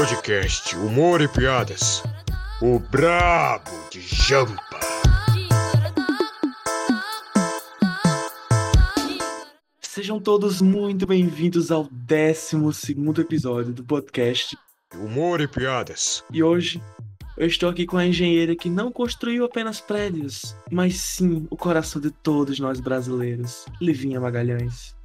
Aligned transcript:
Podcast 0.00 0.74
Humor 0.76 1.20
e 1.20 1.28
Piadas. 1.28 2.02
O 2.62 2.78
Brabo 2.78 3.70
de 3.90 4.00
Jampa. 4.00 4.80
Sejam 9.82 10.18
todos 10.18 10.62
muito 10.62 11.06
bem-vindos 11.06 11.70
ao 11.70 11.86
12 11.92 12.56
episódio 13.20 13.74
do 13.74 13.84
podcast. 13.84 14.56
Humor 14.94 15.42
e 15.42 15.46
Piadas. 15.46 16.24
E 16.32 16.42
hoje 16.42 16.82
eu 17.36 17.46
estou 17.46 17.68
aqui 17.68 17.84
com 17.84 17.98
a 17.98 18.06
engenheira 18.06 18.56
que 18.56 18.70
não 18.70 18.90
construiu 18.90 19.44
apenas 19.44 19.82
prédios, 19.82 20.56
mas 20.70 20.96
sim 20.96 21.46
o 21.50 21.58
coração 21.58 22.00
de 22.00 22.10
todos 22.10 22.58
nós 22.58 22.80
brasileiros, 22.80 23.66
Livinha 23.78 24.18
Magalhães. 24.18 24.98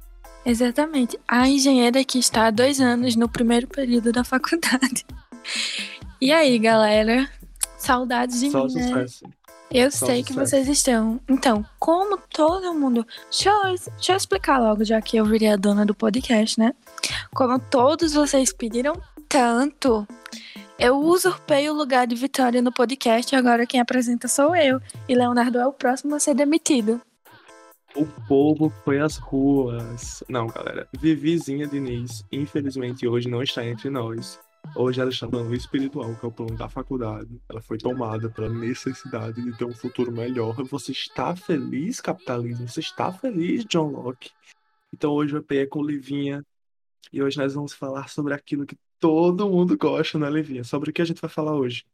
Exatamente. 0.46 1.18
A 1.26 1.48
engenheira 1.48 2.04
que 2.04 2.18
está 2.18 2.46
há 2.46 2.50
dois 2.50 2.80
anos 2.80 3.16
no 3.16 3.28
primeiro 3.28 3.66
período 3.66 4.12
da 4.12 4.22
faculdade. 4.22 5.04
E 6.20 6.32
aí, 6.32 6.58
galera? 6.58 7.28
Saudades 7.76 8.40
de 8.40 8.50
Só 8.50 8.64
mim, 8.66 8.74
né? 8.74 8.82
sucesso. 8.82 9.24
Eu 9.70 9.90
Só 9.90 10.06
sei 10.06 10.22
que 10.22 10.32
sucesso. 10.32 10.50
vocês 10.50 10.68
estão. 10.68 11.20
Então, 11.28 11.66
como 11.78 12.16
todo 12.32 12.72
mundo. 12.72 13.04
Deixa 13.28 13.50
eu, 13.50 13.74
deixa 13.96 14.12
eu 14.12 14.16
explicar 14.16 14.58
logo, 14.58 14.84
já 14.84 15.02
que 15.02 15.16
eu 15.16 15.24
virei 15.24 15.48
a 15.48 15.56
dona 15.56 15.84
do 15.84 15.94
podcast, 15.94 16.58
né? 16.58 16.72
Como 17.34 17.58
todos 17.58 18.14
vocês 18.14 18.52
pediram 18.52 18.94
tanto, 19.28 20.06
eu 20.78 20.96
usurpei 20.98 21.68
o 21.68 21.74
lugar 21.74 22.06
de 22.06 22.14
Vitória 22.14 22.62
no 22.62 22.72
podcast 22.72 23.34
agora 23.34 23.66
quem 23.66 23.80
apresenta 23.80 24.28
sou 24.28 24.54
eu. 24.54 24.80
E 25.08 25.14
Leonardo 25.14 25.58
é 25.58 25.66
o 25.66 25.72
próximo 25.72 26.14
a 26.14 26.20
ser 26.20 26.34
demitido. 26.34 27.00
O 27.96 28.04
povo 28.28 28.68
foi 28.84 29.00
às 29.00 29.16
ruas. 29.16 30.22
Não, 30.28 30.48
galera. 30.48 30.86
Vivizinha 31.00 31.66
Diniz, 31.66 32.22
infelizmente, 32.30 33.08
hoje 33.08 33.26
não 33.26 33.42
está 33.42 33.64
entre 33.64 33.88
nós. 33.88 34.38
Hoje 34.74 35.00
ela 35.00 35.08
está 35.08 35.24
no 35.24 35.32
plano 35.32 35.54
espiritual, 35.54 36.14
que 36.14 36.26
é 36.26 36.28
o 36.28 36.32
plano 36.32 36.56
da 36.58 36.68
faculdade. 36.68 37.40
Ela 37.48 37.62
foi 37.62 37.78
tomada 37.78 38.28
pela 38.28 38.50
necessidade 38.50 39.42
de 39.42 39.56
ter 39.56 39.64
um 39.64 39.72
futuro 39.72 40.12
melhor. 40.12 40.62
Você 40.64 40.92
está 40.92 41.34
feliz, 41.34 41.98
capitalismo? 41.98 42.68
Você 42.68 42.80
está 42.80 43.10
feliz, 43.10 43.64
John 43.64 43.88
Locke? 43.88 44.30
Então 44.92 45.12
hoje 45.12 45.34
o 45.34 45.38
EP 45.38 45.52
é 45.52 45.66
com 45.66 45.82
Livinha. 45.82 46.44
E 47.10 47.22
hoje 47.22 47.38
nós 47.38 47.54
vamos 47.54 47.72
falar 47.72 48.10
sobre 48.10 48.34
aquilo 48.34 48.66
que 48.66 48.76
todo 49.00 49.48
mundo 49.48 49.74
gosta, 49.78 50.18
né, 50.18 50.28
Livinha? 50.28 50.64
Sobre 50.64 50.90
o 50.90 50.92
que 50.92 51.00
a 51.00 51.04
gente 51.06 51.20
vai 51.20 51.30
falar 51.30 51.54
hoje. 51.54 51.86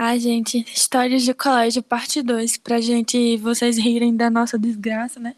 Ai, 0.00 0.20
gente, 0.20 0.58
histórias 0.72 1.24
de 1.24 1.34
colégio, 1.34 1.82
parte 1.82 2.22
2, 2.22 2.56
pra 2.58 2.80
gente, 2.80 3.36
vocês 3.38 3.76
rirem 3.76 4.16
da 4.16 4.30
nossa 4.30 4.56
desgraça, 4.56 5.18
né? 5.18 5.34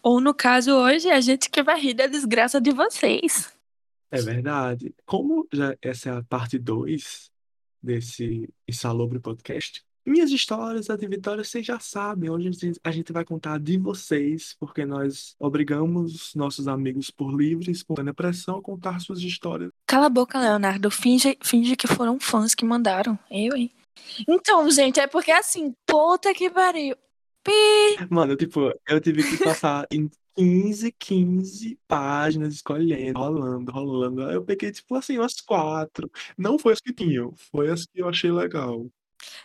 Ou 0.00 0.20
no 0.20 0.32
caso, 0.32 0.70
hoje, 0.70 1.10
a 1.10 1.20
gente 1.20 1.50
que 1.50 1.60
vai 1.60 1.80
rir 1.80 1.94
da 1.94 2.06
desgraça 2.06 2.60
de 2.60 2.70
vocês. 2.70 3.52
É 4.12 4.22
verdade. 4.22 4.94
Como 5.04 5.48
já 5.52 5.76
essa 5.82 6.10
é 6.10 6.12
a 6.16 6.22
parte 6.22 6.56
2 6.56 7.32
desse 7.82 8.48
insalubre 8.68 9.18
podcast, 9.18 9.84
minhas 10.06 10.30
histórias, 10.30 10.90
a 10.90 10.96
de 10.96 11.06
Vitória, 11.06 11.42
vocês 11.42 11.64
já 11.64 11.78
sabem. 11.78 12.30
Hoje 12.30 12.48
a 12.48 12.52
gente- 12.52 12.80
a 12.84 12.90
gente 12.90 13.12
vai 13.12 13.24
contar 13.24 13.58
de 13.58 13.78
vocês, 13.78 14.54
porque 14.58 14.84
nós 14.84 15.34
obrigamos 15.38 16.34
nossos 16.34 16.68
amigos 16.68 17.10
por 17.10 17.34
livre 17.34 17.68
e 17.68 17.72
espontânea 17.72 18.12
pressão 18.14 18.58
a 18.58 18.62
contar 18.62 19.00
suas 19.00 19.20
histórias. 19.20 19.70
Cala 19.86 20.06
a 20.06 20.10
boca, 20.10 20.38
Leonardo. 20.38 20.90
Finge, 20.90 21.38
finge 21.42 21.76
que 21.76 21.86
foram 21.86 22.18
fãs 22.20 22.54
que 22.54 22.64
mandaram. 22.64 23.18
Eu, 23.30 23.56
hein? 23.56 23.70
Então, 24.28 24.70
gente, 24.70 25.00
é 25.00 25.06
porque 25.06 25.30
assim, 25.30 25.72
puta 25.86 26.34
que 26.34 26.50
pariu. 26.50 26.96
Pi! 27.42 27.52
Mano, 28.10 28.36
tipo, 28.36 28.72
eu 28.88 29.00
tive 29.00 29.22
que 29.22 29.42
passar 29.44 29.86
em 29.90 30.10
15, 30.36 30.90
15 30.98 31.78
páginas 31.86 32.54
escolhendo, 32.54 33.18
rolando, 33.18 33.70
rolando. 33.70 34.24
Aí 34.26 34.34
eu 34.34 34.42
peguei, 34.42 34.72
tipo, 34.72 34.94
assim, 34.96 35.18
umas 35.18 35.40
quatro. 35.40 36.10
Não 36.36 36.58
foi 36.58 36.72
as 36.72 36.80
que 36.80 36.92
tinham, 36.92 37.32
foi 37.52 37.70
as 37.70 37.84
que 37.84 38.00
eu 38.00 38.08
achei 38.08 38.32
legal. 38.32 38.86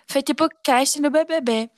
Foi 0.07 0.21
tipo 0.21 0.47
cast 0.63 0.99
no 1.01 1.09
BBB. 1.09 1.69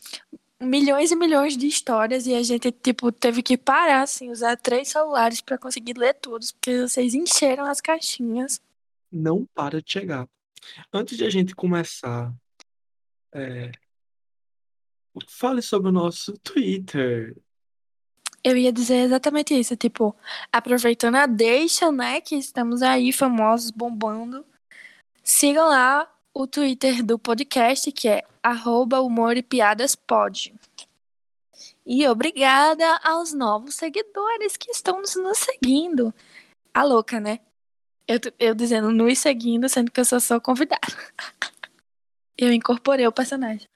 Milhões 0.60 1.12
e 1.12 1.16
milhões 1.16 1.58
de 1.58 1.66
histórias 1.68 2.28
e 2.28 2.36
a 2.36 2.44
gente, 2.44 2.72
tipo, 2.72 3.12
teve 3.12 3.42
que 3.42 3.58
parar, 3.58 4.04
assim, 4.04 4.30
usar 4.30 4.56
três 4.58 4.90
celulares 4.90 5.42
pra 5.42 5.58
conseguir 5.58 5.98
ler 5.98 6.14
todos, 6.14 6.52
porque 6.52 6.82
vocês 6.82 7.16
encheram 7.16 7.66
as 7.66 7.82
caixinhas. 7.82 8.62
não 9.12 9.46
para 9.56 9.82
de 9.82 9.92
chegar. 9.92 10.28
Antes 10.94 11.18
de 11.18 11.26
a 11.26 11.30
gente 11.30 11.56
começar, 11.56 12.32
é, 13.34 13.72
fale 15.28 15.62
sobre 15.62 15.90
o 15.90 15.92
nosso 15.92 16.38
Twitter. 16.40 17.36
Eu 18.44 18.58
ia 18.58 18.72
dizer 18.72 18.98
exatamente 19.06 19.54
isso, 19.60 19.76
tipo, 19.76 20.16
aproveitando 20.52 21.16
a 21.16 21.26
deixa, 21.26 21.92
né, 21.92 22.22
que 22.22 22.36
estamos 22.36 22.82
aí 22.82 23.12
famosos, 23.12 23.72
bombando. 23.72 24.46
Sigam 25.24 25.68
lá 25.68 26.12
o 26.34 26.48
Twitter 26.48 27.04
do 27.04 27.20
podcast, 27.20 27.92
que 27.92 28.08
é 28.08 28.24
arroba 28.42 29.02
humor 29.02 29.38
e 29.38 29.44
piadas. 29.44 29.98
E 31.86 32.08
obrigada 32.08 32.98
aos 33.04 33.34
novos 33.34 33.76
seguidores 33.76 34.56
que 34.58 34.72
estão 34.72 35.02
nos, 35.02 35.16
nos 35.16 35.38
seguindo. 35.38 36.14
A 36.74 36.84
louca, 36.84 37.20
né? 37.20 37.40
Eu, 38.08 38.20
eu 38.40 38.56
dizendo 38.56 38.92
nos 38.92 39.20
seguindo, 39.20 39.68
sendo 39.70 39.92
que 39.92 40.00
eu 40.00 40.06
sou 40.06 40.20
só 40.20 40.40
convidada. 40.40 40.82
Eu 42.38 42.52
incorporei 42.52 43.06
o 43.06 43.12
personagem. 43.12 43.68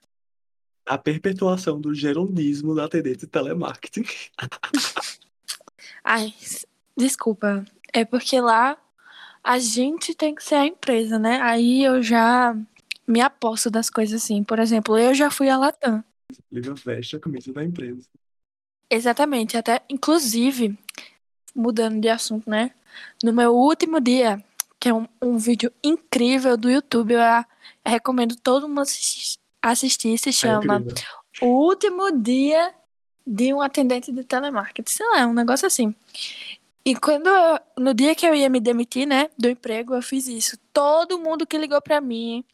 A 0.84 0.98
perpetuação 0.98 1.80
do 1.80 1.94
geronismo 1.94 2.74
da 2.74 2.88
TD 2.88 3.14
de 3.14 3.26
telemarketing. 3.28 4.04
Ai, 6.02 6.34
desculpa. 6.96 7.64
É 7.92 8.04
porque 8.04 8.40
lá 8.40 8.76
a 9.46 9.58
gente 9.60 10.12
tem 10.14 10.34
que 10.34 10.42
ser 10.42 10.56
a 10.56 10.66
empresa, 10.66 11.18
né? 11.18 11.40
Aí 11.40 11.84
eu 11.84 12.02
já 12.02 12.52
me 13.06 13.20
aposto 13.20 13.70
das 13.70 13.88
coisas 13.88 14.20
assim. 14.22 14.42
Por 14.42 14.58
exemplo, 14.58 14.98
eu 14.98 15.14
já 15.14 15.30
fui 15.30 15.48
a 15.48 15.56
Latam. 15.56 16.02
Lívia 16.50 16.74
veste 16.74 17.14
a 17.14 17.20
camisa 17.20 17.52
da 17.52 17.62
empresa. 17.62 18.02
Exatamente. 18.90 19.56
Até, 19.56 19.82
inclusive, 19.88 20.76
mudando 21.54 22.00
de 22.00 22.08
assunto, 22.08 22.50
né? 22.50 22.72
No 23.22 23.32
meu 23.32 23.54
último 23.54 24.00
dia, 24.00 24.42
que 24.80 24.88
é 24.88 24.94
um, 24.94 25.06
um 25.22 25.38
vídeo 25.38 25.72
incrível 25.82 26.56
do 26.56 26.68
YouTube, 26.68 27.12
eu 27.14 27.20
a- 27.22 27.46
recomendo 27.84 28.34
todo 28.36 28.68
mundo 28.68 28.80
assistir. 28.80 29.38
assistir 29.62 30.18
se 30.18 30.30
É 30.30 30.32
chama 30.32 30.78
incrível. 30.78 30.94
O 31.40 31.46
último 31.68 32.10
dia 32.10 32.74
de 33.26 33.52
um 33.52 33.60
atendente 33.60 34.10
de 34.10 34.24
telemarketing. 34.24 34.90
Sei 34.90 35.06
lá, 35.06 35.26
um 35.26 35.32
negócio 35.34 35.66
assim. 35.66 35.94
E 36.88 36.94
quando 36.94 37.26
eu- 37.26 37.58
no 37.78 37.92
dia 37.92 38.14
que 38.14 38.24
eu 38.24 38.32
ia 38.32 38.48
me 38.48 38.60
demitir, 38.60 39.06
né, 39.08 39.28
do 39.36 39.48
emprego, 39.48 39.94
eu 39.94 40.00
fiz 40.02 40.28
isso. 40.28 40.56
Todo 40.72 41.18
mundo 41.18 41.44
que 41.44 41.58
ligou 41.58 41.82
pra 41.82 42.00
mim, 42.00 42.44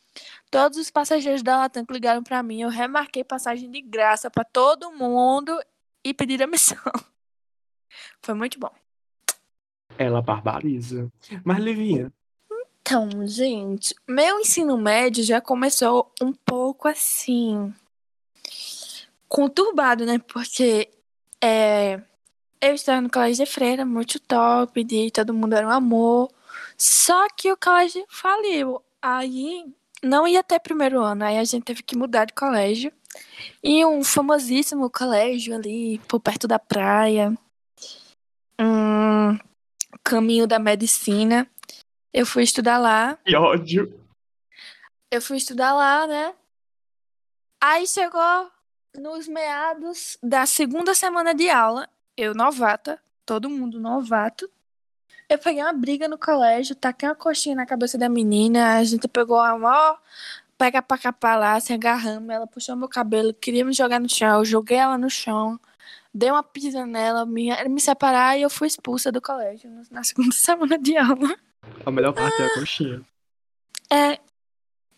todos 0.50 0.78
os 0.78 0.90
passageiros 0.90 1.42
da 1.42 1.58
Latam 1.58 1.84
que 1.84 1.92
ligaram 1.92 2.22
pra 2.22 2.42
mim, 2.42 2.62
eu 2.62 2.70
remarquei 2.70 3.22
passagem 3.22 3.70
de 3.70 3.82
graça 3.82 4.30
pra 4.30 4.42
todo 4.42 4.90
mundo 4.90 5.54
e 6.02 6.14
pedi 6.14 6.38
demissão. 6.38 6.78
Foi 8.22 8.34
muito 8.34 8.58
bom. 8.58 8.70
Ela 9.98 10.22
barbariza. 10.22 11.12
Mas, 11.44 11.58
Livinha, 11.58 12.10
Então, 12.80 13.26
gente, 13.26 13.94
meu 14.08 14.40
ensino 14.40 14.76
médio 14.78 15.22
já 15.22 15.40
começou 15.42 16.10
um 16.22 16.32
pouco 16.32 16.88
assim. 16.88 17.72
conturbado, 19.28 20.04
né? 20.04 20.18
Porque 20.18 20.90
é, 21.40 22.00
eu 22.62 22.74
estava 22.74 23.00
no 23.00 23.10
colégio 23.10 23.44
de 23.44 23.50
freira, 23.50 23.84
muito 23.84 24.20
top, 24.20 24.84
de 24.84 25.10
todo 25.10 25.34
mundo 25.34 25.54
era 25.54 25.66
um 25.66 25.70
amor. 25.70 26.30
Só 26.78 27.28
que 27.36 27.50
o 27.50 27.56
colégio 27.56 28.04
faliu. 28.08 28.80
Aí 29.02 29.66
não 30.00 30.28
ia 30.28 30.44
ter 30.44 30.60
primeiro 30.60 31.00
ano, 31.00 31.24
aí 31.24 31.38
a 31.38 31.44
gente 31.44 31.64
teve 31.64 31.82
que 31.82 31.96
mudar 31.96 32.24
de 32.24 32.32
colégio. 32.32 32.92
E 33.62 33.84
um 33.84 34.04
famosíssimo 34.04 34.88
colégio 34.88 35.56
ali, 35.56 35.98
por 36.06 36.20
perto 36.20 36.46
da 36.46 36.58
praia. 36.58 37.36
Um 38.60 39.36
caminho 40.04 40.46
da 40.46 40.60
medicina. 40.60 41.50
Eu 42.14 42.24
fui 42.24 42.44
estudar 42.44 42.78
lá. 42.78 43.18
que 43.24 43.34
ódio. 43.34 44.00
Eu 45.10 45.20
fui 45.20 45.36
estudar 45.36 45.74
lá, 45.74 46.06
né? 46.06 46.32
Aí 47.60 47.86
chegou 47.88 48.50
nos 48.96 49.26
meados 49.26 50.16
da 50.22 50.46
segunda 50.46 50.94
semana 50.94 51.34
de 51.34 51.50
aula, 51.50 51.88
eu 52.16 52.34
novata, 52.34 52.98
todo 53.24 53.50
mundo 53.50 53.80
novato. 53.80 54.48
Eu 55.28 55.38
peguei 55.38 55.62
uma 55.62 55.72
briga 55.72 56.08
no 56.08 56.18
colégio, 56.18 56.74
taquei 56.74 57.08
uma 57.08 57.14
coxinha 57.14 57.56
na 57.56 57.66
cabeça 57.66 57.96
da 57.96 58.08
menina, 58.08 58.76
a 58.76 58.84
gente 58.84 59.08
pegou 59.08 59.38
a 59.38 59.56
maior 59.56 59.98
pega 60.62 60.80
pra 60.80 60.96
capar 60.96 61.36
lá, 61.36 61.58
se 61.58 61.72
agarramos, 61.72 62.30
ela 62.30 62.46
puxou 62.46 62.76
meu 62.76 62.88
cabelo, 62.88 63.34
queria 63.34 63.64
me 63.64 63.72
jogar 63.72 63.98
no 63.98 64.08
chão, 64.08 64.38
eu 64.38 64.44
joguei 64.44 64.76
ela 64.76 64.96
no 64.96 65.10
chão, 65.10 65.58
dei 66.14 66.30
uma 66.30 66.44
pisa 66.44 66.86
nela, 66.86 67.26
me, 67.26 67.50
me 67.68 67.80
separar 67.80 68.38
e 68.38 68.42
eu 68.42 68.50
fui 68.50 68.68
expulsa 68.68 69.10
do 69.10 69.20
colégio 69.20 69.68
na 69.90 70.04
segunda 70.04 70.30
semana 70.32 70.78
de 70.78 70.96
aula. 70.96 71.36
A 71.84 71.90
melhor 71.90 72.12
parte 72.12 72.40
é 72.40 72.46
a 72.46 72.54
coxinha. 72.54 73.02
É, 73.90 74.20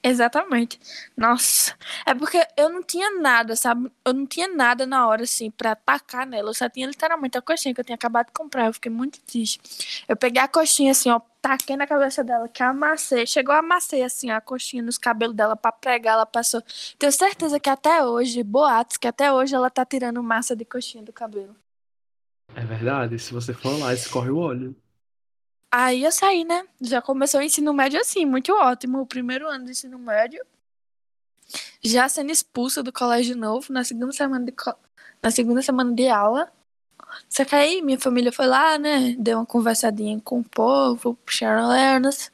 exatamente. 0.05 0.79
Nossa, 1.17 1.75
é 2.07 2.15
porque 2.15 2.41
eu 2.57 2.69
não 2.69 2.83
tinha 2.83 3.11
nada, 3.19 3.57
sabe? 3.57 3.91
Eu 4.05 4.13
não 4.13 4.27
tinha 4.27 4.47
nada 4.47 4.87
na 4.87 5.09
hora, 5.09 5.25
assim, 5.25 5.51
pra 5.51 5.73
atacar 5.73 6.27
nela. 6.27 6.51
Eu 6.51 6.55
só 6.55 6.69
tinha 6.69 6.87
literalmente 6.87 7.39
a 7.39 7.43
coxinha 7.43 7.75
que 7.75 7.81
eu 7.81 7.85
tinha 7.85 7.97
acabado 7.97 8.27
de 8.27 8.33
comprar. 8.33 8.67
Eu 8.67 8.73
fiquei 8.75 8.93
muito 8.93 9.21
triste. 9.23 9.59
Eu 10.07 10.17
peguei 10.17 10.41
a 10.43 10.47
coxinha, 10.47 10.93
assim, 10.93 11.11
ó, 11.11 11.21
taquei 11.41 11.77
na 11.77 11.87
cabeça 11.87 12.23
dela, 12.23 12.49
que 12.49 12.63
amassei. 12.63 13.27
Chegou 13.27 13.55
a 13.55 13.59
amassei 13.59 14.03
assim 14.03 14.31
a 14.31 14.41
coxinha 14.41 14.83
nos 14.83 14.99
cabelos 14.99 15.35
dela 15.35 15.57
pra 15.57 15.73
pregar, 15.73 16.15
ela 16.15 16.27
passou. 16.27 16.63
Tenho 16.99 17.13
certeza 17.13 17.59
que 17.59 17.69
até 17.71 18.05
hoje, 18.05 18.43
boatos, 18.43 18.97
que 18.97 19.09
até 19.09 19.33
hoje 19.33 19.55
ela 19.55 19.71
tá 19.71 19.85
tirando 19.85 20.23
massa 20.23 20.55
de 20.55 20.65
coxinha 20.65 21.03
do 21.03 21.13
cabelo. 21.13 21.57
É 22.55 22.65
verdade, 22.65 23.19
se 23.19 23.33
você 23.33 23.53
for 23.53 23.79
lá, 23.79 23.93
escorre 23.93 24.31
o 24.31 24.39
óleo. 24.39 24.77
Aí 25.77 26.05
eu 26.05 26.13
saí, 26.13 26.45
né? 26.45 26.65
Já 26.81 27.03
começou 27.03 27.41
o 27.41 27.43
ensino 27.43 27.75
médio 27.75 28.01
assim, 28.01 28.25
muito 28.25 28.53
ótimo. 28.53 29.01
O 29.01 29.07
primeiro 29.07 29.49
ano 29.49 29.65
do 29.65 29.71
ensino 29.73 29.99
médio. 29.99 30.41
Já 31.83 32.09
sendo 32.09 32.31
expulsa 32.31 32.81
do 32.81 32.93
colégio 32.93 33.37
novo 33.37 33.73
na 33.73 33.83
segunda 33.83 34.13
semana 34.13 34.45
de, 34.45 34.53
co- 34.53 34.77
na 35.21 35.33
segunda 35.33 35.61
semana 35.63 35.93
de 35.93 36.07
aula. 36.09 36.49
Só 37.29 37.45
que 37.45 37.57
aí 37.57 37.83
minha 37.83 37.99
família 37.99 38.31
foi 38.31 38.47
lá, 38.47 38.79
né? 38.79 39.17
Deu 39.19 39.39
uma 39.39 39.47
conversadinha 39.47 40.21
com 40.25 40.39
o 40.41 40.45
povo, 40.45 41.15
puxaram 41.27 41.65
alertas. 41.65 42.31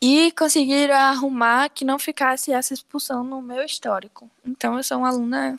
E 0.00 0.32
conseguiram 0.32 0.94
arrumar 0.96 1.68
que 1.68 1.84
não 1.84 1.98
ficasse 1.98 2.52
essa 2.52 2.72
expulsão 2.72 3.22
no 3.22 3.42
meu 3.42 3.62
histórico. 3.62 4.30
Então 4.44 4.78
eu 4.78 4.82
sou 4.82 4.96
uma 4.98 5.08
aluna 5.10 5.58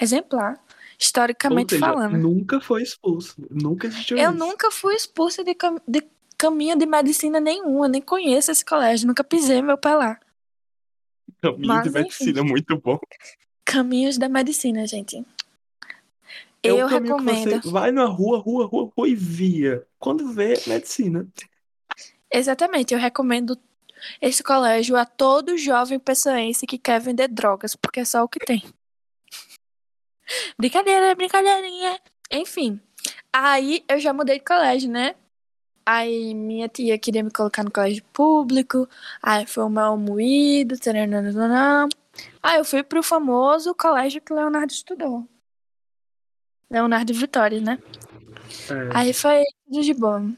exemplar, 0.00 0.58
historicamente 0.98 1.74
seja, 1.74 1.86
falando. 1.86 2.16
nunca 2.16 2.58
foi 2.58 2.82
expulso. 2.82 3.36
Nunca 3.50 3.86
existiu 3.86 4.16
Eu 4.16 4.30
isso. 4.30 4.38
nunca 4.38 4.70
fui 4.70 4.94
expulsa 4.94 5.44
de, 5.44 5.54
de 5.86 6.02
caminho 6.38 6.78
de 6.78 6.86
medicina 6.86 7.40
nenhuma, 7.40 7.88
nem 7.88 8.00
conheço 8.00 8.52
esse 8.52 8.64
colégio, 8.64 9.08
nunca 9.08 9.24
pisei 9.24 9.60
meu 9.60 9.76
pé 9.76 9.94
lá. 9.94 10.20
Caminho 11.42 11.66
Mas, 11.66 11.82
de 11.82 11.88
enfim. 11.90 11.98
medicina 11.98 12.44
muito 12.44 12.80
bom. 12.80 12.98
Caminhos 13.64 14.16
da 14.16 14.28
medicina, 14.28 14.86
gente. 14.86 15.18
É 16.62 16.70
Eu 16.70 16.86
recomendo. 16.86 17.70
vai 17.70 17.92
na 17.92 18.04
rua, 18.04 18.38
rua, 18.38 18.66
rua, 18.66 18.90
rua 18.96 19.08
e 19.08 19.14
via. 19.14 19.86
Quando 19.98 20.32
vê, 20.32 20.54
medicina. 20.66 21.26
Exatamente, 22.32 22.94
eu 22.94 23.00
recomendo 23.00 23.58
esse 24.20 24.42
colégio 24.42 24.96
a 24.96 25.04
todo 25.04 25.56
jovem 25.56 25.98
pessoense 25.98 26.66
que 26.66 26.78
quer 26.78 27.00
vender 27.00 27.28
drogas, 27.28 27.74
porque 27.74 28.00
é 28.00 28.04
só 28.04 28.22
o 28.22 28.28
que 28.28 28.38
tem. 28.38 28.62
Brincadeira, 30.58 31.14
brincadeirinha. 31.14 31.98
Enfim, 32.30 32.80
aí 33.32 33.84
eu 33.88 33.98
já 33.98 34.12
mudei 34.12 34.38
de 34.38 34.44
colégio, 34.44 34.90
né? 34.90 35.14
Aí 35.90 36.34
minha 36.34 36.68
tia 36.68 36.98
queria 36.98 37.24
me 37.24 37.30
colocar 37.30 37.64
no 37.64 37.70
colégio 37.70 38.04
público, 38.12 38.86
aí 39.22 39.46
foi 39.46 39.64
o 39.64 39.70
mal 39.70 39.96
moído, 39.96 40.78
taranana. 40.78 41.88
aí 42.42 42.58
eu 42.58 42.64
fui 42.66 42.82
pro 42.82 43.02
famoso 43.02 43.74
colégio 43.74 44.20
que 44.20 44.34
Leonardo 44.34 44.70
estudou. 44.70 45.26
Leonardo 46.70 47.14
Vitória, 47.14 47.58
né? 47.62 47.78
É. 48.70 48.98
Aí 48.98 49.12
foi 49.14 49.42
tudo 49.64 49.82
de 49.82 49.94
bom. 49.94 50.32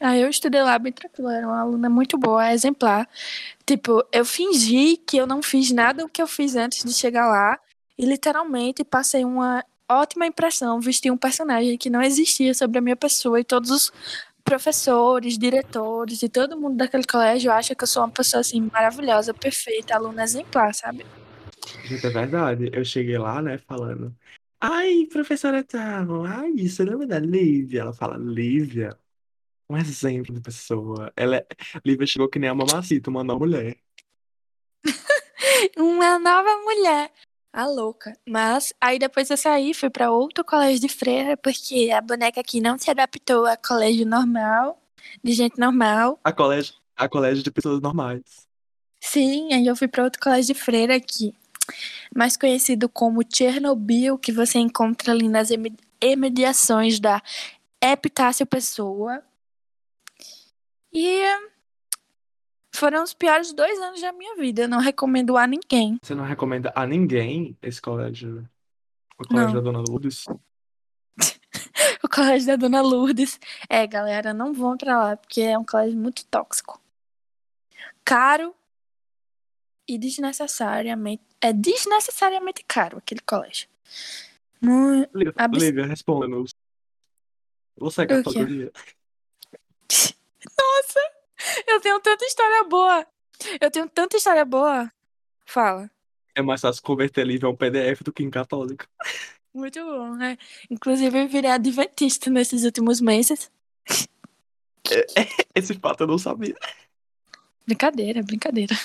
Aí 0.00 0.20
eu 0.20 0.28
estudei 0.28 0.62
lá 0.64 0.76
bem 0.80 0.92
tranquilo, 0.92 1.30
era 1.30 1.46
uma 1.46 1.60
aluna 1.60 1.88
muito 1.88 2.18
boa, 2.18 2.52
exemplar. 2.52 3.08
Tipo, 3.64 4.04
eu 4.10 4.24
fingi 4.24 4.96
que 4.96 5.16
eu 5.16 5.28
não 5.28 5.40
fiz 5.40 5.70
nada 5.70 6.04
o 6.04 6.08
que 6.08 6.20
eu 6.20 6.26
fiz 6.26 6.56
antes 6.56 6.82
de 6.82 6.92
chegar 6.92 7.28
lá 7.28 7.56
e 7.96 8.04
literalmente 8.04 8.82
passei 8.82 9.24
uma 9.24 9.64
ótima 9.88 10.26
impressão, 10.26 10.80
vesti 10.80 11.08
um 11.08 11.16
personagem 11.16 11.78
que 11.78 11.88
não 11.88 12.02
existia 12.02 12.52
sobre 12.52 12.78
a 12.78 12.80
minha 12.80 12.96
pessoa 12.96 13.40
e 13.40 13.44
todos 13.44 13.70
os 13.70 13.92
professores, 14.48 15.38
diretores 15.38 16.22
e 16.22 16.28
todo 16.28 16.58
mundo 16.58 16.76
daquele 16.76 17.04
colégio 17.04 17.52
acha 17.52 17.74
que 17.74 17.84
eu 17.84 17.88
sou 17.88 18.02
uma 18.02 18.10
pessoa 18.10 18.40
assim 18.40 18.60
maravilhosa, 18.72 19.34
perfeita, 19.34 19.94
aluna 19.94 20.24
exemplar, 20.24 20.74
sabe? 20.74 21.04
Gente, 21.84 22.06
é 22.06 22.10
verdade. 22.10 22.70
Eu 22.72 22.84
cheguei 22.84 23.18
lá, 23.18 23.42
né, 23.42 23.58
falando. 23.58 24.14
Ai, 24.60 25.06
professora 25.10 25.62
tal. 25.62 26.24
Ai, 26.24 26.50
isso 26.56 26.82
lembra 26.82 27.06
da 27.06 27.18
Lívia? 27.18 27.82
Ela 27.82 27.92
fala, 27.92 28.16
Lívia, 28.16 28.96
um 29.68 29.76
exemplo 29.76 30.34
de 30.34 30.40
pessoa. 30.40 31.12
Ela 31.14 31.36
é... 31.36 31.46
Lívia 31.84 32.06
chegou 32.06 32.28
que 32.28 32.38
nem 32.38 32.48
a 32.48 32.54
mamacita, 32.54 33.10
uma 33.10 33.22
nova 33.22 33.40
mulher. 33.40 33.76
Uma 35.76 36.18
nova 36.18 36.56
mulher. 36.62 37.12
A 37.52 37.66
louca. 37.66 38.12
Mas 38.28 38.72
aí 38.80 38.98
depois 38.98 39.30
eu 39.30 39.36
saí, 39.36 39.72
fui 39.74 39.90
pra 39.90 40.10
outro 40.10 40.44
colégio 40.44 40.80
de 40.80 40.88
freira, 40.88 41.36
porque 41.36 41.90
a 41.90 42.00
boneca 42.00 42.40
aqui 42.40 42.60
não 42.60 42.78
se 42.78 42.90
adaptou 42.90 43.46
a 43.46 43.56
colégio 43.56 44.06
normal, 44.06 44.80
de 45.24 45.32
gente 45.32 45.58
normal. 45.58 46.20
A 46.22 46.32
colégio, 46.32 46.74
a 46.96 47.08
colégio 47.08 47.42
de 47.42 47.50
pessoas 47.50 47.80
normais. 47.80 48.46
Sim, 49.00 49.52
aí 49.54 49.66
eu 49.66 49.74
fui 49.74 49.88
pra 49.88 50.04
outro 50.04 50.20
colégio 50.20 50.54
de 50.54 50.60
freira 50.60 50.96
aqui, 50.96 51.34
mais 52.14 52.36
conhecido 52.36 52.88
como 52.88 53.22
Chernobyl, 53.28 54.18
que 54.18 54.32
você 54.32 54.58
encontra 54.58 55.12
ali 55.12 55.28
nas 55.28 55.48
imediações 56.00 57.00
da 57.00 57.22
Epitácio 57.80 58.44
Pessoa. 58.46 59.22
E 60.92 61.22
foram 62.78 63.02
os 63.02 63.12
piores 63.14 63.52
dois 63.52 63.78
anos 63.80 64.00
da 64.00 64.12
minha 64.12 64.36
vida. 64.36 64.62
Eu 64.62 64.68
não 64.68 64.78
recomendo 64.78 65.36
a 65.36 65.46
ninguém. 65.46 65.98
Você 66.02 66.14
não 66.14 66.24
recomenda 66.24 66.72
a 66.74 66.86
ninguém 66.86 67.56
esse 67.62 67.80
colégio? 67.80 68.48
O 69.18 69.26
colégio 69.26 69.48
Não. 69.48 69.54
da 69.54 69.60
Dona 69.60 69.84
Lourdes? 69.86 70.24
O 72.02 72.08
colégio 72.08 72.46
da 72.46 72.56
Dona 72.56 72.80
Lourdes. 72.80 73.38
É, 73.68 73.86
galera, 73.86 74.32
não 74.32 74.52
vão 74.52 74.76
pra 74.76 74.98
lá, 74.98 75.16
porque 75.16 75.40
é 75.40 75.58
um 75.58 75.64
colégio 75.64 75.98
muito 75.98 76.24
tóxico. 76.26 76.80
Caro 78.04 78.54
e 79.86 79.98
desnecessariamente. 79.98 81.22
É 81.40 81.52
desnecessariamente 81.52 82.64
caro 82.66 82.98
aquele 82.98 83.20
colégio. 83.20 83.68
Muito. 84.60 85.16
Lívia, 85.16 85.34
Abs- 85.36 85.62
Lívia, 85.62 85.86
responda-nos. 85.86 86.54
Você 87.76 88.02
é 88.02 88.06
categoria? 88.06 88.72
Nossa! 90.58 91.00
Eu 91.66 91.80
tenho 91.80 92.00
tanta 92.00 92.24
história 92.24 92.64
boa! 92.64 93.06
Eu 93.60 93.70
tenho 93.70 93.88
tanta 93.88 94.16
história 94.16 94.44
boa! 94.44 94.90
Fala. 95.46 95.90
É 96.34 96.42
mais 96.42 96.60
fácil 96.60 96.82
converter 96.82 97.26
Lívia 97.26 97.48
a 97.48 97.50
um 97.50 97.56
PDF 97.56 98.02
do 98.02 98.12
que 98.12 98.22
em 98.22 98.30
católica. 98.30 98.86
Muito 99.52 99.82
bom, 99.82 100.14
né? 100.14 100.38
Inclusive, 100.70 101.18
eu 101.18 101.28
virei 101.28 101.50
adventista 101.50 102.30
nesses 102.30 102.64
últimos 102.64 103.00
meses. 103.00 103.50
Esse 105.54 105.74
fato 105.74 106.02
eu 106.02 106.06
não 106.06 106.18
sabia. 106.18 106.56
Brincadeira, 107.66 108.22
brincadeira. 108.22 108.76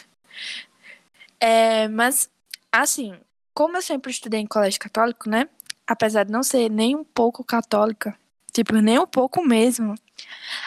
É, 1.39 1.87
mas, 1.87 2.29
assim, 2.71 3.15
como 3.53 3.77
eu 3.77 3.81
sempre 3.81 4.11
estudei 4.11 4.39
em 4.39 4.47
colégio 4.47 4.79
católico, 4.79 5.29
né? 5.29 5.47
Apesar 5.85 6.23
de 6.23 6.31
não 6.31 6.41
ser 6.41 6.69
nem 6.69 6.95
um 6.95 7.03
pouco 7.03 7.43
católica, 7.43 8.17
tipo, 8.51 8.73
nem 8.75 8.97
um 8.97 9.05
pouco 9.05 9.45
mesmo. 9.45 9.95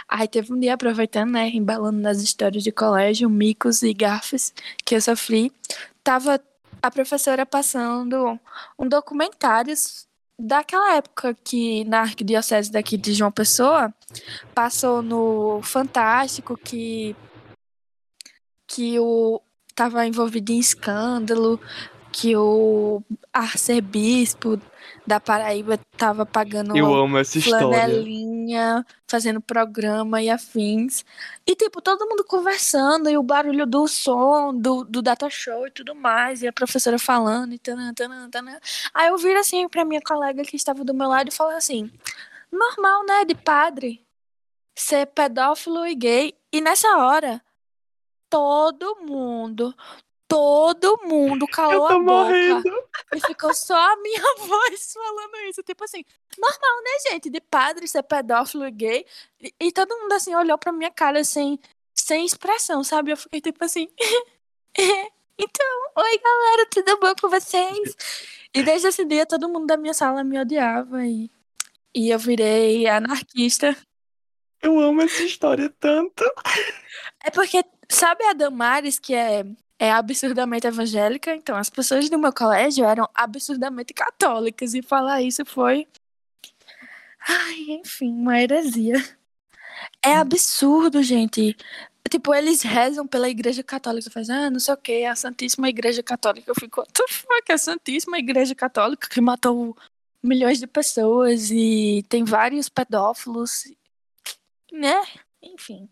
Aí 0.08 0.28
teve 0.28 0.52
um 0.52 0.58
dia, 0.58 0.74
aproveitando, 0.74 1.32
né? 1.32 1.48
Embalando 1.48 1.98
nas 1.98 2.22
histórias 2.22 2.62
de 2.62 2.72
colégio, 2.72 3.28
micos 3.28 3.82
e 3.82 3.92
gafes 3.92 4.52
que 4.84 4.94
eu 4.94 5.00
sofri, 5.00 5.52
tava 6.02 6.40
a 6.82 6.90
professora 6.90 7.44
passando 7.44 8.38
um 8.78 8.88
documentário 8.88 9.74
daquela 10.38 10.94
época 10.94 11.36
que 11.42 11.84
na 11.84 12.00
arquidiocese 12.02 12.70
daqui 12.70 12.96
de 12.96 13.14
João 13.14 13.32
Pessoa 13.32 13.92
passou 14.54 15.02
no 15.02 15.60
Fantástico 15.62 16.56
que 16.56 17.16
que 18.66 18.98
o 18.98 19.40
tava 19.74 20.06
envolvido 20.06 20.52
em 20.52 20.58
escândalo, 20.58 21.60
que 22.10 22.34
o 22.34 23.02
arcebispo 23.32 24.60
da 25.06 25.20
Paraíba 25.20 25.78
tava 25.96 26.24
pagando 26.24 26.76
Eu 26.76 26.94
amo 26.94 27.18
essa 27.18 27.38
história. 27.38 27.66
Flanelinha, 28.46 28.84
fazendo 29.06 29.40
programa 29.40 30.22
e 30.22 30.30
afins. 30.30 31.04
E, 31.46 31.54
tipo, 31.56 31.80
todo 31.82 32.06
mundo 32.08 32.24
conversando, 32.24 33.10
e 33.10 33.16
o 33.16 33.22
barulho 33.22 33.66
do 33.66 33.86
som, 33.88 34.54
do, 34.54 34.84
do 34.84 35.02
data 35.02 35.28
show 35.28 35.66
e 35.66 35.70
tudo 35.70 35.94
mais, 35.94 36.42
e 36.42 36.48
a 36.48 36.52
professora 36.52 36.98
falando, 36.98 37.52
e 37.54 37.58
tanã, 37.58 37.92
tanã, 37.92 38.30
tanã. 38.30 38.58
Aí 38.94 39.08
eu 39.08 39.18
viro 39.18 39.38
assim 39.38 39.68
pra 39.68 39.84
minha 39.84 40.00
colega 40.00 40.44
que 40.44 40.56
estava 40.56 40.84
do 40.84 40.94
meu 40.94 41.08
lado 41.08 41.28
e 41.28 41.32
falo 41.34 41.50
assim: 41.50 41.90
normal, 42.52 43.04
né, 43.06 43.24
de 43.24 43.34
padre 43.34 44.04
ser 44.74 45.06
pedófilo 45.06 45.86
e 45.86 45.94
gay. 45.94 46.34
E 46.52 46.60
nessa 46.60 46.88
hora, 46.98 47.42
todo 48.30 48.96
mundo, 49.02 49.74
todo 50.28 51.00
mundo 51.04 51.46
calou 51.46 51.86
a 51.86 51.98
boca. 51.98 52.00
morrendo. 52.00 52.84
E 53.14 53.20
ficou 53.20 53.54
só 53.54 53.76
a 53.76 53.96
minha 53.96 54.22
voz 54.38 54.92
falando 54.92 55.36
isso. 55.48 55.62
Tipo 55.62 55.84
assim, 55.84 56.04
normal, 56.38 56.82
né, 56.82 57.10
gente? 57.10 57.30
De 57.30 57.40
padre 57.40 57.86
ser 57.88 58.02
pedófilo 58.02 58.70
gay. 58.70 59.04
E, 59.40 59.54
e 59.60 59.72
todo 59.72 59.96
mundo, 59.96 60.12
assim, 60.12 60.34
olhou 60.34 60.58
pra 60.58 60.72
minha 60.72 60.90
cara, 60.90 61.20
assim, 61.20 61.58
sem 61.94 62.24
expressão, 62.24 62.82
sabe? 62.82 63.12
Eu 63.12 63.16
fiquei 63.16 63.40
tipo 63.40 63.64
assim. 63.64 63.88
então, 65.38 65.66
oi, 65.96 66.18
galera, 66.18 66.66
tudo 66.70 66.98
bom 66.98 67.14
com 67.20 67.28
vocês? 67.28 67.96
E 68.54 68.62
desde 68.62 68.88
esse 68.88 69.04
dia, 69.04 69.26
todo 69.26 69.48
mundo 69.48 69.66
da 69.66 69.76
minha 69.76 69.94
sala 69.94 70.24
me 70.24 70.38
odiava. 70.38 71.04
E, 71.06 71.30
e 71.94 72.10
eu 72.10 72.18
virei 72.18 72.86
anarquista. 72.86 73.76
Eu 74.62 74.80
amo 74.80 75.02
essa 75.02 75.22
história 75.22 75.72
tanto. 75.78 76.24
É 77.22 77.30
porque, 77.30 77.64
sabe 77.88 78.24
a 78.24 78.32
Damares, 78.32 78.98
que 78.98 79.14
é, 79.14 79.44
é 79.78 79.90
absurdamente 79.90 80.66
evangélica? 80.66 81.34
Então, 81.34 81.56
as 81.56 81.70
pessoas 81.70 82.08
do 82.08 82.18
meu 82.18 82.32
colégio 82.32 82.84
eram 82.84 83.08
absurdamente 83.14 83.92
católicas. 83.92 84.74
E 84.74 84.82
falar 84.82 85.22
isso 85.22 85.44
foi. 85.44 85.86
Ai, 87.28 87.80
enfim, 87.80 88.10
uma 88.12 88.40
heresia. 88.40 88.96
É 90.02 90.14
absurdo, 90.16 91.02
gente. 91.02 91.56
Tipo, 92.08 92.34
eles 92.34 92.62
rezam 92.62 93.06
pela 93.06 93.28
Igreja 93.28 93.62
Católica, 93.62 94.10
fazem, 94.10 94.34
ah, 94.34 94.50
não 94.50 94.60
sei 94.60 94.74
o 94.74 94.76
que, 94.76 95.04
a 95.04 95.16
Santíssima 95.16 95.68
Igreja 95.68 96.02
Católica. 96.02 96.50
Eu 96.50 96.54
fico, 96.54 96.80
what 96.80 96.92
the 96.92 97.04
fuck, 97.08 97.52
a 97.52 97.58
Santíssima 97.58 98.18
Igreja 98.18 98.54
Católica 98.54 99.08
que 99.08 99.20
matou 99.20 99.76
milhões 100.22 100.58
de 100.58 100.66
pessoas 100.66 101.50
e 101.50 102.04
tem 102.08 102.24
vários 102.24 102.68
pedófilos, 102.68 103.64
né? 104.72 105.02
Enfim. 105.42 105.88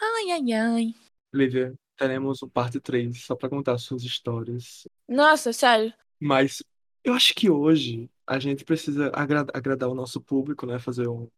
Ai, 0.00 0.30
ai, 0.32 0.52
ai. 0.52 0.94
Lívia, 1.32 1.74
teremos 1.96 2.42
o 2.42 2.48
parte 2.48 2.80
3 2.80 3.22
só 3.24 3.34
pra 3.34 3.48
contar 3.48 3.78
suas 3.78 4.02
histórias. 4.02 4.86
Nossa, 5.08 5.52
sério. 5.52 5.92
Mas 6.20 6.62
eu 7.02 7.14
acho 7.14 7.34
que 7.34 7.48
hoje 7.50 8.08
a 8.26 8.38
gente 8.38 8.64
precisa 8.64 9.10
agra- 9.14 9.46
agradar 9.52 9.88
o 9.88 9.94
nosso 9.94 10.20
público, 10.20 10.66
né? 10.66 10.78
Fazer 10.78 11.06
um, 11.08 11.28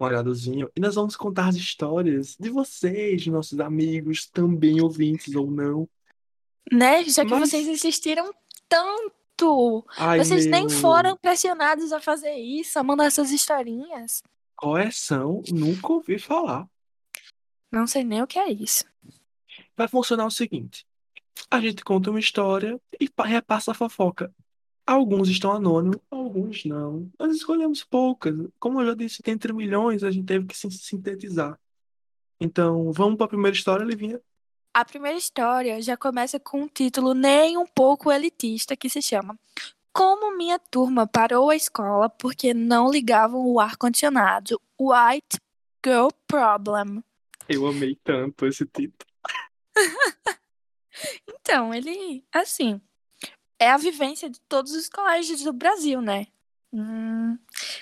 um 0.00 0.04
agradozinho. 0.06 0.70
E 0.76 0.80
nós 0.80 0.94
vamos 0.94 1.16
contar 1.16 1.48
as 1.48 1.56
histórias 1.56 2.36
de 2.38 2.50
vocês, 2.50 3.22
de 3.22 3.30
nossos 3.30 3.58
amigos, 3.60 4.26
também 4.26 4.80
ouvintes 4.80 5.34
ou 5.34 5.50
não. 5.50 5.88
Né? 6.72 7.04
Já 7.04 7.24
que 7.24 7.30
Mas- 7.30 7.50
vocês 7.50 7.66
insistiram 7.66 8.32
tanto. 8.68 9.84
Ai, 9.98 10.18
Vocês 10.18 10.46
nem 10.46 10.66
meu, 10.66 10.70
foram 10.78 11.16
pressionados 11.16 11.92
a 11.92 12.00
fazer 12.00 12.34
isso, 12.36 12.78
a 12.78 12.84
mandar 12.84 13.06
essas 13.06 13.30
historinhas. 13.32 14.22
Correção, 14.56 15.42
nunca 15.52 15.92
ouvi 15.92 16.18
falar. 16.20 16.66
Não 17.70 17.84
sei 17.86 18.04
nem 18.04 18.22
o 18.22 18.26
que 18.28 18.38
é 18.38 18.48
isso. 18.52 18.84
Vai 19.76 19.88
funcionar 19.88 20.26
o 20.26 20.30
seguinte: 20.30 20.86
a 21.50 21.60
gente 21.60 21.82
conta 21.84 22.10
uma 22.10 22.20
história 22.20 22.80
e 23.00 23.08
pa- 23.08 23.24
repassa 23.26 23.70
a 23.72 23.74
fofoca. 23.74 24.32
Alguns 24.86 25.28
estão 25.30 25.52
anônimos, 25.52 25.98
alguns 26.10 26.64
não. 26.66 27.10
Nós 27.18 27.34
escolhemos 27.36 27.82
poucas. 27.82 28.34
Como 28.58 28.80
eu 28.82 28.86
já 28.88 28.94
disse, 28.94 29.22
tem 29.22 29.32
entre 29.34 29.52
milhões, 29.52 30.04
a 30.04 30.10
gente 30.10 30.26
teve 30.26 30.46
que 30.46 30.56
sin- 30.56 30.70
sintetizar. 30.70 31.58
Então, 32.38 32.92
vamos 32.92 33.16
para 33.16 33.24
a 33.26 33.28
primeira 33.28 33.56
história, 33.56 33.82
Livinha. 33.84 34.20
A 34.74 34.84
primeira 34.84 35.16
história 35.16 35.80
já 35.80 35.96
começa 35.96 36.38
com 36.38 36.62
um 36.62 36.68
título 36.68 37.14
nem 37.14 37.56
um 37.56 37.64
pouco 37.66 38.10
elitista 38.10 38.76
que 38.76 38.88
se 38.90 39.00
chama 39.00 39.38
Como 39.92 40.36
minha 40.36 40.58
turma 40.58 41.06
parou 41.06 41.48
a 41.48 41.56
escola 41.56 42.08
porque 42.10 42.52
não 42.52 42.90
ligavam 42.90 43.46
o 43.46 43.60
ar-condicionado. 43.60 44.60
White 44.78 45.38
Girl 45.84 46.08
Problem. 46.26 47.02
Eu 47.48 47.66
amei 47.66 47.96
tanto 48.02 48.44
esse 48.46 48.66
título. 48.66 49.13
Então, 51.26 51.74
ele, 51.74 52.24
assim, 52.32 52.80
é 53.58 53.70
a 53.70 53.76
vivência 53.76 54.30
de 54.30 54.40
todos 54.48 54.72
os 54.72 54.88
colégios 54.88 55.42
do 55.42 55.52
Brasil, 55.52 56.00
né? 56.00 56.26
Hum, 56.72 57.38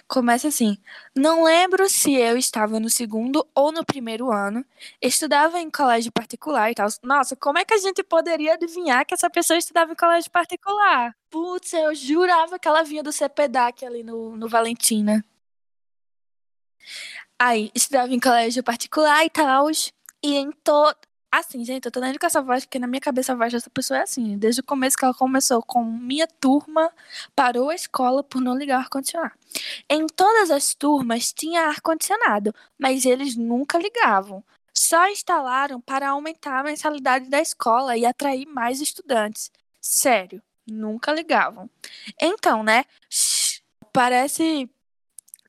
começa 0.07 0.49
assim. 0.49 0.77
Não 1.17 1.45
lembro 1.45 1.89
se 1.89 2.13
eu 2.15 2.37
estava 2.37 2.79
no 2.79 2.91
segundo 2.91 3.47
ou 3.55 3.73
no 3.73 3.85
primeiro 3.85 4.31
ano. 4.31 4.65
Estudava 5.01 5.59
em 5.59 5.71
colégio 5.71 6.13
particular 6.13 6.71
e 6.71 6.75
tal. 6.75 6.89
Nossa, 7.03 7.35
como 7.35 7.59
é 7.59 7.65
que 7.65 7.73
a 7.73 7.79
gente 7.79 8.03
poderia 8.03 8.55
adivinhar 8.55 9.07
que 9.07 9.15
essa 9.15 9.31
pessoa 9.31 9.59
estudava 9.59 9.93
em 9.93 9.97
colégio 9.97 10.31
particular? 10.31 11.17
Putz, 11.31 11.73
eu 11.73 11.95
jurava 11.95 12.59
que 12.59 12.69
ela 12.69 12.83
vinha 12.83 13.03
do 13.03 13.13
CPDAC 13.13 13.87
ali 13.87 14.03
no, 14.03 14.37
no 14.37 14.49
Valentina. 14.49 15.25
Aí, 17.39 17.71
estudava 17.75 18.13
em 18.13 18.21
colégio 18.21 18.63
particular 18.63 19.25
e 19.25 19.31
tal. 19.31 19.71
E 20.23 20.35
em 20.37 20.53
todo. 20.53 20.97
Assim, 21.35 21.65
gente, 21.65 21.87
eu 21.87 21.91
tô 21.91 21.99
lendo 21.99 22.19
com 22.19 22.27
essa 22.27 22.43
voz, 22.43 22.67
porque 22.67 22.79
na 22.79 22.87
minha 22.87 23.01
cabeça 23.01 23.33
a 23.33 23.35
voz 23.35 23.51
dessa 23.51 23.71
pessoa 23.71 24.01
é 24.01 24.03
assim. 24.03 24.37
Desde 24.37 24.61
o 24.61 24.65
começo 24.65 24.99
que 24.99 25.03
ela 25.03 25.15
começou 25.15 25.63
com 25.63 25.83
minha 25.83 26.27
turma 26.27 26.93
parou 27.35 27.71
a 27.71 27.75
escola 27.75 28.23
por 28.23 28.39
não 28.39 28.55
ligar 28.55 28.77
o 28.77 28.81
ar-condicionado. 28.81 29.33
Em 29.89 30.07
todas 30.07 30.51
as 30.51 30.75
turmas 30.75 31.33
tinha 31.33 31.69
ar-condicionado, 31.69 32.55
mas 32.79 33.07
eles 33.07 33.35
nunca 33.35 33.79
ligavam. 33.79 34.45
Só 34.75 35.09
instalaram 35.09 35.81
para 35.81 36.11
aumentar 36.11 36.61
a 36.61 36.65
mensalidade 36.65 37.31
da 37.31 37.41
escola 37.41 37.97
e 37.97 38.05
atrair 38.05 38.45
mais 38.45 38.83
estudantes. 38.83 39.51
Sério, 39.81 40.43
nunca 40.67 41.13
ligavam. 41.13 41.71
Então, 42.21 42.63
né? 42.63 42.85
Parece 43.91 44.69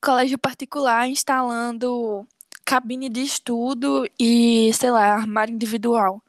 colégio 0.01 0.37
particular 0.37 1.09
instalando 1.09 2.25
cabine 2.65 3.09
de 3.09 3.21
estudo 3.21 4.07
e, 4.19 4.71
sei 4.73 4.91
lá, 4.91 5.13
armário 5.13 5.53
individual 5.53 6.21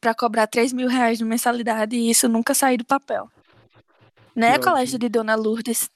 para 0.00 0.14
cobrar 0.14 0.46
3 0.46 0.72
mil 0.72 0.88
reais 0.88 1.18
de 1.18 1.24
mensalidade 1.24 1.96
e 1.96 2.10
isso 2.10 2.28
nunca 2.28 2.54
sair 2.54 2.76
do 2.76 2.84
papel. 2.84 3.30
Né, 4.34 4.58
colégio 4.58 4.98
de 4.98 5.08
Dona 5.08 5.34
Lourdes? 5.34 5.90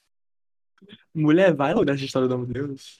Mulher, 1.13 1.53
vai 1.55 1.73
logo 1.73 1.85
nessa 1.85 2.03
história, 2.03 2.27
do 2.27 2.33
amor 2.35 2.47
de 2.47 2.53
Deus. 2.53 2.97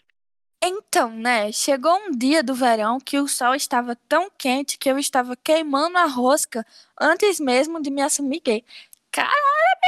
Então, 0.63 1.11
né, 1.11 1.51
chegou 1.51 1.93
um 1.95 2.11
dia 2.11 2.41
do 2.41 2.55
verão 2.55 2.99
que 2.99 3.19
o 3.19 3.27
sol 3.27 3.53
estava 3.53 3.95
tão 4.07 4.31
quente 4.35 4.77
que 4.77 4.89
eu 4.89 4.97
estava 4.97 5.35
queimando 5.35 5.97
a 5.97 6.05
rosca 6.05 6.65
antes 6.99 7.39
mesmo 7.39 7.81
de 7.81 7.91
me 7.91 8.01
assumir 8.01 8.41
gay. 8.43 8.63
Caralho, 9.11 9.33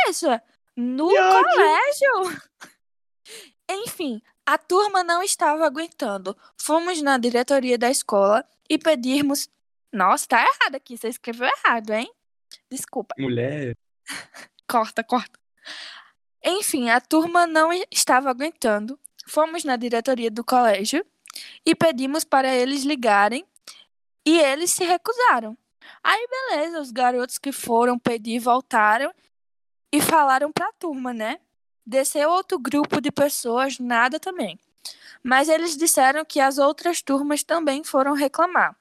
bicha! 0.06 0.44
No 0.76 1.10
Que 1.10 1.20
ódio! 1.20 1.52
colégio! 1.56 2.42
Enfim, 3.70 4.22
a 4.48 4.58
turma 4.58 5.04
não 5.04 5.22
estava 5.22 5.66
aguentando. 5.66 6.36
Fomos 6.58 7.01
na 7.01 7.18
diretoria 7.18 7.77
da 7.77 7.89
escola 7.89 8.48
e 8.70 8.77
pedimos. 8.77 9.50
Nossa, 9.92 10.25
tá 10.25 10.39
errado 10.42 10.75
aqui, 10.75 10.98
você 10.98 11.10
escreveu 11.10 11.48
errado, 11.48 11.92
hein? 11.92 12.10
Desculpa. 12.72 13.13
Mulher, 13.20 13.75
Corta, 14.66 15.04
corta. 15.04 15.38
Enfim, 16.44 16.89
a 16.89 17.01
turma 17.01 17.46
não 17.46 17.72
estava 17.92 18.30
aguentando. 18.30 18.98
Fomos 19.27 19.66
na 19.66 19.75
diretoria 19.75 20.32
do 20.32 20.46
colégio 20.46 21.06
e 21.66 21.75
pedimos 21.75 22.24
para 22.24 22.54
eles 22.56 22.84
ligarem 22.84 23.46
e 24.25 24.39
eles 24.39 24.72
se 24.72 24.86
recusaram. 24.86 25.58
Aí, 26.01 26.25
beleza, 26.27 26.80
os 26.80 26.92
garotos 26.92 27.38
que 27.38 27.51
foram 27.51 28.00
pedir 28.00 28.39
voltaram 28.39 29.13
e 29.92 30.01
falaram 30.01 30.54
para 30.54 30.70
a 30.70 30.74
turma, 30.74 31.13
né? 31.13 31.38
Desceu 31.88 32.29
outro 32.29 32.60
grupo 32.60 33.00
de 33.00 33.10
pessoas, 33.10 33.79
nada 33.79 34.20
também. 34.20 34.60
Mas 35.24 35.48
eles 35.48 35.77
disseram 35.77 36.25
que 36.25 36.38
as 36.38 36.58
outras 36.58 37.01
turmas 37.01 37.44
também 37.44 37.82
foram 37.82 38.13
reclamar. 38.13 38.75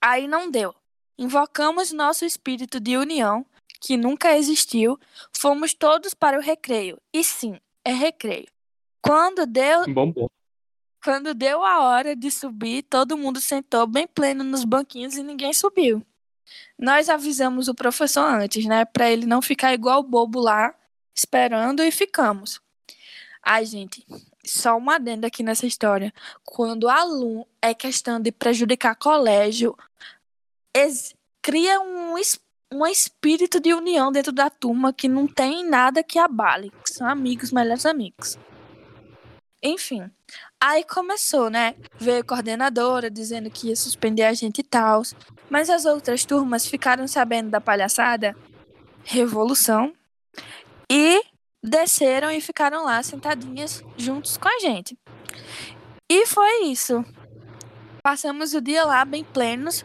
Aí 0.00 0.26
não 0.26 0.50
deu. 0.50 0.74
Invocamos 1.18 1.92
nosso 1.92 2.24
espírito 2.24 2.80
de 2.80 2.96
união 2.96 3.44
que 3.78 3.94
nunca 3.94 4.34
existiu, 4.34 4.98
fomos 5.36 5.74
todos 5.74 6.14
para 6.14 6.38
o 6.38 6.40
recreio. 6.40 6.98
E 7.12 7.22
sim, 7.22 7.60
é 7.84 7.92
recreio. 7.92 8.48
Quando 9.02 9.44
deu, 9.44 9.82
um 9.82 9.92
bombom. 9.92 10.30
quando 11.04 11.34
deu 11.34 11.62
a 11.62 11.80
hora 11.80 12.16
de 12.16 12.30
subir, 12.30 12.84
todo 12.84 13.18
mundo 13.18 13.38
sentou 13.38 13.86
bem 13.86 14.06
pleno 14.06 14.42
nos 14.42 14.64
banquinhos 14.64 15.14
e 15.18 15.22
ninguém 15.22 15.52
subiu. 15.52 16.02
Nós 16.78 17.10
avisamos 17.10 17.68
o 17.68 17.74
professor 17.74 18.24
antes, 18.24 18.64
né, 18.64 18.86
para 18.86 19.10
ele 19.10 19.26
não 19.26 19.42
ficar 19.42 19.74
igual 19.74 20.02
bobo 20.02 20.40
lá, 20.40 20.74
esperando 21.18 21.82
e 21.82 21.90
ficamos. 21.90 22.60
Ai, 23.42 23.64
gente, 23.64 24.06
só 24.44 24.76
uma 24.76 24.96
adenda 24.96 25.26
aqui 25.26 25.42
nessa 25.42 25.66
história. 25.66 26.12
Quando 26.44 26.88
aluno 26.88 27.46
é 27.60 27.74
questão 27.74 28.20
de 28.20 28.30
prejudicar 28.30 28.94
colégio, 28.94 29.76
cria 31.42 31.80
um 31.80 32.16
um 32.70 32.86
espírito 32.86 33.58
de 33.58 33.72
união 33.72 34.12
dentro 34.12 34.30
da 34.30 34.50
turma 34.50 34.92
que 34.92 35.08
não 35.08 35.26
tem 35.26 35.64
nada 35.64 36.02
que 36.02 36.18
abale. 36.18 36.70
que 36.84 36.92
São 36.92 37.08
amigos, 37.08 37.50
melhores 37.50 37.86
amigos. 37.86 38.38
Enfim, 39.62 40.08
aí 40.60 40.84
começou, 40.84 41.50
né? 41.50 41.74
Veio 41.98 42.20
a 42.20 42.24
coordenadora 42.24 43.10
dizendo 43.10 43.50
que 43.50 43.68
ia 43.68 43.76
suspender 43.76 44.24
a 44.24 44.34
gente 44.34 44.58
e 44.58 44.62
tal. 44.62 45.02
Mas 45.48 45.70
as 45.70 45.84
outras 45.86 46.24
turmas 46.24 46.66
ficaram 46.66 47.08
sabendo 47.08 47.50
da 47.50 47.60
palhaçada, 47.60 48.36
revolução, 49.02 49.94
e 50.90 51.22
desceram 51.62 52.30
e 52.30 52.40
ficaram 52.40 52.84
lá 52.84 53.02
sentadinhas 53.02 53.82
juntos 53.96 54.36
com 54.36 54.48
a 54.48 54.58
gente. 54.60 54.96
E 56.10 56.26
foi 56.26 56.64
isso. 56.64 57.04
Passamos 58.02 58.54
o 58.54 58.60
dia 58.60 58.84
lá 58.84 59.04
bem 59.04 59.24
plenos, 59.24 59.84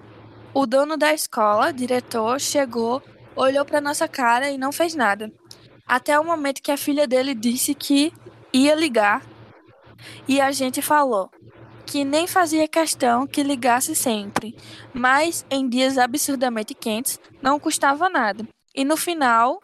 o 0.53 0.65
dono 0.65 0.95
da 0.95 1.13
escola, 1.13 1.74
diretor, 1.74 2.39
chegou, 2.39 3.01
olhou 3.36 3.65
para 3.65 3.81
nossa 3.81 4.07
cara 4.07 4.50
e 4.50 4.57
não 4.57 4.72
fez 4.72 4.95
nada. 4.95 5.31
Até 5.86 6.17
o 6.17 6.24
momento 6.24 6.62
que 6.62 6.72
a 6.72 6.77
filha 6.77 7.07
dele 7.07 7.33
disse 7.33 7.74
que 7.74 8.13
ia 8.53 8.75
ligar 8.75 9.25
e 10.27 10.39
a 10.39 10.51
gente 10.51 10.81
falou 10.81 11.29
que 11.86 12.05
nem 12.05 12.25
fazia 12.25 12.67
questão 12.67 13.27
que 13.27 13.43
ligasse 13.43 13.93
sempre, 13.93 14.55
mas 14.93 15.45
em 15.50 15.67
dias 15.67 15.98
absurdamente 15.98 16.74
quentes 16.74 17.19
não 17.41 17.60
custava 17.60 18.10
nada. 18.10 18.48
E 18.74 18.86
no 18.86 18.95
final, 18.95 19.62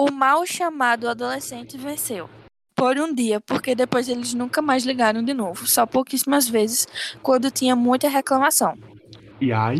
o 0.00 0.10
mal 0.10 0.46
chamado 0.46 1.06
adolescente 1.06 1.76
venceu. 1.76 2.30
Por 2.74 2.96
um 2.96 3.12
dia, 3.12 3.38
porque 3.42 3.74
depois 3.74 4.08
eles 4.08 4.32
nunca 4.32 4.62
mais 4.62 4.84
ligaram 4.84 5.22
de 5.22 5.34
novo, 5.34 5.66
só 5.66 5.84
pouquíssimas 5.84 6.48
vezes, 6.48 6.86
quando 7.22 7.50
tinha 7.50 7.76
muita 7.76 8.08
reclamação. 8.08 8.78
E 9.38 9.52
aí, 9.52 9.76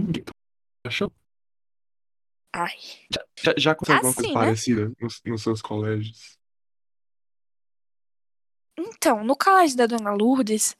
achou? 0.86 1.10
Ai. 2.52 2.76
Já, 3.10 3.24
já, 3.42 3.54
já 3.56 3.72
aconteceu 3.72 3.96
alguma 3.96 4.14
coisa 4.14 4.28
Assim, 4.28 4.34
né? 4.34 4.44
parecida 4.44 4.92
nos, 5.00 5.22
nos 5.24 5.42
seus 5.42 5.62
colégios? 5.62 6.38
Então, 8.78 9.24
no 9.24 9.34
colégio 9.34 9.78
da 9.78 9.86
Dona 9.86 10.12
Lourdes, 10.12 10.76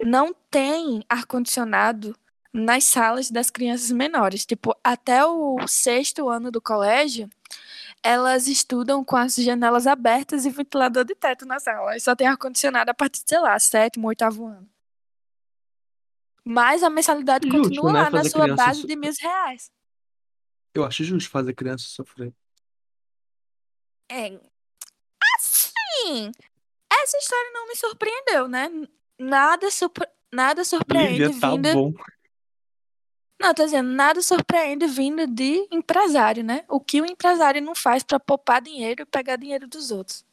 não 0.00 0.34
tem 0.50 1.04
ar-condicionado 1.08 2.18
nas 2.52 2.84
salas 2.84 3.30
das 3.30 3.50
crianças 3.50 3.92
menores. 3.92 4.44
Tipo, 4.44 4.74
até 4.82 5.24
o 5.24 5.58
sexto 5.68 6.28
ano 6.28 6.50
do 6.50 6.60
colégio, 6.60 7.28
elas 8.02 8.46
estudam 8.46 9.04
com 9.04 9.16
as 9.16 9.34
janelas 9.34 9.86
abertas 9.86 10.44
e 10.44 10.50
ventilador 10.50 11.04
de 11.04 11.14
teto 11.14 11.44
na 11.44 11.58
sala. 11.58 11.96
E 11.96 12.00
só 12.00 12.14
tem 12.14 12.26
ar-condicionado 12.26 12.90
a 12.90 12.94
partir 12.94 13.22
de, 13.22 13.28
sei 13.28 13.40
lá, 13.40 13.58
sétimo, 13.58 14.08
oitavo 14.08 14.46
ano. 14.46 14.68
Mas 16.44 16.82
a 16.82 16.88
mensalidade 16.88 17.46
Justo, 17.46 17.64
continua 17.64 17.92
né? 17.92 17.98
lá 17.98 18.10
na 18.10 18.18
Fazer 18.18 18.30
sua 18.30 18.54
base 18.54 18.86
de 18.86 18.96
mil 18.96 19.12
reais. 19.20 19.70
Eu 20.72 20.84
acho 20.84 21.04
justo 21.04 21.30
fazer 21.30 21.52
criança 21.54 21.84
sofrer. 21.88 22.32
É. 24.10 24.40
Assim, 25.36 26.32
essa 26.90 27.18
história 27.18 27.50
não 27.52 27.68
me 27.68 27.76
surpreendeu, 27.76 28.48
né? 28.48 28.70
Nada, 29.18 29.70
surpre... 29.70 30.08
nada 30.32 30.64
surpreende 30.64 31.24
Lívia, 31.26 31.40
tá 31.40 31.50
vindo. 31.50 31.72
bom. 31.74 31.92
Não, 33.40 33.54
tô 33.54 33.64
dizendo, 33.64 33.88
nada 33.90 34.20
surpreende 34.20 34.86
vindo 34.86 35.26
de 35.26 35.68
empresário, 35.70 36.42
né? 36.42 36.64
O 36.68 36.80
que 36.80 37.00
o 37.00 37.06
empresário 37.06 37.62
não 37.62 37.74
faz 37.74 38.02
pra 38.02 38.18
poupar 38.18 38.60
dinheiro 38.60 39.02
e 39.02 39.06
pegar 39.06 39.36
dinheiro 39.36 39.68
dos 39.68 39.90
outros. 39.90 40.24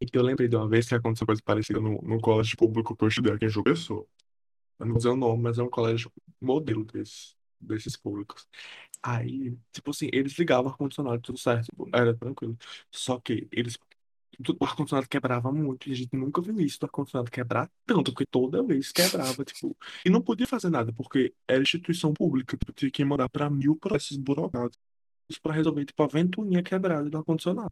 E 0.00 0.06
eu 0.12 0.22
lembrei 0.22 0.48
de 0.48 0.56
uma 0.56 0.68
vez 0.68 0.88
que 0.88 0.94
aconteceu 0.94 1.26
coisa 1.26 1.42
parecida 1.44 1.80
no, 1.80 2.00
no 2.02 2.20
colégio 2.20 2.56
público 2.56 2.96
que 2.96 3.04
eu 3.04 3.08
estudei 3.08 3.32
aqui 3.32 3.44
em 3.46 3.48
João 3.48 3.64
Pessoa. 3.64 4.06
Eu 4.78 4.86
não 4.86 4.92
vou 4.94 4.98
dizer 4.98 5.10
o 5.10 5.16
nome, 5.16 5.42
mas 5.42 5.58
é 5.58 5.62
um 5.62 5.70
colégio 5.70 6.12
modelo 6.40 6.84
desse, 6.84 7.36
desses 7.60 7.96
públicos. 7.96 8.48
Aí, 9.02 9.56
tipo 9.72 9.90
assim, 9.90 10.08
eles 10.12 10.38
ligavam 10.38 10.66
o 10.66 10.70
ar-condicionado, 10.70 11.20
tudo 11.22 11.38
certo, 11.38 11.66
tipo, 11.66 11.88
era 11.94 12.14
tranquilo. 12.16 12.56
Só 12.90 13.20
que 13.20 13.48
eles. 13.52 13.78
Tudo- 14.42 14.58
O 14.60 14.64
ar-condicionado 14.64 15.08
quebrava 15.08 15.50
muito, 15.52 15.88
e 15.88 15.92
a 15.92 15.94
gente 15.94 16.14
nunca 16.16 16.40
viu 16.40 16.58
isso 16.60 16.78
do 16.80 16.84
ar-condicionado 16.84 17.30
quebrar 17.30 17.70
tanto, 17.86 18.12
porque 18.12 18.26
toda 18.26 18.62
vez 18.62 18.92
quebrava, 18.92 19.44
tipo. 19.44 19.76
E 20.04 20.10
não 20.10 20.20
podia 20.20 20.46
fazer 20.46 20.70
nada, 20.70 20.92
porque 20.92 21.34
era 21.48 21.60
instituição 21.62 22.12
pública, 22.14 22.56
tipo, 22.56 22.72
tinha 22.72 22.90
que 22.90 23.04
mandar 23.04 23.28
pra 23.28 23.50
mil 23.50 23.76
processos 23.76 24.16
burocráticos 24.16 24.78
pra 25.42 25.52
resolver, 25.52 25.84
tipo, 25.84 26.02
a 26.02 26.06
ventoinha 26.06 26.62
quebrada 26.62 27.08
do 27.10 27.18
ar-condicionado. 27.18 27.70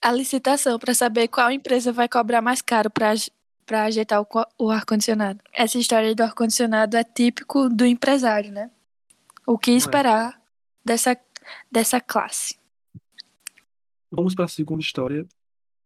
A 0.00 0.10
licitação 0.12 0.78
pra 0.78 0.94
saber 0.94 1.28
qual 1.28 1.50
empresa 1.50 1.92
vai 1.92 2.08
cobrar 2.08 2.40
mais 2.42 2.60
caro 2.60 2.90
pra 2.90 3.10
aj- 3.10 3.30
pra 3.64 3.84
ajeitar 3.84 4.20
o, 4.20 4.26
o 4.58 4.70
ar-condicionado. 4.70 5.40
Essa 5.52 5.78
história 5.78 6.12
do 6.14 6.22
ar-condicionado 6.22 6.96
é 6.96 7.04
típico 7.04 7.68
do 7.68 7.86
empresário, 7.86 8.50
né? 8.50 8.70
O 9.46 9.56
que 9.56 9.70
é? 9.70 9.74
esperar 9.74 10.40
dessa, 10.84 11.16
dessa 11.70 12.00
classe? 12.00 12.56
Vamos 14.10 14.34
para 14.34 14.44
a 14.44 14.48
segunda 14.48 14.82
história. 14.82 15.26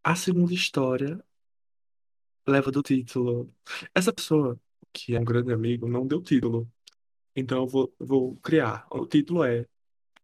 A 0.06 0.14
segunda 0.14 0.54
história 0.54 1.20
leva 2.46 2.70
do 2.70 2.80
título. 2.80 3.52
Essa 3.92 4.12
pessoa, 4.12 4.56
que 4.92 5.16
é 5.16 5.18
um 5.18 5.24
grande 5.24 5.52
amigo, 5.52 5.88
não 5.88 6.06
deu 6.06 6.22
título. 6.22 6.70
Então 7.34 7.62
eu 7.62 7.66
vou, 7.66 7.92
vou 7.98 8.36
criar. 8.36 8.86
O 8.88 9.04
título 9.04 9.42
é 9.42 9.66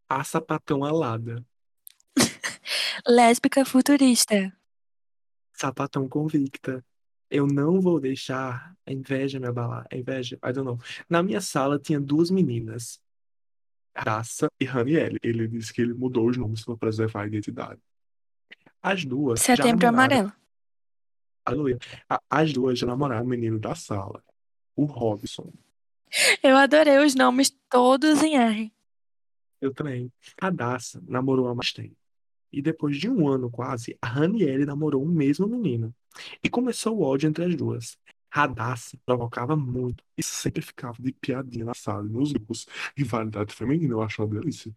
A 0.09 0.23
Sapatão 0.23 0.85
Alada. 0.85 1.45
Lésbica 3.09 3.65
futurista. 3.65 4.57
Sapatão 5.53 6.09
convicta. 6.09 6.85
Eu 7.29 7.49
não 7.49 7.81
vou 7.81 7.99
deixar 7.99 8.77
a 8.87 8.93
inveja 8.93 9.41
me 9.41 9.49
abalar. 9.49 9.85
A 9.91 9.97
inveja, 9.97 10.37
I 10.49 10.53
don't 10.53 10.65
know. 10.65 10.79
Na 11.11 11.25
minha 11.25 11.41
sala 11.41 11.77
tinha 11.77 12.01
duas 12.01 12.31
meninas. 12.31 13.01
Raça 13.97 14.47
e 14.61 14.65
Raniele. 14.65 15.19
Ele 15.25 15.49
disse 15.49 15.73
que 15.73 15.83
ele 15.83 15.93
mudou 15.93 16.29
os 16.29 16.37
nomes 16.37 16.65
para 16.65 16.77
preservar 16.77 17.23
a 17.23 17.27
identidade. 17.27 17.83
As 18.83 19.05
duas 19.05 19.41
Setembro 19.41 19.87
namoraram. 19.87 20.17
amarelo. 20.17 20.33
Aleluia. 21.45 21.79
As 22.29 22.53
duas 22.53 22.79
já 22.79 22.87
namoraram 22.87 23.25
o 23.25 23.29
menino 23.29 23.59
da 23.59 23.75
sala, 23.75 24.23
o 24.77 24.85
Robson. 24.85 25.53
Eu 26.43 26.57
adorei 26.57 26.99
os 26.99 27.15
nomes 27.15 27.51
todos 27.71 28.23
em 28.23 28.37
R. 28.37 28.73
Eu 29.61 29.73
também. 29.73 30.13
A 30.41 30.51
Daça 30.51 31.03
namorou 31.07 31.49
a 31.49 31.55
mais 31.55 31.73
tempo. 31.73 31.97
E 32.53 32.61
depois 32.61 32.99
de 32.99 33.09
um 33.09 33.29
ano 33.29 33.51
quase, 33.51 33.97
a 34.03 34.07
Raniele 34.07 34.67
namorou 34.67 35.03
o 35.03 35.09
mesmo 35.09 35.47
menino. 35.47 35.95
E 36.43 36.51
começou 36.51 36.99
o 36.99 37.03
ódio 37.03 37.29
entre 37.29 37.45
as 37.45 37.57
duas. 37.57 37.97
Radassa 38.31 38.99
provocava 39.05 39.55
muito 39.55 40.03
e 40.17 40.23
sempre 40.23 40.63
ficava 40.63 40.97
de 41.01 41.13
piadinha 41.13 41.67
na 41.67 41.75
sala, 41.75 42.03
nos 42.03 42.33
grupos. 42.33 42.67
Rivalidade 42.97 43.55
feminina, 43.55 43.95
eu 43.95 44.03
acho 44.03 44.23
uma 44.23 44.41
delícia. 44.41 44.75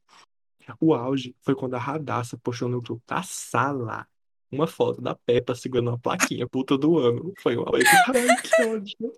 O 0.80 0.94
auge 0.94 1.36
foi 1.42 1.56
quando 1.56 1.76
a 1.76 1.80
Radassa 1.80 2.38
postou 2.38 2.68
no 2.70 2.82
grupo 2.82 3.04
da 3.08 3.22
sala 3.24 4.08
uma 4.52 4.68
foto 4.68 5.02
da 5.02 5.16
Peppa 5.16 5.54
segurando 5.56 5.90
uma 5.90 6.00
plaquinha 6.00 6.48
puta 6.48 6.78
do 6.78 6.98
ano. 6.98 7.34
Foi 7.40 7.56
uma 7.56 7.66
coisa. 7.66 7.90
Ai, 8.14 8.42
que 8.42 8.64
ódio. 8.64 9.14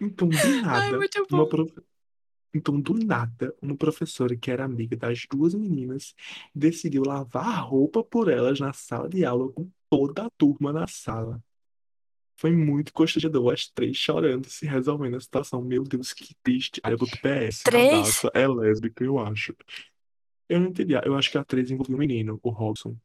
Então, 0.00 0.28
do 0.28 0.36
Ai, 0.36 0.60
nada, 0.62 0.98
muito 0.98 1.26
uma 1.30 1.48
prof- 1.48 1.82
então, 2.54 2.80
do 2.80 2.94
nada, 2.94 3.52
uma 3.60 3.76
professora 3.76 4.36
que 4.36 4.48
era 4.48 4.64
amiga 4.64 4.96
das 4.96 5.26
duas 5.28 5.54
meninas 5.54 6.14
decidiu 6.54 7.02
lavar 7.04 7.46
a 7.48 7.60
roupa 7.60 8.04
por 8.04 8.28
elas 8.28 8.60
na 8.60 8.72
sala 8.72 9.08
de 9.08 9.24
aula 9.24 9.50
com 9.52 9.68
toda 9.90 10.26
a 10.26 10.30
turma 10.38 10.72
na 10.72 10.86
sala. 10.86 11.42
Foi 12.36 12.52
muito 12.52 12.92
constrangedor, 12.92 13.52
as 13.52 13.66
três 13.68 13.96
chorando, 13.96 14.48
se 14.48 14.66
resolvendo 14.66 15.16
a 15.16 15.20
situação. 15.20 15.62
Meu 15.62 15.82
Deus, 15.82 16.12
que 16.12 16.34
triste. 16.42 16.80
Aí 16.82 16.92
eu 16.92 16.98
PS, 16.98 17.64
Três? 17.64 17.90
Daça 17.90 18.30
é 18.34 18.46
lésbica, 18.46 19.02
eu 19.04 19.18
acho. 19.18 19.54
Eu 20.48 20.60
não 20.60 20.68
entendi. 20.68 20.94
Eu 20.94 21.16
acho 21.16 21.30
que 21.30 21.38
a 21.38 21.44
três 21.44 21.70
envolveu 21.70 21.96
o 21.96 21.98
menino, 21.98 22.38
o 22.42 22.50
Robson. 22.50 22.96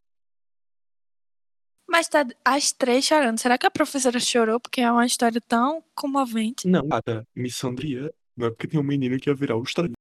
Mas 1.88 2.08
tá 2.08 2.26
as 2.46 2.72
três 2.72 3.06
chorando. 3.06 3.40
Será 3.40 3.58
que 3.58 3.66
a 3.66 3.72
professora 3.72 4.20
chorou 4.20 4.60
porque 4.60 4.82
é 4.82 4.92
uma 4.92 5.06
história 5.06 5.42
tão 5.42 5.84
comovente? 5.96 6.68
Não, 6.68 6.84
nada. 6.84 7.28
Missandria. 7.36 8.14
Não 8.38 8.48
é 8.48 8.50
porque 8.52 8.68
tem 8.68 8.80
um 8.80 8.84
menino 8.84 9.18
que 9.20 9.30
ia 9.30 9.36
virar 9.36 9.58
os 9.58 9.74
três. 9.74 9.92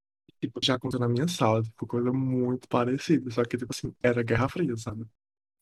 Tipo, 0.40 0.61
já 0.62 0.74
aconteceu 0.74 1.01
na 1.01 1.09
minha 1.09 1.27
sala, 1.27 1.62
tipo, 1.62 1.87
coisa 1.87 2.12
muito 2.12 2.68
parecida. 2.68 3.31
Só 3.31 3.42
que, 3.42 3.57
tipo 3.57 3.72
assim, 3.72 3.92
era 4.03 4.22
Guerra 4.22 4.48
Fria, 4.48 4.77
sabe? 4.77 5.05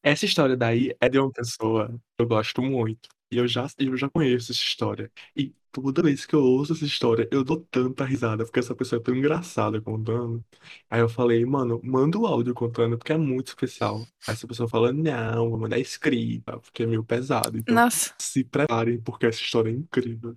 Essa 0.03 0.25
história 0.25 0.57
daí 0.57 0.95
é 1.01 1.09
de 1.09 1.19
uma 1.19 1.31
pessoa 1.31 1.89
que 1.89 2.23
eu 2.23 2.27
gosto 2.27 2.61
muito. 2.61 3.09
E 3.31 3.39
eu 3.39 3.47
já, 3.49 3.67
eu 3.79 3.97
já 3.97 4.09
conheço 4.11 4.53
essa 4.53 4.61
história. 4.61 5.11
E 5.35 5.55
toda 5.83 6.03
vez 6.03 6.25
que 6.27 6.35
eu 6.35 6.43
ouço 6.43 6.73
essa 6.73 6.85
história, 6.85 7.29
eu 7.31 7.45
dou 7.45 7.61
tanta 7.71 8.05
risada, 8.05 8.45
porque 8.45 8.59
essa 8.59 8.75
pessoa 8.75 9.01
é 9.01 9.03
tão 9.03 9.15
engraçada 9.15 9.81
contando. 9.81 10.45
Aí 10.91 11.01
eu 11.01 11.09
falei, 11.09 11.45
mano, 11.45 11.81
manda 11.83 12.19
o 12.19 12.27
áudio 12.27 12.55
contando, 12.55 12.99
porque 12.99 13.13
é 13.13 13.19
muito 13.19 13.49
especial. 13.49 13.99
Aí 14.27 14.35
essa 14.35 14.47
pessoa 14.47 14.69
fala, 14.69 14.93
não, 14.93 15.51
vou 15.51 15.59
mandar 15.59 15.79
escrita, 15.79 16.59
porque 16.59 16.83
é 16.83 16.87
meio 16.87 17.05
pesado. 17.05 17.59
Então 17.59 17.75
Nossa, 17.75 18.15
se 18.19 18.45
preparem, 18.45 19.01
porque 19.01 19.27
essa 19.27 19.41
história 19.41 19.71
é 19.71 19.73
incrível. 19.73 20.37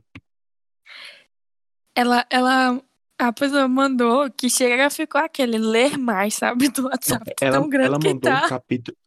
ela, 1.95 2.25
ela, 2.30 2.82
a 3.17 3.34
pessoa 3.34 3.67
mandou 3.67 4.30
que 4.32 4.49
chega 4.49 4.89
ficou 4.89 5.19
aquele 5.21 5.58
ler 5.58 5.97
mais, 5.97 6.36
sabe, 6.36 6.69
do 6.69 6.86
WhatsApp 6.86 7.34
ela, 7.41 7.60
tão 7.60 7.69
grande 7.69 7.88
ela 7.88 7.99
mandou 7.99 8.15
um 8.15 8.19
tá. 8.19 8.49
capítulo, 8.49 8.97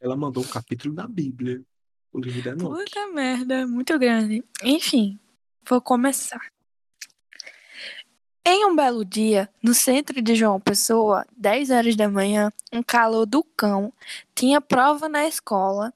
ela 0.00 0.16
mandou 0.16 0.42
um 0.42 0.48
capítulo 0.48 0.94
da 0.94 1.08
Bíblia, 1.08 1.62
o 2.12 2.20
livro 2.20 2.42
de 2.42 2.48
Enoque. 2.48 2.84
Puta 2.84 3.06
merda, 3.08 3.66
muito 3.66 3.98
grande. 3.98 4.44
Enfim, 4.62 5.18
vou 5.66 5.80
começar. 5.80 6.40
Em 8.46 8.66
um 8.66 8.76
belo 8.76 9.04
dia, 9.04 9.48
no 9.62 9.72
centro 9.72 10.20
de 10.20 10.34
João 10.34 10.60
Pessoa, 10.60 11.24
10 11.34 11.70
horas 11.70 11.96
da 11.96 12.08
manhã, 12.10 12.52
um 12.70 12.82
calor 12.82 13.24
do 13.24 13.42
cão, 13.42 13.90
tinha 14.34 14.60
prova 14.60 15.08
na 15.08 15.26
escola 15.26 15.92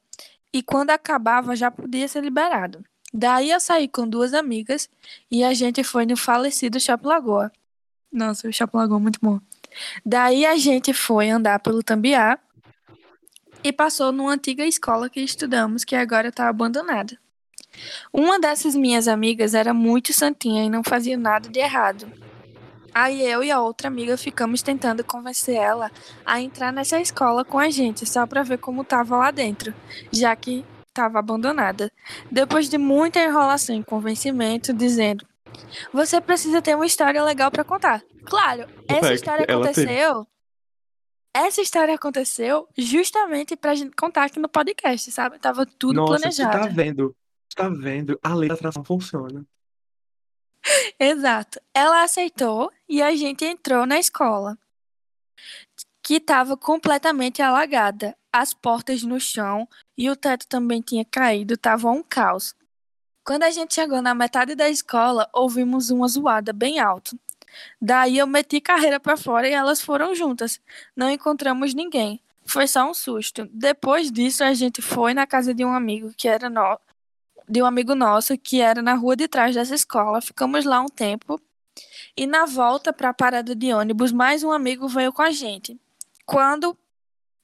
e 0.51 0.63
quando 0.63 0.91
acabava 0.91 1.55
já 1.55 1.71
podia 1.71 2.09
ser 2.09 2.25
liberado. 2.25 2.83
Daí 3.13 3.51
eu 3.51 3.61
saí 3.61 3.87
com 3.87 4.09
duas 4.09 4.33
amigas 4.33 4.89
e 5.31 5.45
a 5.45 5.53
gente 5.53 5.85
foi 5.85 6.07
no 6.07 6.17
falecido 6.17 6.81
Shopping 6.81 7.09
Lagoa. 7.09 7.53
Nossa, 8.11 8.49
o 8.49 8.53
Shopping 8.53 8.79
Lagoa 8.79 8.99
é 8.99 9.03
muito 9.03 9.19
bom. 9.21 9.39
Daí 10.05 10.47
a 10.47 10.57
gente 10.57 10.95
foi 10.95 11.29
andar 11.29 11.61
pelo 11.61 11.83
Tambiá 11.83 12.39
e 13.63 13.73
passou 13.73 14.11
numa 14.11 14.33
antiga 14.33 14.65
escola 14.65 15.11
que 15.11 15.21
estudamos, 15.21 15.85
que 15.85 15.95
agora 15.95 16.29
está 16.29 16.49
abandonada. 16.49 17.19
Uma 18.13 18.39
dessas 18.39 18.75
minhas 18.75 19.09
amigas 19.09 19.55
era 19.55 19.73
muito 19.75 20.13
santinha 20.13 20.65
e 20.65 20.71
não 20.71 20.83
fazia 20.83 21.17
nada 21.17 21.49
de 21.49 21.59
errado. 21.59 22.11
Aí 22.95 23.23
eu 23.23 23.45
e 23.45 23.51
a 23.51 23.61
outra 23.61 23.89
amiga 23.89 24.17
ficamos 24.17 24.63
tentando 24.63 25.05
convencer 25.05 25.55
ela 25.57 25.91
a 26.25 26.41
entrar 26.41 26.73
nessa 26.73 27.01
escola 27.01 27.45
com 27.45 27.59
a 27.59 27.71
gente, 27.71 28.05
só 28.07 28.27
para 28.27 28.43
ver 28.43 28.59
como 28.59 28.83
tava 28.83 29.17
lá 29.17 29.31
dentro, 29.31 29.73
já 30.11 30.35
que 30.35 30.65
estava 30.89 31.19
abandonada. 31.19 31.93
Depois 32.31 32.69
de 32.69 32.77
muita 32.77 33.23
enrolação 33.23 33.77
e 33.77 33.85
convencimento, 33.85 34.73
dizendo: 34.73 35.25
"Você 35.93 36.21
precisa 36.21 36.61
ter 36.61 36.75
uma 36.75 36.87
história 36.87 37.23
legal 37.23 37.51
para 37.51 37.63
contar". 37.63 38.03
Claro, 38.25 38.67
essa 38.89 39.09
Ué, 39.09 39.15
história 39.15 39.45
aconteceu. 39.45 40.27
Essa 41.35 41.61
história 41.61 41.95
aconteceu 41.95 42.67
justamente 42.77 43.55
pra 43.55 43.75
gente 43.75 43.95
contar 43.95 44.25
aqui 44.25 44.41
no 44.41 44.49
podcast, 44.49 45.11
sabe? 45.13 45.39
Tava 45.39 45.65
tudo 45.65 45.95
Nossa, 45.95 46.31
você 46.31 46.43
tá 46.43 46.51
planejado. 46.51 46.75
vendo? 46.75 47.17
Tá 47.59 47.69
vendo? 47.69 48.17
A 48.23 48.35
lei 48.37 48.49
da 48.49 48.55
atração 48.55 48.85
funciona. 48.85 49.45
Exato. 50.99 51.61
Ela 51.75 52.05
aceitou 52.05 52.71
e 52.89 53.03
a 53.03 53.15
gente 53.17 53.45
entrou 53.45 53.85
na 53.87 53.99
escola. 53.99 54.57
que 56.03 56.15
estava 56.15 56.57
completamente 56.57 57.43
alagada. 57.43 58.17
As 58.33 58.55
portas 58.55 59.03
no 59.03 59.19
chão 59.21 59.69
e 59.97 60.09
o 60.11 60.17
teto 60.17 60.47
também 60.47 60.81
tinha 60.81 61.05
caído, 61.05 61.55
estava 61.55 61.91
um 61.91 62.03
caos. 62.03 62.55
Quando 63.25 63.43
a 63.43 63.51
gente 63.51 63.75
chegou 63.75 64.01
na 64.03 64.15
metade 64.15 64.55
da 64.55 64.69
escola, 64.71 65.29
ouvimos 65.35 65.91
uma 65.91 66.09
zoada 66.09 66.53
bem 66.53 66.79
alto. 66.79 67.19
Daí 67.81 68.19
eu 68.19 68.27
meti 68.27 68.61
carreira 68.61 69.01
para 69.01 69.17
fora 69.17 69.49
e 69.49 69.53
elas 69.53 69.81
foram 69.81 70.15
juntas. 70.15 70.61
Não 70.97 71.11
encontramos 71.11 71.75
ninguém. 71.75 72.21
Foi 72.47 72.67
só 72.67 72.89
um 72.89 72.95
susto. 72.95 73.49
Depois 73.53 74.11
disso, 74.13 74.45
a 74.45 74.55
gente 74.55 74.81
foi 74.83 75.15
na 75.15 75.27
casa 75.27 75.55
de 75.55 75.65
um 75.65 75.73
amigo 75.73 76.13
que 76.17 76.29
era. 76.29 76.49
De 77.49 77.63
um 77.63 77.67
amigo 77.67 77.95
nosso 77.95 78.37
que 78.37 78.61
era 78.61 78.83
na 78.83 78.95
rua 78.95 79.17
de 79.17 79.27
trás 79.27 79.55
dessa 79.55 79.75
escola. 79.75 80.21
Ficamos 80.21 80.65
lá 80.65 80.81
um 80.81 80.89
tempo. 80.89 81.41
E 82.17 82.27
na 82.27 82.45
volta 82.45 82.93
para 82.93 83.11
a 83.11 83.15
parada 83.15 83.55
de 83.55 83.73
ônibus, 83.73 84.13
mais 84.13 84.43
um 84.43 84.51
amigo 84.51 84.89
veio 84.89 85.13
com 85.13 85.23
a 85.23 85.31
gente. 85.31 85.79
Quando 86.27 86.77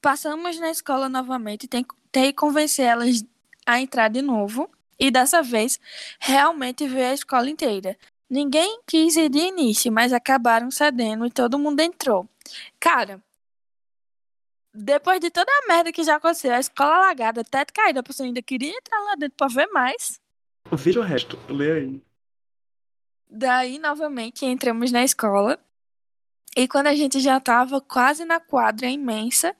passamos 0.01 0.59
na 0.59 0.69
escola 0.69 1.09
novamente, 1.09 1.67
tentei 1.67 2.33
convencer 2.33 2.85
elas 2.85 3.25
a 3.65 3.79
entrar 3.79 4.09
de 4.09 4.21
novo. 4.21 4.69
E 4.99 5.09
dessa 5.09 5.41
vez, 5.41 5.79
realmente 6.19 6.87
veio 6.87 7.07
a 7.07 7.13
escola 7.13 7.49
inteira. 7.49 7.97
Ninguém 8.29 8.81
quis 8.85 9.15
ir 9.15 9.29
de 9.29 9.39
início, 9.39 9.91
mas 9.91 10.13
acabaram 10.13 10.69
cedendo 10.71 11.25
e 11.25 11.31
todo 11.31 11.59
mundo 11.59 11.79
entrou. 11.79 12.27
Cara, 12.79 13.21
depois 14.75 15.19
de 15.19 15.29
toda 15.29 15.49
a 15.49 15.67
merda 15.67 15.91
que 15.91 16.03
já 16.03 16.17
aconteceu, 16.17 16.53
a 16.53 16.59
escola 16.59 16.95
alagada, 16.97 17.43
teto 17.43 17.73
caído, 17.73 17.99
a 17.99 18.03
pessoa 18.03 18.27
ainda 18.27 18.41
queria 18.41 18.75
entrar 18.77 18.99
lá 18.99 19.15
dentro 19.15 19.37
pra 19.37 19.47
ver 19.47 19.67
mais. 19.67 20.19
Veja 20.71 20.99
o 20.99 21.03
resto, 21.03 21.39
lê 21.47 21.71
aí. 21.71 22.01
Daí, 23.29 23.79
novamente, 23.79 24.45
entramos 24.45 24.91
na 24.91 25.03
escola. 25.03 25.59
E 26.57 26.67
quando 26.67 26.87
a 26.87 26.95
gente 26.95 27.19
já 27.19 27.39
tava 27.39 27.79
quase 27.81 28.25
na 28.25 28.39
quadra 28.39 28.87
imensa 28.87 29.55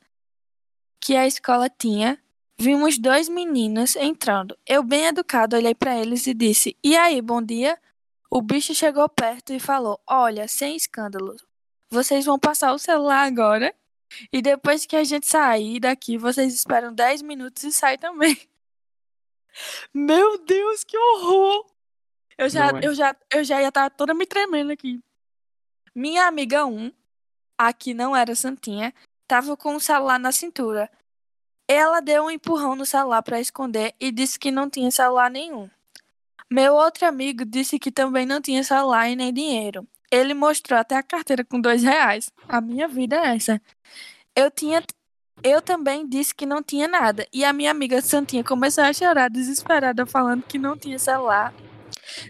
que 0.99 1.15
a 1.15 1.27
escola 1.27 1.69
tinha, 1.69 2.21
vimos 2.57 2.97
dois 2.97 3.29
meninos 3.29 3.95
entrando. 3.95 4.57
Eu, 4.65 4.83
bem 4.83 5.05
educado, 5.05 5.55
olhei 5.55 5.75
para 5.75 5.97
eles 5.97 6.27
e 6.27 6.33
disse: 6.33 6.77
E 6.83 6.95
aí, 6.95 7.21
bom 7.21 7.41
dia? 7.41 7.77
O 8.29 8.41
bicho 8.41 8.73
chegou 8.73 9.07
perto 9.07 9.53
e 9.53 9.59
falou: 9.59 9.99
Olha, 10.07 10.47
sem 10.47 10.75
escândalo, 10.75 11.35
vocês 11.89 12.25
vão 12.25 12.39
passar 12.39 12.73
o 12.73 12.79
celular 12.79 13.25
agora. 13.25 13.73
E 14.31 14.41
depois 14.41 14.85
que 14.85 14.95
a 14.95 15.03
gente 15.03 15.27
sair 15.27 15.79
daqui, 15.79 16.17
vocês 16.17 16.53
esperam 16.53 16.93
10 16.93 17.21
minutos 17.21 17.63
e 17.63 17.71
saem 17.71 17.97
também. 17.97 18.37
Meu 19.93 20.37
Deus, 20.43 20.83
que 20.83 20.97
horror! 20.97 21.65
Eu 22.37 22.49
já, 22.49 22.69
é? 22.69 22.79
eu 22.83 22.93
já, 22.93 23.15
eu 23.31 23.43
já 23.43 23.61
ia 23.61 23.69
estar 23.69 23.89
toda 23.89 24.13
me 24.13 24.25
tremendo 24.25 24.71
aqui. 24.71 24.99
Minha 25.93 26.27
amiga 26.27 26.65
1, 26.65 26.91
a 27.57 27.71
que 27.71 27.93
não 27.93 28.15
era 28.15 28.35
santinha, 28.35 28.93
tava 29.27 29.55
com 29.55 29.75
o 29.75 29.79
celular 29.79 30.19
na 30.19 30.31
cintura. 30.31 30.91
Ela 31.67 32.01
deu 32.01 32.25
um 32.25 32.31
empurrão 32.31 32.75
no 32.75 32.85
celular 32.85 33.23
para 33.23 33.39
esconder 33.39 33.95
e 33.99 34.11
disse 34.11 34.37
que 34.37 34.51
não 34.51 34.69
tinha 34.69 34.91
celular 34.91 35.31
nenhum. 35.31 35.69
Meu 36.51 36.75
outro 36.75 37.07
amigo 37.07 37.43
disse 37.43 37.79
que 37.79 37.91
também 37.91 38.25
não 38.25 38.41
tinha 38.41 38.63
celular 38.63 39.09
e 39.09 39.15
nem 39.15 39.33
dinheiro. 39.33 39.87
Ele 40.15 40.33
mostrou 40.33 40.79
até 40.79 40.95
a 40.95 41.03
carteira 41.03 41.43
com 41.43 41.59
dois 41.59 41.83
reais. 41.83 42.31
A 42.47 42.61
minha 42.61 42.87
vida 42.87 43.17
é 43.17 43.35
essa. 43.35 43.61
Eu 44.33 44.49
tinha. 44.49 44.81
Eu 45.43 45.61
também 45.61 46.07
disse 46.07 46.33
que 46.33 46.45
não 46.45 46.63
tinha 46.63 46.87
nada. 46.87 47.27
E 47.33 47.43
a 47.43 47.51
minha 47.51 47.69
amiga 47.69 48.01
Santinha 48.01 48.41
começou 48.41 48.85
a 48.85 48.93
chorar 48.93 49.29
desesperada, 49.29 50.05
falando 50.05 50.43
que 50.43 50.57
não 50.57 50.77
tinha 50.77 50.97
celular. 50.97 51.53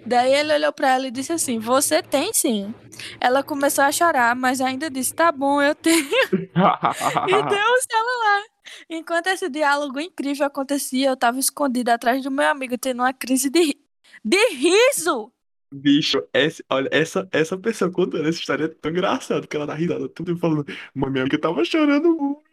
Daí 0.03 0.33
ele 0.33 0.51
olhou 0.51 0.73
para 0.73 0.95
ela 0.95 1.07
e 1.07 1.11
disse 1.11 1.31
assim: 1.31 1.59
Você 1.59 2.01
tem 2.01 2.33
sim. 2.33 2.73
Ela 3.21 3.43
começou 3.43 3.83
a 3.83 3.91
chorar, 3.91 4.35
mas 4.35 4.61
ainda 4.61 4.89
disse: 4.89 5.13
Tá 5.13 5.31
bom, 5.31 5.61
eu 5.61 5.75
tenho. 5.75 6.09
e 6.33 6.47
deu 6.47 6.55
o 6.55 7.81
celular. 7.91 8.43
Enquanto 8.89 9.27
esse 9.27 9.47
diálogo 9.47 9.99
incrível 9.99 10.47
acontecia, 10.47 11.09
eu 11.09 11.13
estava 11.13 11.37
escondida 11.37 11.93
atrás 11.93 12.23
do 12.23 12.31
meu 12.31 12.49
amigo, 12.49 12.79
tendo 12.79 13.03
uma 13.03 13.13
crise 13.13 13.47
de, 13.47 13.77
de 14.23 14.49
riso. 14.55 15.31
Bicho, 15.77 16.25
essa, 16.31 16.63
olha, 16.69 16.87
essa, 16.89 17.27
essa 17.33 17.57
pessoa 17.57 17.91
contando 17.91 18.25
essa 18.29 18.39
história 18.39 18.63
é 18.65 18.67
tão 18.69 18.91
engraçada 18.91 19.45
que 19.45 19.55
ela 19.57 19.67
dá 19.67 19.73
risada, 19.73 20.07
tudo 20.07 20.37
falando, 20.37 20.65
uma 20.95 21.09
minha 21.09 21.23
amiga 21.23 21.37
tava 21.37 21.65
chorando 21.65 22.15
muito. 22.15 22.45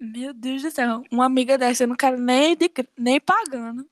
Meu 0.00 0.34
Deus 0.34 0.62
do 0.62 0.70
céu, 0.72 1.04
uma 1.12 1.24
amiga 1.24 1.56
dessa 1.56 1.84
eu 1.84 1.88
não 1.88 1.94
quero 1.96 2.18
nem, 2.18 2.56
de, 2.56 2.68
nem 2.96 3.20
pagando. 3.20 3.88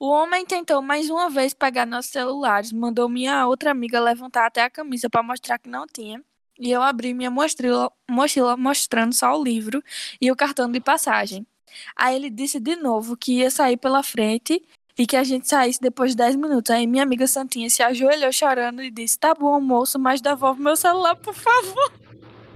O 0.00 0.08
homem 0.08 0.46
tentou 0.46 0.80
mais 0.80 1.10
uma 1.10 1.28
vez 1.28 1.52
pegar 1.52 1.84
nossos 1.84 2.10
celulares, 2.10 2.72
mandou 2.72 3.10
minha 3.10 3.46
outra 3.46 3.72
amiga 3.72 4.00
levantar 4.00 4.46
até 4.46 4.62
a 4.62 4.70
camisa 4.70 5.10
para 5.10 5.22
mostrar 5.22 5.58
que 5.58 5.68
não 5.68 5.86
tinha. 5.86 6.24
E 6.58 6.70
eu 6.70 6.82
abri 6.82 7.12
minha 7.12 7.30
mochila, 7.30 7.92
mochila 8.10 8.56
mostrando 8.56 9.14
só 9.14 9.38
o 9.38 9.44
livro 9.44 9.82
e 10.18 10.32
o 10.32 10.36
cartão 10.36 10.70
de 10.70 10.80
passagem. 10.80 11.46
Aí 11.94 12.16
ele 12.16 12.30
disse 12.30 12.58
de 12.60 12.76
novo 12.76 13.16
que 13.16 13.38
ia 13.38 13.50
sair 13.50 13.76
pela 13.76 14.02
frente 14.02 14.62
e 14.98 15.06
que 15.06 15.16
a 15.16 15.24
gente 15.24 15.48
saísse 15.48 15.80
depois 15.80 16.12
de 16.12 16.16
10 16.18 16.36
minutos. 16.36 16.70
Aí 16.70 16.86
minha 16.86 17.02
amiga 17.02 17.26
Santinha 17.26 17.68
se 17.68 17.82
ajoelhou 17.82 18.32
chorando 18.32 18.82
e 18.82 18.90
disse: 18.90 19.18
Tá 19.18 19.34
bom, 19.34 19.60
moço, 19.60 19.98
mas 19.98 20.20
devolve 20.20 20.62
meu 20.62 20.76
celular, 20.76 21.16
por 21.16 21.34
favor. 21.34 21.92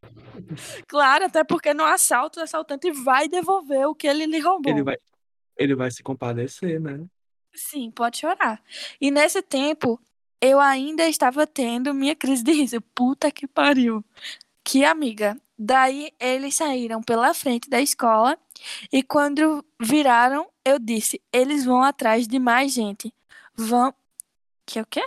claro, 0.89 1.27
até 1.27 1.45
porque 1.45 1.75
no 1.75 1.85
assalto 1.85 2.41
o 2.41 2.43
assaltante 2.43 2.91
vai 2.91 3.29
devolver 3.29 3.87
o 3.87 3.95
que 3.95 4.07
ele 4.07 4.27
lhe 4.27 4.39
roubou. 4.39 4.73
Ele 4.73 4.83
vai, 4.83 4.97
ele 5.57 5.75
vai 5.75 5.91
se 5.91 6.03
compadecer, 6.03 6.81
né? 6.81 7.05
Sim, 7.53 7.91
pode 7.91 8.19
chorar. 8.19 8.63
E 9.01 9.11
nesse 9.11 9.43
tempo, 9.43 10.01
eu 10.41 10.59
ainda 10.59 11.07
estava 11.09 11.47
tendo 11.47 11.93
minha 11.93 12.17
crise 12.17 12.43
de 12.43 12.53
riso. 12.53 12.81
Puta 12.95 13.31
que 13.31 13.47
pariu. 13.47 14.05
Que 14.71 14.85
amiga. 14.85 15.37
Daí 15.59 16.13
eles 16.21 16.55
saíram 16.55 17.03
pela 17.03 17.35
frente 17.35 17.69
da 17.69 17.81
escola 17.81 18.39
e 18.93 19.03
quando 19.03 19.65
viraram, 19.83 20.49
eu 20.65 20.79
disse: 20.79 21.21
eles 21.33 21.65
vão 21.65 21.83
atrás 21.83 22.29
de 22.29 22.39
mais 22.39 22.73
gente. 22.73 23.13
Vão. 23.57 23.93
Que 24.65 24.79
é 24.79 24.83
o 24.83 24.87
quê? 24.87 25.05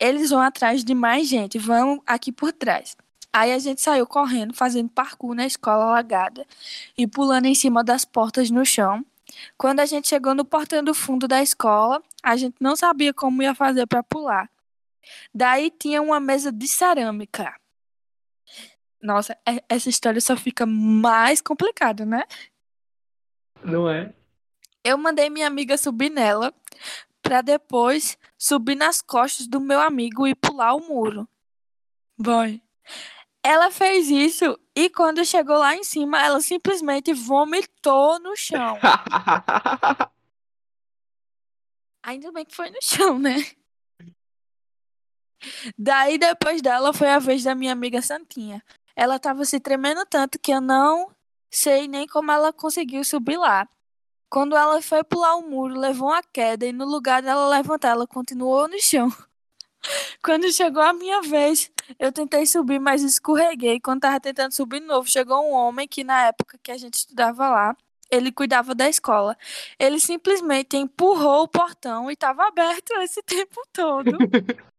Eles 0.00 0.30
vão 0.30 0.40
atrás 0.40 0.82
de 0.82 0.94
mais 0.94 1.28
gente. 1.28 1.58
Vão 1.58 2.02
aqui 2.06 2.32
por 2.32 2.54
trás. 2.54 2.96
Aí 3.30 3.52
a 3.52 3.58
gente 3.58 3.82
saiu 3.82 4.06
correndo, 4.06 4.54
fazendo 4.54 4.88
parkour 4.88 5.34
na 5.34 5.44
escola 5.44 5.84
alagada 5.84 6.46
e 6.96 7.06
pulando 7.06 7.44
em 7.44 7.54
cima 7.54 7.84
das 7.84 8.02
portas 8.02 8.50
no 8.50 8.64
chão. 8.64 9.04
Quando 9.58 9.80
a 9.80 9.84
gente 9.84 10.08
chegou 10.08 10.34
no 10.34 10.42
portão 10.42 10.82
do 10.82 10.94
fundo 10.94 11.28
da 11.28 11.42
escola, 11.42 12.02
a 12.22 12.34
gente 12.34 12.56
não 12.58 12.74
sabia 12.74 13.12
como 13.12 13.42
ia 13.42 13.54
fazer 13.54 13.86
para 13.86 14.02
pular. 14.02 14.48
Daí 15.34 15.70
tinha 15.70 16.00
uma 16.02 16.20
mesa 16.20 16.50
de 16.52 16.66
cerâmica. 16.66 17.54
Nossa, 19.00 19.36
essa 19.68 19.88
história 19.88 20.20
só 20.20 20.36
fica 20.36 20.66
mais 20.66 21.40
complicada, 21.40 22.04
né? 22.04 22.24
Não 23.62 23.88
é? 23.88 24.12
Eu 24.84 24.98
mandei 24.98 25.30
minha 25.30 25.46
amiga 25.46 25.76
subir 25.76 26.10
nela 26.10 26.52
para 27.22 27.42
depois 27.42 28.16
subir 28.36 28.74
nas 28.74 29.02
costas 29.02 29.46
do 29.46 29.60
meu 29.60 29.80
amigo 29.80 30.26
e 30.26 30.34
pular 30.34 30.74
o 30.74 30.80
muro. 30.80 31.28
Boy. 32.16 32.62
Ela 33.42 33.70
fez 33.70 34.10
isso 34.10 34.58
e 34.74 34.90
quando 34.90 35.24
chegou 35.24 35.58
lá 35.58 35.76
em 35.76 35.84
cima, 35.84 36.22
ela 36.22 36.40
simplesmente 36.40 37.12
vomitou 37.12 38.18
no 38.20 38.36
chão. 38.36 38.78
Ainda 42.02 42.32
bem 42.32 42.44
que 42.44 42.54
foi 42.54 42.70
no 42.70 42.78
chão, 42.82 43.18
né? 43.18 43.36
Daí 45.76 46.18
depois 46.18 46.60
dela 46.60 46.92
foi 46.92 47.08
a 47.08 47.18
vez 47.18 47.44
da 47.44 47.54
minha 47.54 47.72
amiga 47.72 48.02
Santinha 48.02 48.62
ela 48.98 49.14
estava 49.14 49.44
se 49.44 49.60
tremendo 49.60 50.04
tanto 50.04 50.40
que 50.40 50.50
eu 50.50 50.60
não 50.60 51.08
sei 51.48 51.86
nem 51.86 52.04
como 52.04 52.32
ela 52.32 52.52
conseguiu 52.52 53.04
subir 53.04 53.36
lá. 53.36 53.68
Quando 54.28 54.56
ela 54.56 54.82
foi 54.82 55.04
pular 55.04 55.36
o 55.36 55.48
muro, 55.48 55.78
levou 55.78 56.08
uma 56.08 56.20
queda 56.20 56.66
e 56.66 56.72
no 56.72 56.84
lugar 56.84 57.22
dela 57.22 57.48
levantar, 57.48 57.90
ela 57.90 58.08
continuou 58.08 58.66
no 58.66 58.76
chão. 58.82 59.08
Quando 60.20 60.52
chegou 60.52 60.82
a 60.82 60.92
minha 60.92 61.22
vez, 61.22 61.70
eu 61.96 62.10
tentei 62.10 62.44
subir, 62.44 62.80
mas 62.80 63.02
escorreguei. 63.02 63.78
Quando 63.78 63.98
estava 63.98 64.18
tentando 64.18 64.52
subir 64.52 64.80
de 64.80 64.86
novo, 64.86 65.08
chegou 65.08 65.48
um 65.48 65.52
homem 65.52 65.86
que 65.86 66.02
na 66.02 66.26
época 66.26 66.58
que 66.60 66.72
a 66.72 66.76
gente 66.76 66.94
estudava 66.94 67.48
lá, 67.48 67.76
ele 68.10 68.32
cuidava 68.32 68.74
da 68.74 68.88
escola. 68.88 69.38
Ele 69.78 70.00
simplesmente 70.00 70.76
empurrou 70.76 71.44
o 71.44 71.48
portão 71.48 72.10
e 72.10 72.14
estava 72.14 72.48
aberto 72.48 72.92
esse 72.94 73.22
tempo 73.22 73.62
todo. 73.72 74.10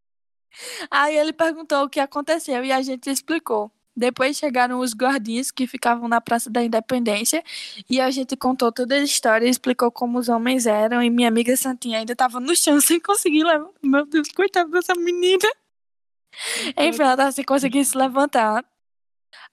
Aí 0.90 1.16
ele 1.18 1.34
perguntou 1.34 1.84
o 1.84 1.90
que 1.90 2.00
aconteceu 2.00 2.64
e 2.64 2.72
a 2.72 2.82
gente 2.82 3.10
explicou. 3.10 3.72
Depois 3.96 4.38
chegaram 4.38 4.80
os 4.80 4.94
guardinhas 4.94 5.52
que 5.52 5.68
ficavam 5.68 6.08
na 6.08 6.22
Praça 6.22 6.50
da 6.50 6.64
Independência 6.64 7.44
e 7.90 8.00
a 8.00 8.10
gente 8.10 8.38
contou 8.38 8.72
toda 8.72 8.96
a 8.96 9.00
história 9.00 9.46
e 9.46 9.50
explicou 9.50 9.92
como 9.92 10.18
os 10.18 10.30
homens 10.30 10.66
eram. 10.66 11.04
E 11.04 11.10
minha 11.10 11.28
amiga 11.28 11.56
Santinha 11.58 12.00
ainda 12.00 12.14
estava 12.14 12.40
no 12.40 12.56
chão 12.56 12.80
sem 12.82 13.00
conseguir 13.00 13.44
levantar. 13.44 13.74
Meu 13.84 14.06
Deus, 14.06 14.30
coitada 14.32 14.70
dessa 14.70 14.96
menina. 14.96 15.50
Enfim, 16.78 17.02
ela 17.02 17.14
estava 17.14 17.32
sem 17.34 17.44
conseguir 17.44 17.84
se 17.84 17.98
levantar. 17.98 18.64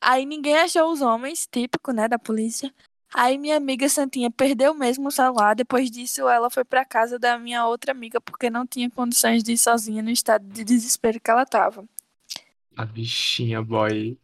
Aí 0.00 0.24
ninguém 0.24 0.56
achou 0.58 0.92
os 0.92 1.00
homens, 1.00 1.48
típico, 1.50 1.92
né, 1.92 2.06
da 2.06 2.18
polícia. 2.18 2.72
Aí 3.16 3.38
minha 3.38 3.56
amiga 3.56 3.88
Santinha 3.88 4.30
perdeu 4.30 4.74
mesmo 4.74 5.08
o 5.08 5.10
celular. 5.10 5.54
Depois 5.54 5.90
disso, 5.90 6.28
ela 6.28 6.50
foi 6.50 6.66
pra 6.66 6.84
casa 6.84 7.18
da 7.18 7.38
minha 7.38 7.66
outra 7.66 7.92
amiga 7.92 8.20
porque 8.20 8.50
não 8.50 8.66
tinha 8.66 8.90
condições 8.90 9.42
de 9.42 9.52
ir 9.52 9.56
sozinha 9.56 10.02
no 10.02 10.10
estado 10.10 10.46
de 10.46 10.62
desespero 10.62 11.18
que 11.18 11.30
ela 11.30 11.46
tava. 11.46 11.88
A 12.76 12.84
bichinha, 12.84 13.62
boy. 13.62 14.18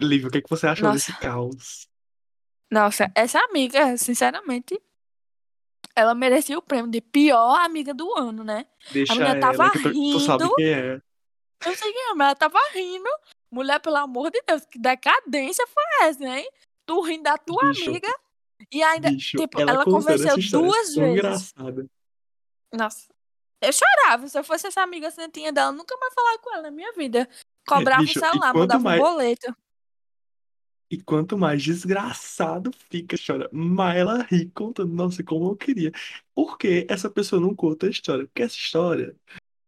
Lívia, 0.00 0.28
o 0.28 0.30
que, 0.30 0.38
é 0.38 0.40
que 0.40 0.48
você 0.48 0.66
achou 0.66 0.88
Nossa. 0.88 0.94
desse 0.96 1.20
caos? 1.20 1.90
Nossa, 2.70 3.12
essa 3.14 3.38
amiga, 3.38 3.98
sinceramente, 3.98 4.80
ela 5.94 6.14
merecia 6.14 6.56
o 6.56 6.62
prêmio 6.62 6.90
de 6.90 7.02
pior 7.02 7.54
amiga 7.60 7.92
do 7.92 8.16
ano, 8.16 8.42
né? 8.42 8.64
Deixa 8.90 9.12
menina 9.12 9.32
ela, 9.32 9.40
tava 9.40 9.70
tu, 9.72 9.92
tu 9.92 10.20
sabe 10.20 10.44
rindo. 10.44 10.54
quem 10.54 10.72
é. 10.72 11.02
Eu 11.66 11.76
sei 11.76 11.92
quem 11.92 12.10
é, 12.12 12.14
mas 12.14 12.28
ela 12.28 12.34
tava 12.34 12.58
rindo. 12.72 13.10
Mulher, 13.50 13.78
pelo 13.78 13.96
amor 13.96 14.30
de 14.30 14.40
Deus, 14.46 14.64
que 14.64 14.78
decadência 14.78 15.66
foi 15.66 16.08
essa, 16.08 16.24
hein? 16.24 16.48
Tu 16.86 16.98
rindo 17.02 17.24
da 17.24 17.36
tua 17.36 17.62
Bicho. 17.68 17.90
amiga 17.90 18.08
e 18.72 18.82
ainda, 18.82 19.10
Bicho, 19.10 19.36
tipo, 19.36 19.60
ela, 19.60 19.70
ela 19.72 19.84
convenceu 19.84 20.32
é 20.32 20.36
duas 20.50 20.94
vezes. 20.94 20.96
engraçada. 20.98 21.86
Nossa. 22.72 23.06
Eu 23.60 23.72
chorava. 23.72 24.28
Se 24.28 24.38
eu 24.38 24.44
fosse 24.44 24.66
essa 24.66 24.82
amiga 24.82 25.10
santinha 25.10 25.52
dela, 25.52 25.72
nunca 25.72 25.96
mais 25.98 26.14
falar 26.14 26.38
com 26.38 26.52
ela 26.54 26.62
na 26.62 26.70
minha 26.70 26.92
vida. 26.92 27.28
Cobrava 27.66 28.02
bicho, 28.02 28.18
o 28.18 28.22
celular, 28.22 28.54
mandava 28.54 28.82
mais- 28.82 29.00
um 29.00 29.04
boleto. 29.04 29.56
E 30.90 30.96
quanto 31.02 31.36
mais 31.36 31.62
desgraçado 31.62 32.70
fica, 32.88 33.16
chora, 33.24 33.48
mais 33.52 33.98
ela 33.98 34.22
ri 34.22 34.48
contando. 34.54 34.90
Nossa, 34.94 35.22
como 35.22 35.50
eu 35.50 35.56
queria. 35.56 35.92
Por 36.34 36.56
que 36.56 36.86
essa 36.88 37.10
pessoa 37.10 37.40
não 37.40 37.54
conta 37.54 37.86
a 37.86 37.90
história? 37.90 38.24
Porque 38.26 38.42
essa 38.42 38.54
história 38.56 39.14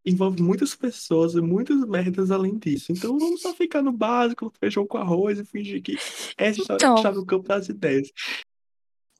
envolve 0.06 0.40
muitas 0.42 0.74
pessoas 0.74 1.34
e 1.34 1.40
muitas 1.42 1.76
merdas 1.86 2.30
além 2.30 2.56
disso. 2.58 2.90
Então 2.90 3.18
vamos 3.18 3.42
só 3.42 3.52
ficar 3.52 3.82
no 3.82 3.92
básico, 3.92 4.50
feijão 4.58 4.86
com 4.86 4.96
arroz 4.96 5.38
e 5.38 5.44
fingir 5.44 5.82
que 5.82 5.94
essa 6.38 6.58
história 6.60 6.82
Então. 6.86 6.94
está 6.94 7.12
no 7.12 7.26
campo 7.26 7.46
das 7.48 7.68
ideias. 7.68 8.10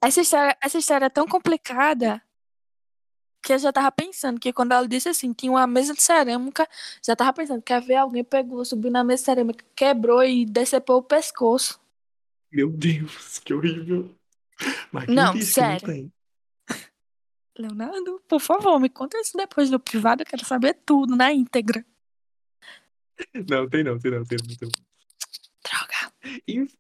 Essa 0.03 0.23
história, 0.23 0.57
essa 0.63 0.79
história 0.79 1.07
é 1.07 1.11
tão 1.11 1.27
complicada 1.27 2.23
que 3.43 3.53
eu 3.53 3.59
já 3.59 3.73
tava 3.73 3.91
pensando 3.93 4.39
que 4.39 4.53
quando 4.53 4.73
ela 4.73 4.87
disse 4.87 5.09
assim, 5.09 5.33
tinha 5.33 5.53
uma 5.53 5.67
mesa 5.67 5.95
de 5.95 6.03
cerâmica, 6.03 6.69
já 7.05 7.17
tava 7.17 7.33
pensando, 7.33 7.63
quer 7.63 7.81
ver 7.83 7.97
alguém 7.97 8.25
pegou, 8.25 8.65
subiu 8.65 8.91
na 8.91 9.03
mesa 9.03 9.23
de 9.23 9.27
cerâmica, 9.27 9.65
quebrou 9.75 10.23
e 10.23 10.45
decepou 10.45 10.99
o 10.99 11.03
pescoço. 11.03 11.81
Meu 12.51 12.71
Deus, 12.71 13.39
que 13.39 13.55
horrível. 13.55 14.15
Mas 14.93 15.07
Não, 15.09 15.33
disse 15.33 15.53
sério. 15.55 15.81
que 15.81 15.87
não 15.87 15.95
tem? 15.95 16.13
Leonardo, 17.59 18.23
por 18.27 18.41
favor, 18.41 18.79
me 18.79 18.89
conta 18.89 19.19
isso 19.21 19.37
depois 19.37 19.71
no 19.71 19.79
privado, 19.79 20.23
eu 20.23 20.27
quero 20.27 20.45
saber 20.45 20.79
tudo 20.85 21.15
na 21.15 21.33
íntegra. 21.33 21.85
Não, 23.35 23.69
tem 23.69 23.85
não, 23.85 23.99
tem 23.99 24.11
não, 24.11 24.25
tem 24.25 24.39
não. 24.39 24.57
Tem 24.57 24.69
não. 24.69 24.91
Droga. 25.63 26.71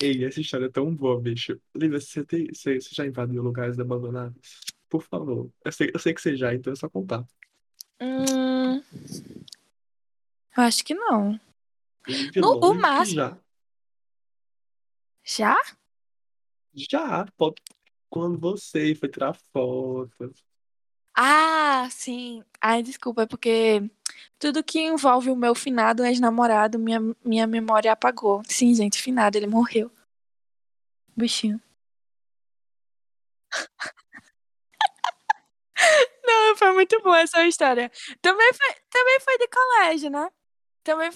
Ei, 0.00 0.24
essa 0.24 0.40
história 0.40 0.66
é 0.66 0.70
tão 0.70 0.94
boa, 0.94 1.20
bicho. 1.20 1.60
Lívia, 1.74 2.00
você, 2.00 2.24
tem, 2.24 2.46
você, 2.52 2.80
você 2.80 2.90
já 2.94 3.06
invadiu 3.06 3.42
lugares 3.42 3.78
abandonados? 3.78 4.60
Por 4.88 5.02
favor. 5.02 5.50
Eu 5.64 5.72
sei, 5.72 5.90
eu 5.94 5.98
sei 5.98 6.12
que 6.14 6.20
você 6.20 6.36
já, 6.36 6.54
então 6.54 6.72
é 6.72 6.76
só 6.76 6.88
contar. 6.88 7.24
Hum, 8.00 8.76
eu 10.56 10.62
acho 10.62 10.84
que 10.84 10.94
não. 10.94 11.38
No- 12.36 12.58
o 12.60 12.74
máximo- 12.74 13.16
Já. 13.16 13.38
Já? 15.24 15.56
Já, 16.74 17.26
pode. 17.36 17.56
Quando 18.10 18.38
você 18.38 18.94
foi 18.94 19.08
tirar 19.08 19.34
foto. 19.52 20.34
Ah, 21.14 21.88
sim. 21.90 22.42
Ai, 22.60 22.82
desculpa, 22.82 23.22
é 23.22 23.26
porque 23.26 23.82
tudo 24.38 24.64
que 24.64 24.80
envolve 24.80 25.30
o 25.30 25.36
meu 25.36 25.54
finado 25.54 26.04
ex-namorado, 26.04 26.78
minha, 26.78 27.00
minha 27.24 27.46
memória 27.46 27.92
apagou. 27.92 28.42
Sim, 28.48 28.74
gente, 28.74 29.00
finado, 29.02 29.36
ele 29.36 29.46
morreu. 29.46 29.90
Bichinho. 31.16 31.60
Não, 36.24 36.56
foi 36.56 36.72
muito 36.72 37.00
boa 37.02 37.20
essa 37.20 37.46
história. 37.46 37.90
Também 38.20 38.52
foi, 38.54 38.74
também 38.90 39.20
foi 39.20 39.38
de 39.38 39.48
colégio, 39.48 40.10
né? 40.10 40.30
Também 40.84 41.10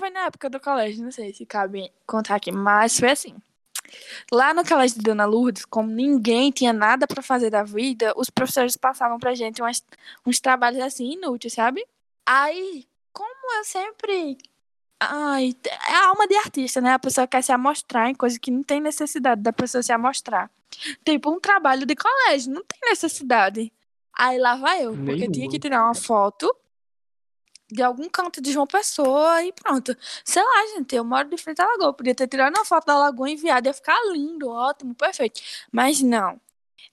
foi 0.00 0.10
na 0.10 0.26
época 0.26 0.48
do 0.50 0.60
colégio, 0.60 1.02
não 1.04 1.10
sei 1.10 1.32
se 1.34 1.46
cabe 1.46 1.92
contar 2.06 2.36
aqui, 2.36 2.52
mas 2.52 2.98
foi 2.98 3.10
assim. 3.10 3.36
Lá 4.32 4.52
no 4.54 4.64
colégio 4.66 4.96
de 4.98 5.02
Dona 5.04 5.24
Lourdes, 5.24 5.64
como 5.64 5.90
ninguém 5.90 6.50
tinha 6.50 6.72
nada 6.72 7.06
pra 7.06 7.22
fazer 7.22 7.50
da 7.50 7.62
vida, 7.62 8.12
os 8.16 8.30
professores 8.30 8.76
passavam 8.76 9.18
pra 9.18 9.34
gente 9.34 9.60
umas- 9.62 9.82
uns 10.26 10.40
trabalhos 10.40 10.80
assim 10.82 11.12
inúteis, 11.12 11.52
sabe? 11.52 11.84
Aí, 12.26 12.86
como 13.12 13.58
eu 13.58 13.64
sempre. 13.64 14.38
Ai, 15.00 15.54
é 15.88 15.92
a 15.94 16.08
alma 16.08 16.26
de 16.26 16.34
artista, 16.36 16.80
né? 16.80 16.92
A 16.92 16.98
pessoa 16.98 17.26
quer 17.26 17.42
se 17.42 17.52
amostrar 17.52 18.08
em 18.08 18.14
coisa 18.14 18.38
que 18.38 18.50
não 18.50 18.62
tem 18.62 18.80
necessidade 18.80 19.42
da 19.42 19.52
pessoa 19.52 19.82
se 19.82 19.92
amostrar. 19.92 20.50
Tipo, 21.04 21.30
um 21.30 21.38
trabalho 21.38 21.84
de 21.86 21.94
colégio, 21.94 22.52
não 22.52 22.62
tem 22.64 22.80
necessidade. 22.90 23.72
Aí 24.16 24.38
lá 24.38 24.56
vai 24.56 24.84
eu, 24.84 24.92
porque 24.96 25.16
tinha 25.16 25.28
Nenhuma. 25.28 25.50
que 25.50 25.58
tirar 25.58 25.84
uma 25.84 25.94
foto 25.94 26.54
de 27.74 27.82
algum 27.82 28.08
canto 28.08 28.40
de 28.40 28.52
João 28.52 28.66
Pessoa 28.66 29.42
e 29.42 29.52
pronto. 29.52 29.96
Sei 30.24 30.42
lá, 30.42 30.66
gente, 30.76 30.94
eu 30.94 31.04
moro 31.04 31.28
de 31.28 31.36
frente 31.36 31.60
à 31.60 31.66
lagoa. 31.66 31.92
Podia 31.92 32.14
ter 32.14 32.28
tirado 32.28 32.54
uma 32.56 32.64
foto 32.64 32.86
da 32.86 32.96
lagoa 32.96 33.28
e 33.28 33.32
enviado, 33.32 33.68
ia 33.68 33.74
ficar 33.74 33.98
lindo, 34.12 34.48
ótimo, 34.48 34.94
perfeito. 34.94 35.40
Mas 35.72 36.00
não. 36.00 36.40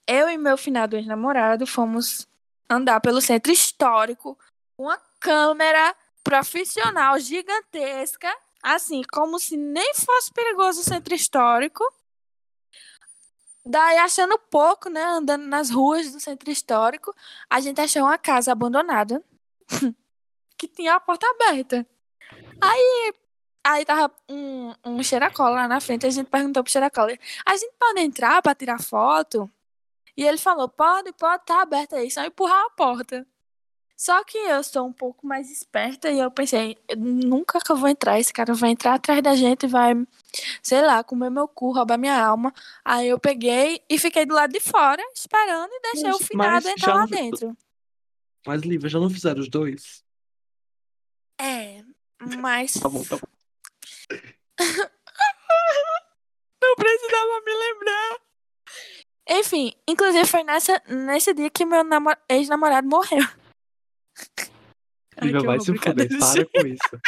Eu 0.07 0.27
e 0.29 0.37
meu 0.37 0.57
finado 0.57 0.95
ex-namorado 0.97 1.67
fomos 1.67 2.27
andar 2.69 2.99
pelo 2.99 3.21
centro 3.21 3.51
histórico 3.51 4.37
com 4.75 4.83
uma 4.83 4.97
câmera 5.19 5.95
profissional 6.23 7.19
gigantesca, 7.19 8.35
assim, 8.63 9.03
como 9.11 9.39
se 9.39 9.55
nem 9.55 9.93
fosse 9.93 10.33
perigoso 10.33 10.81
o 10.81 10.83
centro 10.83 11.13
histórico. 11.13 11.83
Daí, 13.63 13.99
achando 13.99 14.39
pouco, 14.49 14.89
né, 14.89 15.03
andando 15.03 15.45
nas 15.45 15.69
ruas 15.69 16.11
do 16.11 16.19
centro 16.19 16.49
histórico, 16.49 17.13
a 17.47 17.59
gente 17.59 17.79
achou 17.79 18.01
uma 18.03 18.17
casa 18.17 18.51
abandonada 18.51 19.23
que 20.61 20.67
tinha 20.67 20.93
a 20.93 20.99
porta 20.99 21.25
aberta. 21.27 21.85
Aí, 22.61 23.13
aí 23.63 23.83
tava 23.83 24.13
um, 24.29 24.71
um 24.85 25.01
cheiracola 25.01 25.55
lá 25.61 25.67
na 25.67 25.81
frente, 25.81 26.05
a 26.05 26.09
gente 26.11 26.27
perguntou 26.27 26.63
pro 26.63 26.71
cheiracola, 26.71 27.11
a 27.45 27.57
gente 27.57 27.73
pode 27.79 27.99
entrar 27.99 28.39
pra 28.43 28.53
tirar 28.53 28.79
foto? 28.79 29.49
E 30.15 30.23
ele 30.23 30.37
falou, 30.37 30.69
pode, 30.69 31.11
pode, 31.13 31.43
tá 31.45 31.63
aberta 31.63 31.95
aí, 31.95 32.11
só 32.11 32.23
empurrar 32.23 32.63
a 32.65 32.69
porta. 32.71 33.25
Só 33.97 34.23
que 34.23 34.37
eu 34.37 34.63
sou 34.63 34.85
um 34.87 34.93
pouco 34.93 35.25
mais 35.25 35.49
esperta 35.51 36.11
e 36.11 36.19
eu 36.19 36.29
pensei, 36.29 36.77
nunca 36.97 37.59
que 37.59 37.71
eu 37.71 37.75
vou 37.75 37.89
entrar, 37.89 38.19
esse 38.19 38.31
cara 38.33 38.53
vai 38.53 38.71
entrar 38.71 38.95
atrás 38.95 39.21
da 39.21 39.35
gente 39.35 39.63
e 39.63 39.67
vai, 39.69 39.93
sei 40.61 40.81
lá, 40.81 41.03
comer 41.03 41.29
meu 41.31 41.47
cu, 41.47 41.71
roubar 41.71 41.97
minha 41.97 42.23
alma. 42.23 42.53
Aí 42.85 43.07
eu 43.07 43.19
peguei 43.19 43.81
e 43.89 43.97
fiquei 43.97 44.25
do 44.25 44.33
lado 44.35 44.51
de 44.51 44.59
fora, 44.59 45.01
esperando 45.15 45.71
e 45.71 45.81
deixei 45.81 46.03
Mas- 46.11 46.15
o 46.19 46.23
finado 46.23 46.67
entrar 46.69 46.93
lá 46.93 46.99
não- 47.01 47.07
dentro. 47.07 47.57
Mas, 48.45 48.61
Lívia, 48.63 48.89
já 48.89 48.99
não 48.99 49.09
fizeram 49.09 49.39
os 49.39 49.49
dois? 49.49 50.03
É, 51.41 51.83
mas 52.39 52.73
Tá 52.73 52.87
bom, 52.87 53.03
tá 53.03 53.17
bom. 53.17 53.27
não 56.61 56.75
precisava 56.75 57.41
me 57.43 57.53
lembrar. 57.53 58.19
Enfim, 59.27 59.73
inclusive 59.87 60.25
foi 60.25 60.43
nessa, 60.43 60.81
nesse 60.87 61.33
dia 61.33 61.49
que 61.49 61.65
meu 61.65 61.83
namo- 61.83 62.15
ex-namorado 62.29 62.87
morreu. 62.87 63.23
Que 65.21 65.45
vai 65.45 65.59
se 65.59 65.75
fuder, 65.77 66.07
para 66.17 66.45
com 66.45 66.67
isso. 66.67 67.01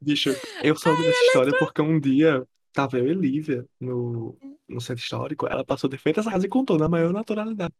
Bicho, 0.00 0.30
eu 0.62 0.76
soube 0.76 1.02
dessa 1.02 1.24
história 1.24 1.58
porque 1.58 1.82
um 1.82 1.98
dia 1.98 2.46
tava 2.72 2.98
eu 2.98 3.08
e 3.08 3.14
Lívia 3.14 3.66
no, 3.80 4.38
no 4.68 4.80
centro 4.80 5.02
histórico, 5.02 5.48
ela 5.48 5.64
passou 5.64 5.90
de 5.90 5.98
frente 5.98 6.20
essa 6.20 6.30
casa 6.30 6.46
e 6.46 6.48
contou 6.48 6.78
na 6.78 6.88
maior 6.88 7.12
naturalidade. 7.12 7.74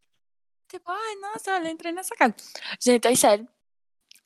Tipo, 0.69 0.91
ai, 0.91 1.15
nossa, 1.17 1.55
olha, 1.55 1.71
entrei 1.71 1.93
nessa 1.93 2.17
casa. 2.17 2.35
Gente, 2.81 3.07
é 3.07 3.15
sério. 3.15 3.47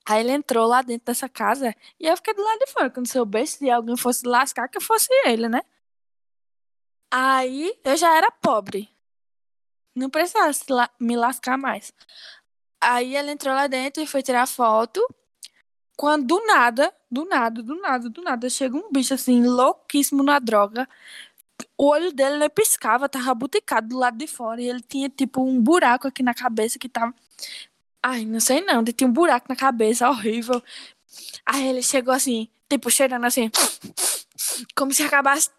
Aí 0.07 0.21
ele 0.21 0.33
entrou 0.33 0.67
lá 0.67 0.83
dentro 0.83 1.07
dessa 1.07 1.29
casa 1.29 1.75
e 1.99 2.07
eu 2.07 2.17
fiquei 2.17 2.35
do 2.35 2.43
lado 2.43 2.59
de 2.59 2.67
fora. 2.73 2.91
Quando 2.91 3.07
soubesse 3.07 3.59
se 3.59 3.71
alguém 3.71 3.97
fosse 3.97 4.27
lascar, 4.27 4.69
que 4.69 4.81
fosse 4.81 5.09
ele, 5.25 5.49
né? 5.49 5.63
Aí 7.11 7.79
eu 7.85 7.97
já 7.97 8.17
era 8.17 8.31
pobre. 8.31 8.89
Não 9.95 10.09
precisava 10.09 10.53
me 10.99 11.17
lascar 11.17 11.59
mais. 11.59 11.93
Aí 12.81 13.17
ele 13.17 13.33
entrou 13.33 13.55
lá 13.55 13.67
dentro 13.67 14.03
e 14.03 14.07
foi 14.07 14.23
tirar 14.23 14.47
foto. 14.47 15.01
Quando 15.97 16.27
do 16.27 16.47
nada, 16.47 16.95
do 17.11 17.27
nada, 17.27 17.63
do 17.63 17.77
nada, 17.77 18.09
do 18.09 18.23
nada, 18.23 18.49
chega 18.49 18.77
um 18.77 18.91
bicho 18.91 19.13
assim, 19.13 19.45
louquíssimo 19.45 20.23
na 20.23 20.39
droga. 20.39 20.89
O 21.77 21.89
olho 21.89 22.13
dele 22.13 22.39
não 22.39 22.49
piscava, 22.49 23.09
tava 23.09 23.35
buticado 23.35 23.89
do 23.89 23.99
lado 23.99 24.17
de 24.17 24.27
fora. 24.27 24.63
E 24.63 24.69
ele 24.69 24.81
tinha, 24.81 25.11
tipo, 25.11 25.43
um 25.43 25.61
buraco 25.61 26.09
aqui 26.09 26.23
na 26.23 26.35
cabeça 26.35 26.79
que 26.79 26.89
tava. 26.89 27.15
Ai, 28.03 28.25
não 28.25 28.41
sei 28.41 28.61
não. 28.63 28.81
Ele 28.81 28.93
tinha 28.93 29.09
um 29.09 29.13
buraco 29.13 29.47
na 29.49 29.57
cabeça, 29.57 30.09
horrível. 30.09 30.63
Aí 31.45 31.69
ele 31.69 31.83
chegou 31.83 32.15
assim, 32.15 32.49
tipo, 32.69 32.91
cheirando 32.91 33.25
assim. 33.25 33.51
Como 34.75 34.93
se 34.93 35.03
acabasse. 35.03 35.51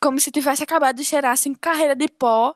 Como 0.00 0.18
se 0.20 0.30
tivesse 0.30 0.62
acabado 0.62 0.96
de 0.96 1.04
cheirar, 1.04 1.32
assim, 1.32 1.54
carreira 1.54 1.94
de 1.94 2.08
pó. 2.08 2.54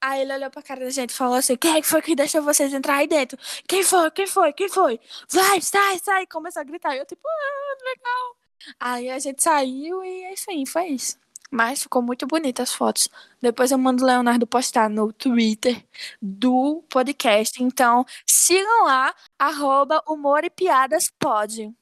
Aí 0.00 0.20
ele 0.20 0.34
olhou 0.34 0.50
pra 0.50 0.62
cara 0.62 0.84
da 0.84 0.90
gente 0.90 1.10
e 1.10 1.14
falou 1.14 1.36
assim: 1.36 1.56
Quem 1.56 1.76
é 1.76 1.80
que 1.80 1.86
foi 1.86 2.02
que 2.02 2.14
deixou 2.14 2.42
vocês 2.42 2.72
entrar 2.72 2.96
aí 2.96 3.06
dentro? 3.06 3.38
Quem 3.66 3.82
foi? 3.82 4.10
Quem 4.10 4.26
foi? 4.26 4.52
Quem 4.52 4.68
foi? 4.68 5.00
Vai, 5.30 5.60
sai, 5.60 5.98
sai! 5.98 6.26
Começou 6.26 6.60
a 6.60 6.64
gritar. 6.64 6.94
E 6.94 6.98
eu, 6.98 7.06
tipo, 7.06 7.22
ah, 7.26 7.76
legal. 7.84 8.36
Aí 8.80 9.10
a 9.10 9.18
gente 9.18 9.42
saiu 9.42 10.04
e 10.04 10.24
é 10.24 10.34
isso 10.34 10.50
aí, 10.50 10.66
foi 10.66 10.86
isso. 10.88 11.18
Mas 11.54 11.84
ficou 11.84 12.02
muito 12.02 12.26
bonita 12.26 12.64
as 12.64 12.74
fotos. 12.74 13.08
Depois 13.40 13.70
eu 13.70 13.78
mando 13.78 14.02
o 14.02 14.06
Leonardo 14.06 14.44
postar 14.44 14.90
no 14.90 15.12
Twitter 15.12 15.86
do 16.20 16.82
podcast. 16.88 17.62
Então, 17.62 18.04
sigam 18.26 18.86
lá, 18.86 19.14
arroba 19.38 20.02
humor 20.04 20.42
e 20.42 20.50
piadas 20.50 21.12
pode. 21.16 21.72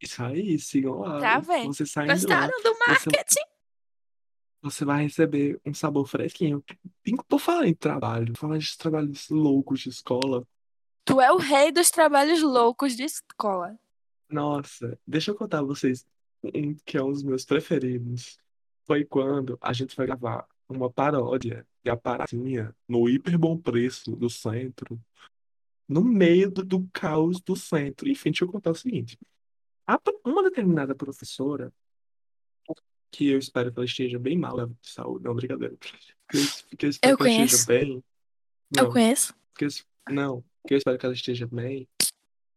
Isso 0.00 0.22
aí, 0.22 0.58
sigam 0.58 1.00
lá. 1.00 1.20
Tá 1.20 1.38
vendo? 1.38 1.66
Você 1.66 1.84
saindo 1.84 2.08
lá, 2.08 2.14
Gostaram 2.14 2.62
do 2.62 2.78
marketing? 2.78 3.44
você 4.62 4.86
vai 4.86 5.02
receber 5.02 5.60
um 5.66 5.74
sabor 5.74 6.06
fresquinho. 6.06 6.64
Por 7.28 7.38
falar 7.38 7.66
em 7.66 7.74
trabalho, 7.74 8.34
falar 8.38 8.56
de 8.56 8.74
trabalhos 8.78 9.28
loucos 9.28 9.80
de 9.80 9.90
escola. 9.90 10.48
Tu 11.04 11.20
é 11.20 11.30
o 11.30 11.36
rei 11.36 11.70
dos 11.70 11.90
trabalhos 11.90 12.40
loucos 12.40 12.96
de 12.96 13.02
escola. 13.02 13.78
Nossa, 14.30 14.98
deixa 15.06 15.30
eu 15.30 15.34
contar 15.34 15.58
a 15.58 15.62
vocês 15.62 16.06
um 16.42 16.74
que 16.86 16.96
é 16.96 17.02
um 17.02 17.12
dos 17.12 17.22
meus 17.22 17.44
preferidos. 17.44 18.38
Foi 18.88 19.04
quando 19.04 19.58
a 19.60 19.72
gente 19.74 19.94
foi 19.94 20.06
gravar 20.06 20.48
uma 20.66 20.90
paródia 20.90 21.66
de 21.84 21.90
a 21.90 21.96
paradinha 21.96 22.74
no 22.88 23.08
hiper 23.08 23.38
bom 23.38 23.56
preço 23.56 24.16
do 24.16 24.30
centro, 24.30 24.98
no 25.86 26.02
meio 26.02 26.50
do, 26.50 26.88
caos 26.92 27.38
do 27.40 27.54
centro. 27.54 28.08
Enfim, 28.08 28.30
deixa 28.30 28.44
eu 28.44 28.48
contar 28.50 28.70
o 28.70 28.74
seguinte. 28.74 29.18
Uma 30.24 30.42
determinada 30.42 30.94
professora, 30.94 31.70
que 33.10 33.28
eu 33.28 33.38
espero 33.38 33.70
que 33.72 33.78
ela 33.78 33.86
esteja 33.86 34.18
bem 34.18 34.38
mal 34.38 34.66
de 34.66 34.74
saúde, 34.82 35.24
não, 35.24 35.34
brincadeira. 35.34 35.76
Que 36.30 36.36
eu, 36.36 36.42
que 36.78 36.86
eu 36.86 36.90
espero 36.90 37.12
Eu 37.12 37.16
que 37.16 37.22
ela 37.24 37.30
esteja 37.44 37.66
conheço. 37.66 37.86
bem. 37.86 38.04
Eu 38.74 38.84
Não, 38.84 38.92
conheço. 38.92 39.34
que 39.54 39.64
eu, 39.64 39.68
não, 40.10 40.44
que 40.66 40.74
eu 40.74 40.78
espero 40.78 40.98
que 40.98 41.06
ela 41.06 41.14
esteja 41.14 41.46
bem. 41.46 41.86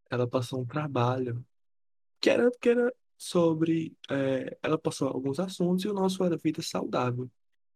Ela 0.09 0.27
passou 0.27 0.61
um 0.61 0.65
trabalho 0.65 1.45
que 2.19 2.29
era, 2.29 2.51
que 2.51 2.69
era 2.69 2.93
sobre. 3.25 3.95
é, 4.09 4.57
ela 4.63 4.79
passou 4.79 5.07
alguns 5.07 5.39
assuntos 5.39 5.85
e 5.85 5.87
o 5.87 5.93
nosso 5.93 6.23
era 6.23 6.35
vida 6.37 6.59
saudável. 6.63 7.29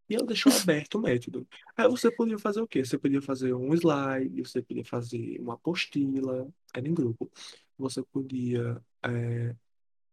E 0.10 0.16
ela 0.16 0.26
deixou 0.26 0.52
aberto 0.84 0.96
o 0.96 1.02
método. 1.02 1.48
Aí 1.78 1.88
você 1.88 2.10
podia 2.10 2.40
fazer 2.40 2.62
o 2.62 2.68
quê? 2.68 2.84
Você 2.84 2.98
podia 2.98 3.22
fazer 3.22 3.54
um 3.54 3.72
slide, 3.76 4.42
você 4.42 4.60
podia 4.60 4.84
fazer 4.84 5.40
uma 5.40 5.54
apostila, 5.54 6.48
era 6.74 6.88
em 6.88 6.94
grupo. 6.96 7.32
Você 7.78 8.02
podia, 8.02 8.82
é, 9.04 9.56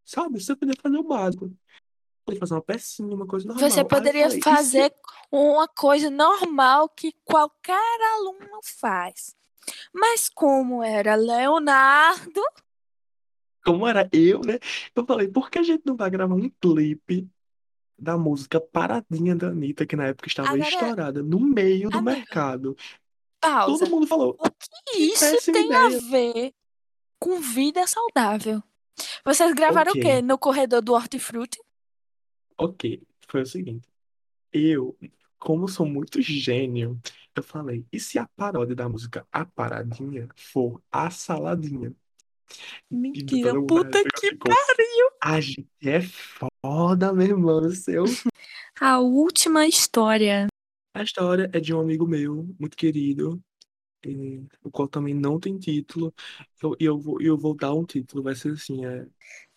sabe, 0.05 0.39
você 0.39 0.55
podia 0.55 0.75
fazer 0.83 0.99
o 0.99 1.03
básico. 1.03 1.51
Podia 2.27 2.39
fazer 2.41 2.55
uma 2.55 2.63
pecinha, 2.63 3.15
uma 3.15 3.27
coisa 3.27 3.49
normal. 3.49 3.71
Você 3.71 3.85
poderia 3.85 4.25
falei, 4.25 4.39
e 4.39 4.43
se- 4.43 4.51
fazer 4.51 4.95
uma 5.31 5.67
coisa 5.67 6.11
normal 6.11 6.91
que 6.91 7.11
qualquer 7.25 8.01
aluno 8.17 8.61
faz. 8.63 9.35
Mas 9.95 10.29
como 10.29 10.83
era 10.83 11.15
Leonardo, 11.15 12.43
como 13.65 13.87
era 13.87 14.09
eu, 14.13 14.41
né? 14.41 14.59
Eu 14.95 15.05
falei, 15.07 15.29
por 15.29 15.51
que 15.51 15.59
a 15.59 15.63
gente 15.63 15.83
não 15.87 15.97
vai 15.97 16.11
gravar 16.11 16.35
um 16.35 16.49
clipe 16.61 17.29
da 17.99 18.19
música 18.19 18.61
Paradinha 18.61 19.37
da 19.37 19.49
Anitta, 19.49 19.87
que 19.87 19.95
na 19.97 20.07
época 20.09 20.29
estava 20.29 20.49
Agora- 20.49 20.69
estourada, 20.69 21.23
no 21.23 21.39
meio 21.39 21.89
do 21.89 21.99
Amigo, 21.99 22.17
mercado? 22.17 22.77
pausa. 23.41 23.79
Todo 23.85 23.91
mundo 23.91 24.07
falou, 24.07 24.37
O 24.39 24.51
que 24.51 24.99
isso 24.99 25.21
péssima 25.21 25.53
tem 25.55 25.73
a 25.75 25.87
ideia. 25.89 26.01
ver 26.11 26.55
com 27.19 27.41
vida 27.41 27.87
saudável? 27.87 28.63
Vocês 29.25 29.53
gravaram 29.55 29.91
Ok. 29.93 30.01
o 30.03 30.05
quê? 30.05 30.23
No 30.23 30.37
corredor 30.39 30.83
do 30.83 30.93
Hortifruti? 30.93 31.59
ok, 32.59 33.03
foi 33.29 33.43
o 33.43 33.47
seguinte. 33.47 33.89
Eu, 34.53 34.97
como 35.39 35.67
sou 35.67 35.87
muito 35.87 36.21
gênio, 36.21 37.01
eu 37.35 37.43
falei, 37.43 37.85
e 37.93 37.99
se 37.99 38.19
a 38.19 38.29
paródia 38.37 38.77
da 38.77 38.89
música 38.89 39.27
A 39.33 39.45
Paradinha 39.45 40.29
for 40.37 40.81
A 40.93 41.11
Saladinha? 41.11 41.93
Mentira, 42.91 43.55
mundo 43.55 43.67
puta 43.67 43.99
ficou- 43.99 44.11
que 44.21 44.31
ficou, 44.31 44.53
A 45.23 45.41
gente 45.41 45.69
é 45.83 46.01
foda, 46.03 47.13
meu 47.13 47.27
irmão, 47.27 47.71
seu. 47.71 48.05
A 48.81 48.99
última 48.99 49.67
história. 49.67 50.47
A 50.95 51.03
história 51.03 51.49
é 51.53 51.61
de 51.61 51.73
um 51.75 51.81
amigo 51.81 52.07
meu, 52.07 52.49
muito 52.59 52.77
querido, 52.77 53.41
e- 54.05 54.43
o 54.63 54.71
qual 54.71 54.89
também 54.89 55.15
não 55.15 55.39
tem 55.39 55.59
título. 55.59 56.13
Eu- 56.63 56.77
E 56.81 56.85
eu, 56.85 56.99
vou, 56.99 57.21
eu 57.23 57.37
vou 57.37 57.55
dar 57.55 57.73
um 57.75 57.85
título, 57.85 58.23
vai 58.23 58.35
ser 58.35 58.53
assim, 58.53 58.85
é 58.85 59.07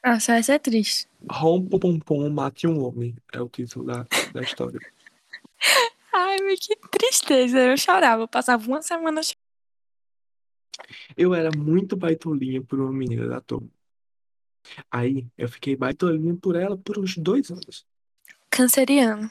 Nossa, 0.05 0.35
essa 0.35 0.53
é 0.53 0.59
triste. 0.59 1.07
Rompa 1.29 1.77
o 1.77 1.79
Pompom, 1.79 2.29
Mate 2.29 2.67
um 2.67 2.79
Homem, 2.83 3.15
é 3.33 3.41
o 3.41 3.49
título 3.49 3.85
da, 3.85 4.05
da 4.33 4.41
história. 4.41 4.79
Ai, 6.13 6.37
que 6.57 6.75
tristeza. 6.91 7.59
Eu 7.59 7.75
chorava. 7.77 8.23
Eu 8.23 8.27
passava 8.27 8.65
uma 8.67 8.81
semana 8.81 9.21
chorando. 9.23 9.44
Eu 11.15 11.33
era 11.33 11.49
muito 11.55 11.95
baitolinha 11.95 12.61
por 12.61 12.79
uma 12.79 12.91
menina 12.91 13.27
da 13.27 13.41
turma. 13.41 13.69
Aí 14.89 15.27
eu 15.37 15.47
fiquei 15.47 15.75
baitolinha 15.75 16.35
por 16.35 16.55
ela 16.55 16.77
por 16.77 16.97
uns 16.97 17.17
dois 17.17 17.51
anos. 17.51 17.85
Canceriano. 18.49 19.29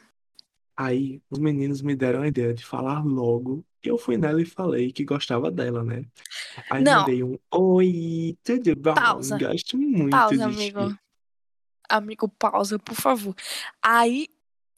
Aí 0.76 1.20
os 1.30 1.38
meninos 1.38 1.82
me 1.82 1.94
deram 1.94 2.22
a 2.22 2.28
ideia 2.28 2.52
de 2.52 2.64
falar 2.64 3.04
logo. 3.04 3.64
E 3.82 3.88
eu 3.88 3.98
fui 3.98 4.16
nela 4.16 4.40
e 4.40 4.46
falei 4.46 4.92
que 4.92 5.04
gostava 5.04 5.50
dela, 5.50 5.84
né? 5.84 6.04
Aí 6.70 6.82
Não. 6.82 7.00
mandei 7.00 7.22
um 7.22 7.38
Oi, 7.50 8.36
tudo 8.42 8.74
bom? 8.76 8.94
Pausa. 8.94 9.38
Gosto 9.38 9.76
muito 9.76 10.10
Pausa, 10.10 10.36
de 10.36 10.42
amigo. 10.42 10.90
ti." 10.90 10.98
Amigo, 11.88 12.28
pausa, 12.28 12.78
por 12.78 12.94
favor. 12.94 13.34
Aí 13.82 14.28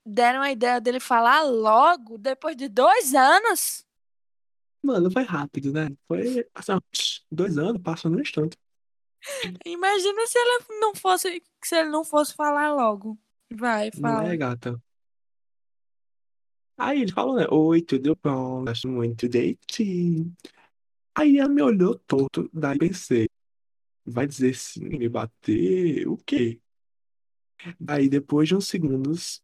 deram 0.04 0.42
a 0.42 0.50
ideia 0.50 0.80
dele 0.80 1.00
falar 1.00 1.42
logo, 1.42 2.18
depois 2.18 2.56
de 2.56 2.68
dois 2.68 3.14
anos. 3.14 3.85
Mano, 4.86 5.10
foi 5.10 5.24
rápido, 5.24 5.72
né? 5.72 5.88
Foi 6.06 6.46
assim, 6.54 6.72
dois 7.28 7.58
anos, 7.58 7.82
passou 7.82 8.08
num 8.08 8.20
instante. 8.20 8.56
Imagina 9.66 10.26
se 10.28 10.38
ele 10.38 10.80
não 10.80 10.94
fosse, 10.94 11.42
se 11.64 11.76
ele 11.76 11.88
não 11.88 12.04
fosse 12.04 12.32
falar 12.34 12.72
logo. 12.72 13.18
Vai, 13.52 13.90
Não 13.94 14.00
fala. 14.00 14.28
é, 14.28 14.36
gata? 14.36 14.80
Aí 16.76 17.02
ele 17.02 17.10
falou, 17.10 17.34
né? 17.34 17.46
Oi, 17.50 17.82
tudo 17.82 18.16
bom? 18.22 18.64
Gosto 18.64 18.86
muito 18.86 19.28
de 19.28 19.56
ti. 19.66 20.32
Aí 21.16 21.38
ela 21.38 21.48
me 21.48 21.62
olhou 21.62 21.98
torto, 22.06 22.48
daí 22.52 22.78
pensei, 22.78 23.28
vai 24.04 24.24
dizer 24.26 24.54
sim, 24.54 24.84
me 24.84 25.08
bater, 25.08 26.06
o 26.06 26.16
quê? 26.18 26.60
Daí 27.80 28.08
depois 28.08 28.48
de 28.48 28.54
uns 28.54 28.68
segundos, 28.68 29.42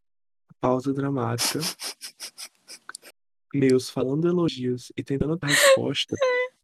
pausa 0.60 0.92
dramática, 0.92 1.58
meus 3.52 3.90
falando 3.90 4.28
elogios 4.28 4.92
e 4.96 5.02
tentando 5.02 5.36
dar 5.36 5.48
resposta, 5.48 6.14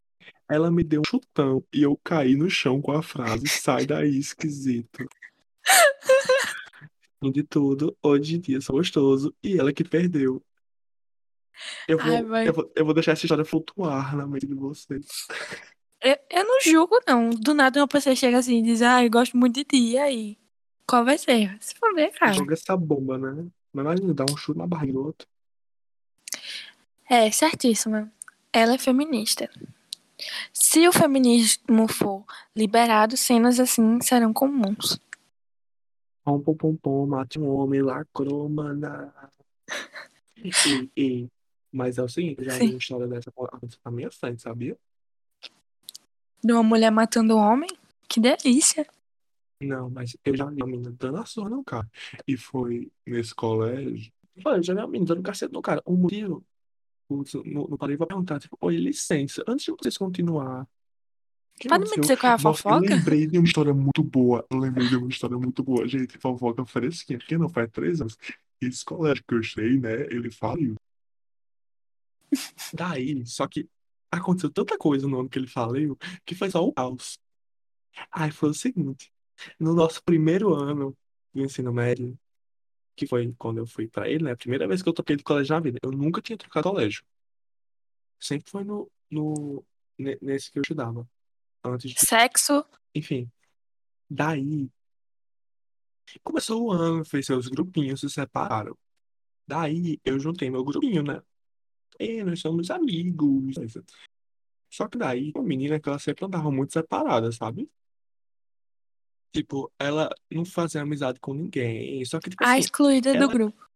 ela 0.48 0.70
me 0.70 0.82
deu 0.82 1.00
um 1.00 1.08
chutão 1.08 1.62
e 1.72 1.82
eu 1.82 1.98
caí 2.02 2.34
no 2.34 2.48
chão 2.48 2.80
com 2.80 2.92
a 2.92 3.02
frase, 3.02 3.46
sai 3.48 3.86
daí, 3.86 4.18
esquisito. 4.18 5.06
Fim 7.20 7.32
de 7.32 7.42
tudo, 7.42 7.96
hoje 8.02 8.36
em 8.36 8.40
dia 8.40 8.60
sou 8.60 8.76
gostoso 8.76 9.34
e 9.42 9.58
ela 9.58 9.72
que 9.72 9.84
perdeu. 9.84 10.42
Eu 11.88 11.98
Ai, 12.00 12.22
vou, 12.22 12.28
vai. 12.28 12.48
eu 12.48 12.52
vou, 12.52 12.72
eu 12.76 12.84
vou 12.84 12.94
deixar 12.94 13.12
essa 13.12 13.24
história 13.24 13.44
flutuar 13.44 14.16
na 14.16 14.26
mente 14.26 14.46
de 14.46 14.54
vocês. 14.54 15.06
Eu, 16.00 16.16
eu 16.30 16.44
não 16.44 16.60
julgo, 16.60 17.00
não. 17.06 17.30
Do 17.30 17.54
nada 17.54 17.80
uma 17.80 17.88
pessoa 17.88 18.14
chega 18.14 18.38
assim 18.38 18.58
e 18.58 18.62
diz, 18.62 18.82
ah, 18.82 19.04
eu 19.04 19.10
gosto 19.10 19.36
muito 19.36 19.56
de 19.56 19.64
ti, 19.64 19.76
e 19.76 19.98
aí? 19.98 20.38
Qual 20.86 21.04
vai 21.04 21.18
ser? 21.18 21.56
Se 21.60 21.74
for 21.74 21.92
ver, 21.94 22.12
cara. 22.12 22.32
Joga 22.32 22.54
essa 22.54 22.76
bomba, 22.76 23.18
né? 23.18 23.46
Mas 23.72 23.84
imagina, 23.84 24.14
dá 24.14 24.24
um 24.30 24.36
chute 24.36 24.58
na 24.58 24.66
barriga 24.66 24.92
do 24.92 25.04
outro. 25.04 25.28
É, 27.08 27.30
certíssima. 27.30 28.12
Ela 28.52 28.74
é 28.74 28.78
feminista. 28.78 29.48
Se 30.52 30.86
o 30.88 30.92
feminismo 30.92 31.88
for 31.88 32.24
liberado, 32.54 33.16
cenas 33.16 33.60
assim 33.60 34.00
serão 34.00 34.32
comuns. 34.32 35.00
Pom, 36.24 36.40
pom, 36.40 36.54
pom, 36.54 36.76
pom, 36.76 37.06
mate 37.06 37.38
um 37.38 37.48
homem, 37.48 37.80
lacrou, 37.80 38.48
mana. 38.48 39.12
E, 40.36 40.90
e, 40.96 41.28
mas 41.72 41.98
é 41.98 42.02
o 42.02 42.08
seguinte, 42.08 42.44
já 42.44 42.52
vi 42.52 42.58
Sim. 42.58 42.68
uma 42.70 42.78
história 42.78 43.06
dessa 43.08 43.30
acontecendo 43.30 43.80
na 43.84 43.90
minha 43.90 44.10
frente, 44.10 44.42
sabia? 44.42 44.76
De 46.44 46.52
uma 46.52 46.62
mulher 46.62 46.90
matando 46.90 47.36
um 47.36 47.40
homem? 47.40 47.70
Que 48.08 48.20
delícia. 48.20 48.86
Não, 49.60 49.90
mas 49.90 50.16
eu 50.24 50.36
já 50.36 50.44
vi 50.46 50.62
uma 50.62 50.66
menina 50.66 50.94
dando 50.98 51.18
a 51.18 51.26
surra 51.26 51.50
no 51.50 51.64
cara. 51.64 51.88
E 52.26 52.36
foi 52.36 52.92
nesse 53.06 53.34
colégio. 53.34 54.12
Foi, 54.42 54.58
eu 54.58 54.62
já 54.62 54.74
vi 54.74 54.80
uma 54.80 54.86
menina 54.86 55.14
dando 55.14 55.22
cacete 55.22 55.52
no 55.52 55.62
cara. 55.62 55.82
O 55.84 55.96
motivo, 55.96 56.44
não 57.44 57.76
parei 57.76 57.96
pra 57.96 58.06
perguntar, 58.06 58.38
tipo, 58.38 58.56
oi, 58.60 58.76
licença, 58.76 59.42
antes 59.46 59.64
de 59.66 59.72
vocês 59.72 59.96
continuar. 59.96 60.66
que 61.58 61.68
Pode 61.68 61.90
me 61.90 62.00
dizer 62.00 62.16
qual 62.18 62.32
é 62.32 62.34
a 62.34 62.38
Nossa, 62.38 62.48
eu 62.48 62.54
fofoca? 62.54 62.94
lembrei 62.94 63.26
de 63.26 63.38
uma 63.38 63.46
história 63.46 63.74
muito 63.74 64.02
boa. 64.02 64.46
Eu 64.50 64.58
lembrei 64.58 64.88
de 64.88 64.96
uma 64.96 65.08
história 65.08 65.36
muito 65.36 65.62
boa. 65.62 65.86
Gente, 65.88 66.18
fofoca 66.18 66.64
fresquinha. 66.64 67.18
Porque 67.18 67.38
não 67.38 67.48
faz 67.48 67.70
três 67.70 68.00
anos. 68.00 68.16
Esse 68.60 68.84
colégio 68.84 69.24
que 69.26 69.34
eu 69.34 69.40
estudei, 69.40 69.78
né? 69.78 70.02
Ele 70.10 70.30
faliu. 70.30 70.74
Daí, 72.74 73.24
só 73.26 73.46
que 73.46 73.68
aconteceu 74.10 74.50
tanta 74.50 74.76
coisa 74.76 75.06
no 75.06 75.20
ano 75.20 75.28
que 75.28 75.38
ele 75.38 75.46
faliu 75.46 75.96
que 76.24 76.34
foi 76.34 76.50
só 76.50 76.64
o 76.64 76.72
caos. 76.72 77.18
Aí 78.12 78.30
foi 78.30 78.50
o 78.50 78.54
seguinte: 78.54 79.10
no 79.58 79.74
nosso 79.74 80.02
primeiro 80.02 80.54
ano 80.54 80.96
do 81.32 81.42
ensino 81.42 81.72
médio, 81.72 82.18
que 82.98 83.06
foi 83.06 83.32
quando 83.38 83.58
eu 83.58 83.66
fui 83.66 83.86
pra 83.86 84.08
ele, 84.08 84.24
né? 84.24 84.32
A 84.32 84.36
primeira 84.36 84.66
vez 84.66 84.82
que 84.82 84.88
eu 84.88 84.92
troquei 84.92 85.16
de 85.16 85.22
colégio 85.22 85.54
na 85.54 85.60
vida, 85.60 85.78
eu 85.82 85.90
nunca 85.92 86.20
tinha 86.20 86.36
trocado 86.36 86.68
colégio. 86.68 87.02
Sempre 88.18 88.50
foi 88.50 88.64
no, 88.64 88.90
no, 89.10 89.64
ne- 89.96 90.18
nesse 90.20 90.50
que 90.50 90.58
eu 90.58 90.62
estudava. 90.62 91.08
Antes 91.64 91.90
de 91.92 92.00
Sexo. 92.00 92.64
enfim, 92.94 93.30
daí 94.10 94.68
Começou 96.22 96.64
o 96.64 96.72
ano, 96.72 97.04
fez 97.04 97.26
seus 97.26 97.48
grupinhos, 97.48 98.00
se 98.00 98.08
separaram. 98.08 98.76
Daí 99.46 100.00
eu 100.04 100.18
juntei 100.18 100.50
meu 100.50 100.64
grupinho, 100.64 101.02
né? 101.02 101.22
E 102.00 102.22
nós 102.24 102.40
somos 102.40 102.70
amigos. 102.70 103.56
Só 104.70 104.88
que 104.88 104.96
daí, 104.96 105.32
a 105.34 105.42
menina 105.42 105.78
que 105.78 105.88
ela 105.88 105.98
sempre 105.98 106.24
andava 106.24 106.50
muito 106.50 106.72
separada, 106.72 107.30
sabe? 107.32 107.68
Tipo, 109.32 109.70
ela 109.78 110.08
não 110.30 110.44
fazia 110.44 110.80
amizade 110.82 111.20
com 111.20 111.34
ninguém. 111.34 112.04
Só 112.04 112.18
que, 112.18 112.30
tipo 112.30 112.42
A 112.42 112.50
assim, 112.52 112.60
excluída 112.60 113.12
do 113.12 113.16
ela. 113.16 113.26
grupo. 113.32 113.68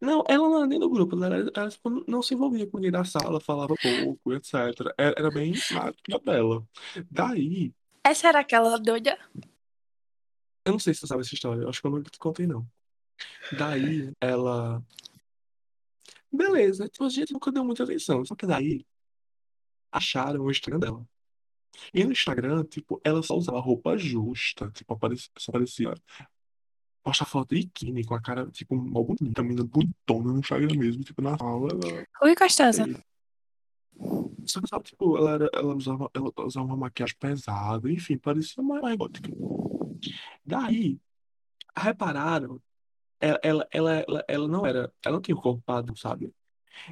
Não, 0.00 0.22
ela 0.28 0.48
não 0.48 0.58
era 0.58 0.66
nem 0.66 0.78
do 0.78 0.90
grupo, 0.90 1.16
ela, 1.16 1.26
era- 1.36 1.50
ela, 1.54 1.70
tipo, 1.70 1.88
não 2.06 2.20
se 2.20 2.34
envolvia 2.34 2.66
com 2.66 2.76
ninguém 2.76 2.90
da 2.92 3.04
sala, 3.04 3.40
falava 3.40 3.74
pouco, 3.80 4.32
etc. 4.34 4.54
Era, 4.98 5.14
era 5.18 5.30
bem 5.30 5.54
na 5.72 5.92
na 6.08 6.18
dela. 6.18 6.66
Daí, 7.10 7.72
Essa 8.04 8.28
era 8.28 8.40
aquela 8.40 8.76
doida? 8.78 9.18
eu 10.66 10.72
não 10.72 10.78
sei 10.78 10.92
se 10.92 11.00
você 11.00 11.06
sabe 11.06 11.22
essa 11.22 11.32
história, 11.34 11.62
eu 11.62 11.68
acho 11.68 11.80
que 11.80 11.86
eu 11.86 11.90
nunca 11.90 12.10
te 12.10 12.18
contei, 12.18 12.46
não. 12.46 12.66
Daí, 13.56 14.12
ela. 14.20 14.82
Beleza, 16.30 16.88
tipo, 16.88 17.04
a 17.04 17.08
gente 17.08 17.32
nunca 17.32 17.50
deu 17.50 17.64
muita 17.64 17.84
atenção. 17.84 18.22
Só 18.24 18.34
que 18.34 18.46
daí, 18.46 18.84
acharam 19.90 20.42
o 20.44 20.50
Instagram 20.50 20.78
dela. 20.80 21.08
E 21.92 22.04
no 22.04 22.12
Instagram, 22.12 22.64
tipo, 22.64 23.00
ela 23.04 23.22
só 23.22 23.36
usava 23.36 23.60
roupa 23.60 23.96
justa. 23.96 24.70
Tipo, 24.70 24.94
aparecia, 24.94 25.30
só 25.38 25.50
aparecia. 25.50 25.94
Posta 27.02 27.24
foto 27.24 27.54
de 27.54 27.62
biquíni 27.62 28.04
com 28.04 28.14
a 28.14 28.20
cara, 28.20 28.46
tipo, 28.50 28.74
mal 28.74 29.04
bonita, 29.04 29.42
menina 29.42 29.64
bonitona 29.64 30.32
no 30.32 30.40
Instagram 30.40 30.76
mesmo. 30.76 31.04
Tipo, 31.04 31.22
na 31.22 31.36
aula, 31.38 31.68
ela. 31.72 32.06
Ui, 32.22 32.34
gostosa. 32.34 32.84
Só 34.44 34.60
que, 34.60 34.68
sabe, 34.68 34.84
tipo, 34.84 35.16
ela, 35.16 35.32
era, 35.32 35.50
ela, 35.52 35.74
usava, 35.74 36.10
ela 36.14 36.32
usava 36.38 36.66
uma 36.66 36.76
maquiagem 36.76 37.16
pesada, 37.18 37.90
enfim, 37.90 38.18
parecia 38.18 38.62
mais, 38.62 38.82
mais 38.82 38.96
gótica. 38.96 39.30
Daí, 40.44 40.98
repararam, 41.76 42.60
ela, 43.18 43.40
ela, 43.42 43.68
ela, 43.70 43.92
ela, 44.06 44.24
ela 44.28 44.48
não 44.48 44.66
era, 44.66 44.92
ela 45.04 45.14
não 45.14 45.22
tinha 45.22 45.36
o 45.36 45.40
corpo 45.40 45.62
padrão, 45.64 45.96
sabe? 45.96 46.32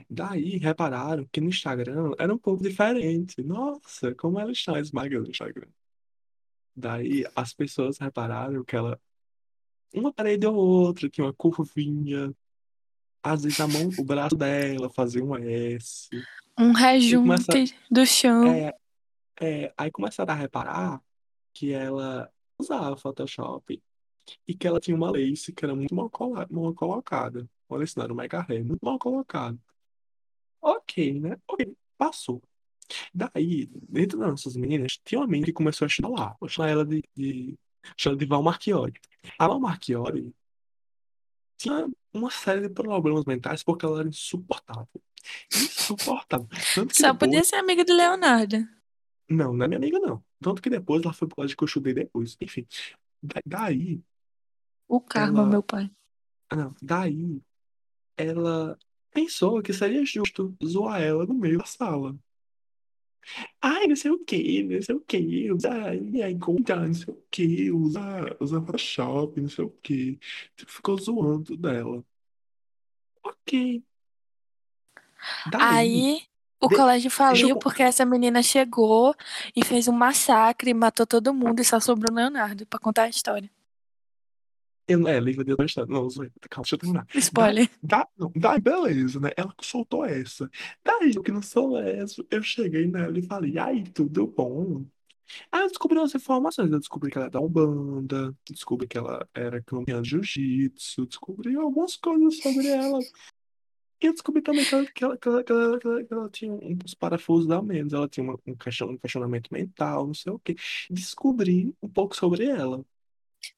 Daí, 0.08 0.56
repararam 0.58 1.26
que 1.30 1.40
no 1.40 1.48
Instagram 1.48 2.12
era 2.18 2.32
um 2.34 2.38
pouco 2.38 2.62
diferente. 2.62 3.42
Nossa, 3.42 4.14
como 4.14 4.38
ela 4.38 4.52
está 4.52 4.78
esmagando 4.78 5.24
no 5.24 5.30
Instagram. 5.30 5.68
Daí, 6.76 7.24
as 7.36 7.54
pessoas 7.54 7.98
repararam 7.98 8.64
que 8.64 8.74
ela, 8.74 9.00
uma 9.94 10.12
parede 10.12 10.46
ou 10.46 10.56
outra, 10.56 11.08
tinha 11.08 11.26
uma 11.26 11.32
curvinha. 11.32 12.34
Às 13.22 13.44
vezes 13.44 13.60
a 13.60 13.68
mão, 13.68 13.88
o 13.98 14.04
braço 14.04 14.36
dela 14.36 14.90
fazia 14.90 15.24
um 15.24 15.36
S. 15.36 16.08
Um 16.58 16.70
E 16.70 16.74
rejunte 16.74 17.74
do 17.90 18.04
chão. 18.04 18.44
é, 18.44 18.74
é, 19.40 19.72
aí 19.76 19.90
começaram 19.90 20.32
a 20.32 20.36
reparar 20.36 21.02
que 21.52 21.72
ela 21.72 22.30
usava 22.58 22.96
Photoshop 22.96 23.80
e 24.46 24.54
que 24.54 24.66
ela 24.66 24.80
tinha 24.80 24.96
uma 24.96 25.10
lace 25.10 25.52
que 25.52 25.64
era 25.64 25.74
muito 25.74 25.94
mal, 25.94 26.10
cola- 26.10 26.46
mal 26.50 26.74
colocada. 26.74 27.48
Olha, 27.68 27.84
isso 27.84 27.98
não 27.98 28.04
era 28.04 28.12
um 28.12 28.16
mega 28.16 28.44
hair, 28.48 28.64
muito 28.64 28.84
mal 28.84 28.98
colocado. 28.98 29.58
Ok, 30.64 31.20
né? 31.20 31.36
Ok, 31.46 31.76
passou. 31.98 32.42
Daí, 33.12 33.66
dentro 33.88 34.18
das 34.18 34.30
nossas 34.30 34.56
meninas, 34.56 34.98
tinha 35.04 35.20
uma 35.20 35.26
menina 35.26 35.46
que 35.46 35.52
começou 35.52 35.84
a 35.84 35.88
chamar, 35.88 36.36
vou 36.40 36.48
chamar 36.48 36.70
ela 36.70 36.84
de, 36.86 37.02
de, 37.14 37.54
chamar 37.96 38.16
de 38.16 38.24
Val 38.26 38.42
Marchiori. 38.42 38.94
A 39.38 39.46
Val 39.48 39.60
Marchiori 39.60 40.34
tinha 41.56 41.86
uma 42.12 42.30
série 42.30 42.62
de 42.62 42.68
problemas 42.70 43.24
mentais 43.24 43.62
porque 43.62 43.84
ela 43.84 44.00
era 44.00 44.08
insuportável. 44.08 44.88
Insuportável. 45.54 46.48
Tanto 46.74 46.88
que 46.94 47.00
Só 47.00 47.12
depois. 47.12 47.18
podia 47.30 47.44
ser 47.44 47.56
amiga 47.56 47.84
do 47.84 47.94
Leonardo. 47.94 48.56
Não, 49.28 49.54
não 49.54 49.64
é 49.64 49.68
minha 49.68 49.78
amiga, 49.78 49.98
não. 49.98 50.22
Tanto 50.40 50.60
que 50.62 50.68
depois 50.70 51.02
ela 51.02 51.12
foi 51.12 51.26
pro 51.28 51.36
colégio 51.36 51.56
que 51.56 51.64
eu 51.64 51.66
estudei 51.66 51.94
depois. 51.94 52.36
Enfim. 52.40 52.66
Da- 53.22 53.40
Daí, 53.44 54.00
O 54.88 55.00
karma, 55.00 55.40
ela. 55.40 55.48
meu 55.50 55.62
pai. 55.62 55.90
Não, 56.54 56.74
daí, 56.82 57.40
ela 58.16 58.78
pensou 59.14 59.62
que 59.62 59.72
seria 59.72 60.04
justo 60.04 60.54
zoar 60.64 61.00
ela 61.00 61.24
no 61.24 61.34
meio 61.34 61.58
da 61.58 61.64
sala. 61.64 62.14
Ai, 63.62 63.86
não 63.86 63.96
sei 63.96 64.10
o 64.10 64.18
que, 64.18 64.62
não 64.64 64.82
sei 64.82 64.94
o 64.96 65.00
que, 65.00 65.50
usa 65.50 65.70
conta, 66.38 66.76
não 66.76 66.92
sei 66.92 67.14
o 67.14 67.22
que, 67.30 67.70
usa, 67.70 68.36
usa 68.38 68.60
Photoshop, 68.60 69.40
não 69.40 69.48
sei 69.48 69.64
o 69.64 69.70
que. 69.82 70.18
Ficou 70.66 70.98
zoando 70.98 71.56
dela. 71.56 72.04
Ok. 73.22 73.82
Daí, 75.50 75.62
Aí 75.62 76.22
o 76.60 76.68
de- 76.68 76.76
colégio 76.76 77.06
eu. 77.06 77.10
faliu 77.10 77.48
con- 77.54 77.60
porque 77.60 77.82
essa 77.82 78.04
menina 78.04 78.42
chegou 78.42 79.14
e 79.56 79.64
fez 79.64 79.88
um 79.88 79.92
massacre, 79.92 80.74
matou 80.74 81.06
todo 81.06 81.32
mundo 81.32 81.60
e 81.60 81.64
só 81.64 81.80
sobrou 81.80 82.12
o 82.12 82.14
Leonardo 82.16 82.66
pra 82.66 82.78
contar 82.78 83.04
a 83.04 83.08
história. 83.08 83.50
Eu, 84.86 85.08
é, 85.08 85.18
livro 85.18 85.44
de 85.44 85.54
história. 85.64 85.90
Não, 85.92 86.08
zoeira. 86.08 86.32
Calma, 86.50 86.62
deixa 86.62 86.74
eu 86.74 86.78
terminar. 86.78 87.06
Da, 87.06 87.18
Spoiler. 87.18 87.70
da, 87.82 88.08
não, 88.18 88.30
daí, 88.36 88.60
beleza, 88.60 89.18
né? 89.18 89.30
Ela 89.36 89.54
soltou 89.60 90.04
essa. 90.04 90.50
Daí, 90.84 91.12
eu 91.14 91.22
que 91.22 91.32
não 91.32 91.42
sou 91.42 91.72
lésbico, 91.74 92.26
eu 92.30 92.42
cheguei 92.42 92.86
nela 92.86 93.18
e 93.18 93.22
falei, 93.22 93.58
ai, 93.58 93.82
tudo 93.94 94.26
bom? 94.26 94.84
Aí 95.50 95.62
eu 95.62 95.68
descobri 95.68 95.98
umas 95.98 96.14
informações. 96.14 96.70
Eu 96.70 96.78
descobri 96.78 97.10
que 97.10 97.16
ela 97.16 97.28
é 97.28 97.30
da 97.30 97.40
Umbanda, 97.40 98.34
descobri 98.48 98.86
que 98.86 98.98
ela 98.98 99.26
era 99.34 99.62
campeã 99.62 100.02
de 100.02 100.10
jiu-jitsu, 100.10 101.06
descobri 101.06 101.56
algumas 101.56 101.96
coisas 101.96 102.36
sobre 102.38 102.66
ela. 102.66 102.98
E 104.02 104.06
eu 104.06 104.12
descobri 104.12 104.42
também 104.42 104.66
que 104.66 104.74
ela, 104.74 104.84
que 104.84 105.04
ela, 105.04 105.16
que 105.16 105.28
ela, 105.28 105.42
que 105.44 105.52
ela, 105.52 105.78
que 105.78 105.86
ela- 105.86 106.04
que 106.04 106.12
ela 106.12 106.28
tinha 106.28 106.52
uns 106.52 106.92
parafusos 106.94 107.50
a 107.50 107.62
menos, 107.62 107.94
ela 107.94 108.06
tinha 108.06 108.30
um, 108.30 108.36
um 108.46 108.54
questionamento 109.00 109.48
mental, 109.50 110.06
não 110.06 110.14
sei 110.14 110.30
o 110.30 110.38
quê. 110.38 110.54
Descobri 110.90 111.74
um 111.82 111.88
pouco 111.88 112.14
sobre 112.14 112.44
ela. 112.44 112.84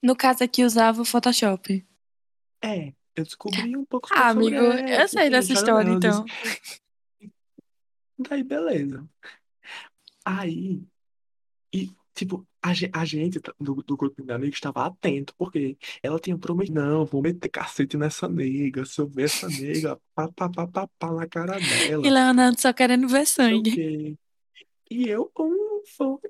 No 0.02 0.16
caso 0.16 0.44
aqui 0.44 0.64
usava 0.64 1.02
o 1.02 1.04
Photoshop. 1.04 1.86
É, 2.62 2.92
eu 3.14 3.24
descobri 3.24 3.76
um 3.76 3.84
pouco 3.84 4.08
Ah, 4.12 4.28
amigo, 4.28 4.54
ela, 4.54 5.02
eu 5.02 5.08
sei 5.08 5.30
dessa 5.30 5.52
história, 5.52 5.88
ela 5.88 5.96
então. 5.96 6.24
Daí, 8.18 8.42
beleza. 8.42 9.06
Aí, 10.24 10.82
e, 11.72 11.90
tipo, 12.14 12.46
a, 12.62 12.70
a 13.00 13.04
gente 13.04 13.38
do, 13.60 13.74
do 13.74 13.96
grupo 13.96 14.22
de 14.22 14.32
amigos 14.32 14.56
estava 14.56 14.86
atento, 14.86 15.34
porque 15.36 15.76
ela 16.02 16.18
tinha 16.18 16.36
prometido, 16.36 16.80
não, 16.80 17.04
vou 17.04 17.22
meter 17.22 17.48
cacete 17.48 17.96
nessa 17.96 18.28
nega, 18.28 18.84
se 18.84 19.00
eu 19.00 19.06
ver 19.06 19.24
essa 19.24 19.48
nega, 19.48 20.00
pá, 20.14 20.28
pá, 20.28 20.48
pá, 20.48 20.66
pá, 20.66 20.88
pá 20.98 21.12
na 21.12 21.26
cara 21.28 21.58
E 21.60 21.88
dela, 21.88 22.02
Leonardo 22.02 22.60
só 22.60 22.72
querendo 22.72 23.06
ver 23.06 23.26
sangue. 23.26 24.18
E 24.90 25.08
eu, 25.08 25.30
um, 25.38 25.65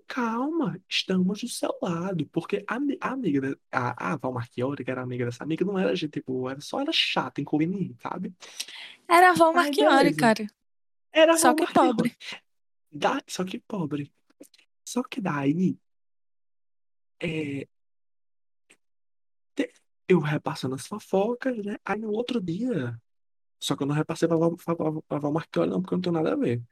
calma, 0.07 0.81
estamos 0.89 1.41
do 1.41 1.49
seu 1.49 1.77
lado, 1.83 2.27
porque 2.27 2.65
a, 2.69 2.79
a 3.01 3.13
amiga, 3.13 3.59
a, 3.71 4.13
a 4.13 4.17
Val 4.17 4.33
Marchiori, 4.33 4.85
que 4.85 4.91
era 4.91 5.03
amiga 5.03 5.25
dessa 5.25 5.45
amiga, 5.45 5.65
não 5.65 5.79
era 5.79 5.95
gente 5.95 6.23
boa, 6.23 6.53
era 6.53 6.61
só 6.61 6.81
era 6.81 6.93
chata, 6.93 7.41
inconveniente, 7.41 7.97
sabe? 8.03 8.35
Era 9.09 9.31
a 9.31 9.35
Val 9.35 9.53
Marchiori, 9.53 10.15
cara. 10.15 10.47
Era 11.13 11.35
a 11.35 11.37
Só 11.37 11.49
Val 11.49 11.57
que 11.57 11.63
Marchiori. 11.65 11.89
pobre. 11.89 12.17
Da, 12.91 13.23
só 13.27 13.45
que 13.45 13.59
pobre. 13.59 14.13
Só 14.85 15.03
que 15.03 15.21
daí, 15.21 15.77
é, 17.21 17.67
eu 20.09 20.21
repassando 20.21 20.75
as 20.75 20.87
fofocas, 20.87 21.65
né? 21.65 21.79
Aí 21.85 21.99
no 21.99 22.11
outro 22.11 22.41
dia, 22.41 23.01
só 23.59 23.77
que 23.77 23.83
eu 23.83 23.87
não 23.87 23.95
repassei 23.95 24.29
pra 24.29 24.37
Val, 24.37 24.57
pra 24.57 24.75
Val, 24.75 25.03
pra 25.03 25.19
Val 25.19 25.33
Marchiori, 25.33 25.71
não, 25.71 25.81
porque 25.81 25.95
eu 25.95 25.97
não 25.99 26.03
tenho 26.03 26.13
nada 26.15 26.33
a 26.33 26.37
ver. 26.37 26.63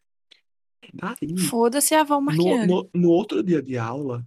Daí, 0.92 1.36
Foda-se 1.48 1.94
a 1.94 2.02
Val 2.02 2.20
no, 2.20 2.26
Marchiori. 2.26 2.66
no, 2.66 2.90
no 2.94 3.08
outro 3.10 3.42
dia 3.42 3.62
de 3.62 3.78
aula, 3.78 4.26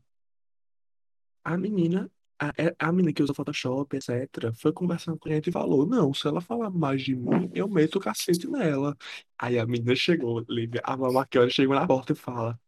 a 1.43 1.57
menina, 1.57 2.11
a, 2.39 2.53
é- 2.57 2.75
a 2.77 2.91
menina 2.91 3.13
que 3.13 3.23
usa 3.23 3.33
Photoshop, 3.33 3.95
etc., 3.95 4.53
foi 4.53 4.71
conversando 4.73 5.17
com 5.17 5.29
a 5.29 5.31
gente 5.31 5.49
e 5.49 5.51
falou: 5.53 5.85
Não, 5.85 6.13
se 6.13 6.27
ela 6.27 6.41
falar 6.41 6.69
mais 6.69 7.01
de 7.01 7.15
mim, 7.15 7.49
eu 7.53 7.67
meto 7.67 7.97
o 7.97 8.01
cacete 8.01 8.47
nela. 8.47 8.95
Aí 9.37 9.57
a 9.57 9.65
menina 9.65 9.95
chegou, 9.95 10.45
Lívia, 10.49 10.81
a 10.83 10.95
Val 10.95 11.13
Marchiori 11.13 11.51
chegou 11.51 11.75
na 11.75 11.87
porta 11.87 12.13
e 12.13 12.15
fala: 12.15 12.59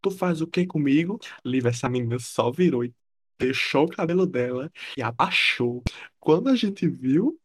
Tu 0.00 0.10
faz 0.10 0.40
o 0.40 0.46
que 0.46 0.66
comigo? 0.66 1.18
Lívia, 1.44 1.70
essa 1.70 1.88
menina 1.88 2.18
só 2.18 2.50
virou 2.50 2.84
e 2.84 2.94
deixou 3.38 3.84
o 3.84 3.90
cabelo 3.90 4.26
dela 4.26 4.70
e 4.96 5.02
abaixou. 5.02 5.82
Quando 6.20 6.48
a 6.48 6.56
gente 6.56 6.88
viu 6.88 7.38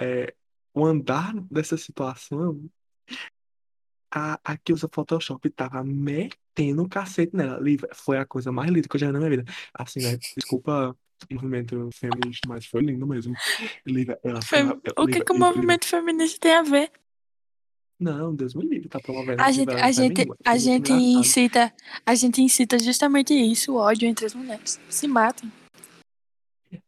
é, 0.00 0.34
o 0.72 0.84
andar 0.84 1.34
dessa 1.50 1.76
situação, 1.76 2.64
a, 4.14 4.38
a 4.44 4.56
que 4.56 4.72
usa 4.72 4.88
Photoshop 4.90 5.50
tava 5.50 5.82
metendo 5.82 6.82
o 6.84 6.88
cacete 6.88 7.34
nela. 7.36 7.58
Lívia, 7.60 7.88
foi 7.92 8.16
a 8.16 8.24
coisa 8.24 8.52
mais 8.52 8.70
linda 8.70 8.88
que 8.88 8.94
eu 8.94 9.00
já 9.00 9.08
vi 9.08 9.12
na 9.12 9.18
minha 9.18 9.30
vida. 9.30 9.44
Assim, 9.74 10.00
né? 10.00 10.16
Desculpa 10.36 10.96
o 11.30 11.34
movimento 11.34 11.88
feminista, 11.92 12.48
mas 12.48 12.64
foi 12.66 12.82
lindo 12.82 13.06
mesmo. 13.06 13.34
Lívia, 13.84 14.18
ela. 14.22 14.40
Fem- 14.40 14.68
a- 14.68 15.02
O 15.02 15.06
que 15.06 15.20
que 15.24 15.32
o 15.32 15.38
movimento 15.38 15.86
feminista 15.86 16.38
tem 16.38 16.54
a 16.54 16.62
ver? 16.62 16.92
Não, 17.98 18.34
Deus 18.34 18.54
me 18.54 18.64
livre, 18.66 18.88
tá 18.88 18.98
promovendo 19.00 19.40
A 19.42 19.50
gente, 19.52 19.70
a 19.72 19.90
gente, 19.92 20.28
a 20.44 20.56
gente 20.58 20.92
incita, 20.92 21.72
a 22.04 22.14
gente 22.14 22.42
incita 22.42 22.78
justamente 22.78 23.32
isso, 23.32 23.72
o 23.72 23.76
ódio 23.76 24.06
entre 24.08 24.26
as 24.26 24.34
mulheres. 24.34 24.80
Se 24.88 25.06
matem. 25.08 25.50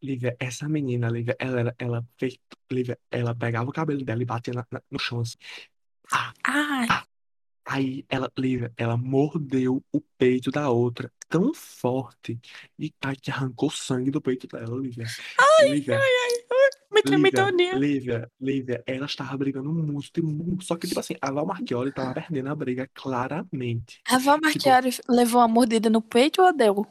Lívia, 0.03 0.35
essa 0.37 0.67
menina, 0.67 1.09
Lívia, 1.09 1.35
ela, 1.39 1.59
era- 1.61 1.75
ela 1.79 2.05
fez, 2.17 2.37
Lívia, 2.69 2.99
ela 3.09 3.33
pegava 3.33 3.69
o 3.69 3.73
cabelo 3.73 4.03
dela 4.03 4.21
e 4.21 4.25
batia 4.25 4.53
na- 4.53 4.67
na- 4.69 4.81
no 4.91 4.99
chão 4.99 5.21
assim. 5.21 5.37
Ah, 6.11 6.33
Ai, 6.43 6.87
ah. 6.89 7.05
Aí 7.69 8.05
ela, 8.07 8.31
Lívia, 8.37 8.71
ela 8.77 8.95
mordeu 8.95 9.83
o 9.91 9.99
peito 10.17 10.49
da 10.49 10.69
outra 10.69 11.11
tão 11.27 11.53
forte 11.53 12.39
e 12.79 12.93
ai, 13.01 13.15
que 13.17 13.29
arrancou 13.29 13.69
sangue 13.69 14.09
do 14.09 14.21
peito 14.21 14.47
dela, 14.47 14.79
Lívia. 14.79 15.05
Lívia, 15.61 15.99
Me 16.89 17.01
tremi 17.01 17.29
Lívia. 17.29 17.77
Lívia, 17.77 18.31
Lívia, 18.39 18.83
ela 18.87 19.05
estava 19.05 19.35
brigando 19.35 19.69
muito, 19.73 20.17
e 20.17 20.21
muito. 20.21 20.63
Só 20.63 20.77
que, 20.77 20.87
tipo 20.87 20.99
assim, 21.01 21.15
a 21.21 21.29
Val 21.29 21.45
Marchiori 21.45 21.91
tava 21.91 22.13
perdendo 22.13 22.49
a 22.49 22.55
briga 22.55 22.89
claramente. 22.93 24.01
A 24.07 24.17
Val 24.17 24.39
Marchiori 24.41 24.91
levou 25.09 25.41
uma 25.41 25.47
mordida 25.49 25.89
no 25.89 26.01
peito 26.01 26.41
ou 26.41 26.53
deu? 26.53 26.87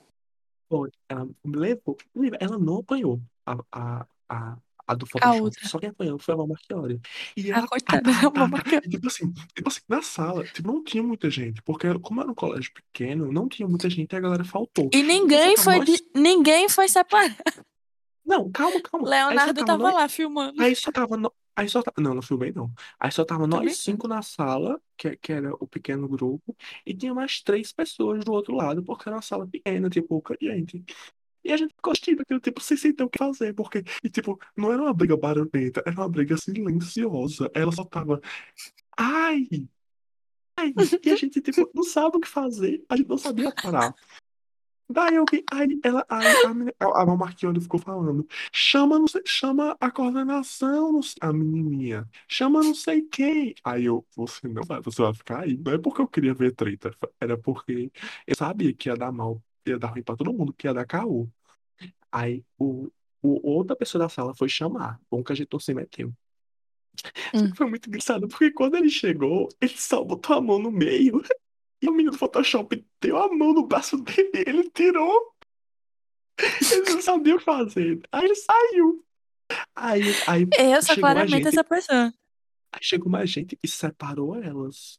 Ela 1.08 1.26
levou, 1.42 1.96
Lívia, 2.14 2.38
ela 2.38 2.58
não 2.58 2.80
apanhou 2.80 3.18
a, 3.46 3.56
a, 3.72 4.06
a, 4.28 4.58
a 4.86 4.94
do 4.94 5.06
Photoshop. 5.06 5.40
outra. 5.40 5.68
Só 5.68 5.78
quem 5.78 5.88
apanhou 5.90 6.18
foi 6.18 6.34
a 6.34 6.36
Val 6.36 6.46
Marchiori. 6.46 7.00
E 7.36 7.50
ela 7.50 7.66
coitada 7.66 8.02
tá, 8.02 8.10
da 8.10 8.16
tá, 8.16 8.22
Val 8.22 8.32
tá, 8.32 8.46
Marchiori. 8.48 8.86
e, 8.86 8.90
tipo 8.90 9.06
assim, 9.08 9.32
tipo 9.54 9.68
assim, 9.68 9.80
na 9.88 10.02
sala, 10.02 10.44
tipo, 10.44 10.66
não 10.70 10.82
tinha 10.84 11.02
muita 11.02 11.28
gente, 11.30 11.60
porque 11.62 11.86
como 12.00 12.20
era 12.20 12.30
um 12.30 12.34
colégio 12.34 12.72
pequeno, 12.72 13.32
não 13.32 13.48
tinha 13.48 13.68
muita 13.68 13.88
gente 13.90 14.12
e 14.12 14.16
a 14.16 14.20
galera 14.20 14.44
faltou. 14.44 14.88
E 14.92 15.02
ninguém 15.02 15.56
foi, 15.56 15.76
nós- 15.78 15.86
de- 15.86 16.04
ninguém 16.14 16.68
foi 16.68 16.88
separado. 16.88 17.34
Não, 18.24 18.50
calma, 18.50 18.80
calma. 18.80 19.08
Leonardo 19.08 19.54
tava 19.54 19.66
tava 19.66 19.82
nós- 19.84 19.94
lá 19.94 20.08
filmando. 20.08 20.60
Aí 20.60 20.74
só 20.74 20.90
tava. 20.90 21.16
No... 21.16 21.32
Aí 21.54 21.68
só 21.70 21.80
tava... 21.80 21.94
Não, 22.00 22.12
não 22.14 22.20
filmei, 22.20 22.52
não. 22.52 22.70
Aí 23.00 23.10
só 23.10 23.24
tava 23.24 23.48
Também 23.48 23.68
nós 23.68 23.78
cinco 23.78 24.06
na 24.06 24.20
sala, 24.20 24.78
que, 24.96 25.16
que 25.16 25.32
era 25.32 25.54
o 25.54 25.66
pequeno 25.66 26.06
grupo, 26.06 26.54
e 26.84 26.92
tinha 26.92 27.14
mais 27.14 27.40
três 27.40 27.72
pessoas 27.72 28.24
do 28.24 28.32
outro 28.32 28.54
lado, 28.54 28.82
porque 28.82 29.08
era 29.08 29.16
uma 29.16 29.22
sala 29.22 29.46
pequena, 29.46 29.88
tinha 29.88 30.02
pouca 30.04 30.36
gente. 30.42 30.84
E 31.46 31.52
a 31.52 31.56
gente 31.56 31.74
ficou 31.74 31.92
assistindo 31.92 32.22
aquilo, 32.22 32.40
tipo, 32.40 32.60
sem 32.60 32.76
saber 32.76 33.04
o 33.04 33.08
que 33.08 33.18
fazer, 33.18 33.54
porque, 33.54 33.84
e, 34.02 34.10
tipo, 34.10 34.38
não 34.56 34.72
era 34.72 34.82
uma 34.82 34.92
briga 34.92 35.16
barulhenta, 35.16 35.82
era 35.86 35.94
uma 35.96 36.08
briga 36.08 36.36
silenciosa. 36.36 37.48
Ela 37.54 37.70
só 37.70 37.84
tava. 37.84 38.20
Ai! 38.96 39.48
Ai! 40.56 40.74
E 41.04 41.10
a 41.10 41.16
gente, 41.16 41.40
tipo, 41.40 41.70
não 41.74 41.84
sabe 41.84 42.16
o 42.16 42.20
que 42.20 42.28
fazer, 42.28 42.84
a 42.88 42.96
gente 42.96 43.08
não 43.08 43.18
sabia 43.18 43.52
parar. 43.52 43.94
Daí 44.88 45.16
alguém, 45.16 45.42
aí 45.52 45.80
ela, 45.82 46.06
aí 46.08 46.26
a, 46.78 46.86
a, 46.86 47.02
a 47.02 47.16
Marquione 47.16 47.60
ficou 47.60 47.80
falando, 47.80 48.24
chama, 48.52 48.98
não 49.00 49.08
sei, 49.08 49.20
chama 49.26 49.76
a 49.80 49.90
coordenação, 49.90 50.92
não 50.92 51.02
sei- 51.02 51.18
a 51.20 51.32
menininha, 51.32 52.08
chama 52.28 52.62
não 52.62 52.74
sei 52.74 53.02
quem. 53.02 53.52
Aí 53.64 53.84
eu, 53.86 54.06
você 54.14 54.46
não 54.46 54.62
vai, 54.62 54.80
você 54.80 55.02
vai 55.02 55.12
ficar 55.12 55.40
aí. 55.40 55.56
Não 55.56 55.72
é 55.72 55.78
porque 55.78 56.00
eu 56.00 56.06
queria 56.06 56.32
ver 56.34 56.54
treta, 56.54 56.92
era 57.20 57.36
porque 57.36 57.90
eu 58.26 58.36
sabia 58.36 58.72
que 58.72 58.88
ia 58.88 58.96
dar 58.96 59.10
mal, 59.10 59.42
ia 59.66 59.76
dar 59.78 59.88
ruim 59.88 60.02
pra 60.04 60.16
todo 60.16 60.32
mundo, 60.32 60.52
que 60.52 60.68
ia 60.68 60.74
dar 60.74 60.86
caô. 60.86 61.28
Aí 62.16 62.42
o, 62.58 62.90
o 63.22 63.46
outra 63.46 63.76
pessoa 63.76 64.04
da 64.04 64.08
sala 64.08 64.34
foi 64.34 64.48
chamar, 64.48 64.98
bom 65.10 65.22
que 65.22 65.32
a 65.32 65.36
gente 65.36 65.50
se 65.60 65.74
meteu. 65.74 66.10
Hum. 67.34 67.54
Foi 67.54 67.66
muito 67.68 67.90
engraçado, 67.90 68.26
porque 68.26 68.50
quando 68.50 68.74
ele 68.74 68.88
chegou, 68.88 69.50
ele 69.60 69.76
só 69.76 70.02
botou 70.02 70.34
a 70.34 70.40
mão 70.40 70.58
no 70.58 70.70
meio. 70.70 71.22
E 71.82 71.90
o 71.90 71.92
menino 71.92 72.12
do 72.12 72.16
Photoshop 72.16 72.82
deu 73.02 73.18
a 73.18 73.28
mão 73.30 73.52
no 73.52 73.66
braço 73.66 73.98
dele, 73.98 74.30
ele 74.46 74.70
tirou. 74.70 75.34
Ele 76.72 76.90
não 76.90 77.02
sabia 77.02 77.34
o 77.34 77.38
que 77.38 77.44
fazer. 77.44 78.00
Aí 78.10 78.24
ele 78.24 78.34
saiu. 78.34 79.04
Aí, 79.74 80.02
aí, 80.26 80.48
Eu 80.58 80.82
sou 80.82 80.96
claramente 80.96 81.44
gente. 81.44 81.48
essa 81.48 81.62
pessoa. 81.62 82.14
aí 82.72 82.80
chegou 82.80 83.12
mais 83.12 83.28
gente 83.28 83.58
e 83.62 83.68
separou 83.68 84.42
elas. 84.42 84.98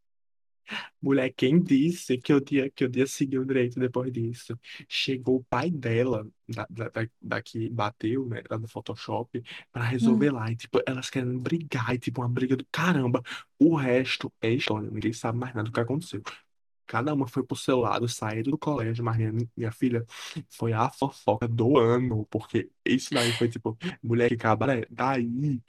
Mulher, 1.01 1.31
quem 1.35 1.61
disse 1.61 2.17
que 2.17 2.31
eu 2.33 2.41
ia, 2.51 2.69
que 2.69 2.83
eu 2.83 2.91
ia 2.93 3.07
seguir 3.07 3.39
o 3.39 3.45
direito 3.45 3.79
depois 3.79 4.11
disso? 4.11 4.57
Chegou 4.87 5.37
o 5.37 5.43
pai 5.43 5.69
dela, 5.71 6.27
da, 6.47 6.65
da, 6.69 6.89
da, 6.89 7.09
da 7.21 7.41
que 7.41 7.69
bateu, 7.69 8.27
né, 8.27 8.41
lá 8.49 8.57
no 8.57 8.67
Photoshop, 8.67 9.43
pra 9.71 9.83
resolver 9.83 10.31
lá. 10.31 10.51
E, 10.51 10.55
tipo, 10.55 10.79
elas 10.85 11.09
querendo 11.09 11.39
brigar, 11.39 11.93
e, 11.93 11.99
tipo, 11.99 12.21
uma 12.21 12.29
briga 12.29 12.55
do 12.55 12.65
caramba. 12.71 13.21
O 13.59 13.75
resto 13.75 14.31
é 14.41 14.51
história, 14.51 14.89
ninguém 14.89 15.13
sabe 15.13 15.37
mais 15.37 15.53
nada 15.53 15.69
do 15.69 15.73
que 15.73 15.79
aconteceu. 15.79 16.21
Cada 16.85 17.13
uma 17.13 17.27
foi 17.27 17.43
pro 17.43 17.55
seu 17.55 17.79
lado, 17.79 18.07
saíram 18.07 18.51
do 18.51 18.57
colégio, 18.57 19.03
mas 19.03 19.17
minha, 19.17 19.33
minha 19.55 19.71
filha 19.73 20.05
foi 20.49 20.71
a 20.71 20.89
fofoca 20.89 21.45
do 21.47 21.77
ano, 21.77 22.25
porque 22.29 22.69
isso 22.85 23.13
daí 23.13 23.31
foi 23.33 23.49
tipo, 23.49 23.77
mulher 24.01 24.29
que 24.29 24.37
cabaré. 24.37 24.87
Daí, 24.89 25.61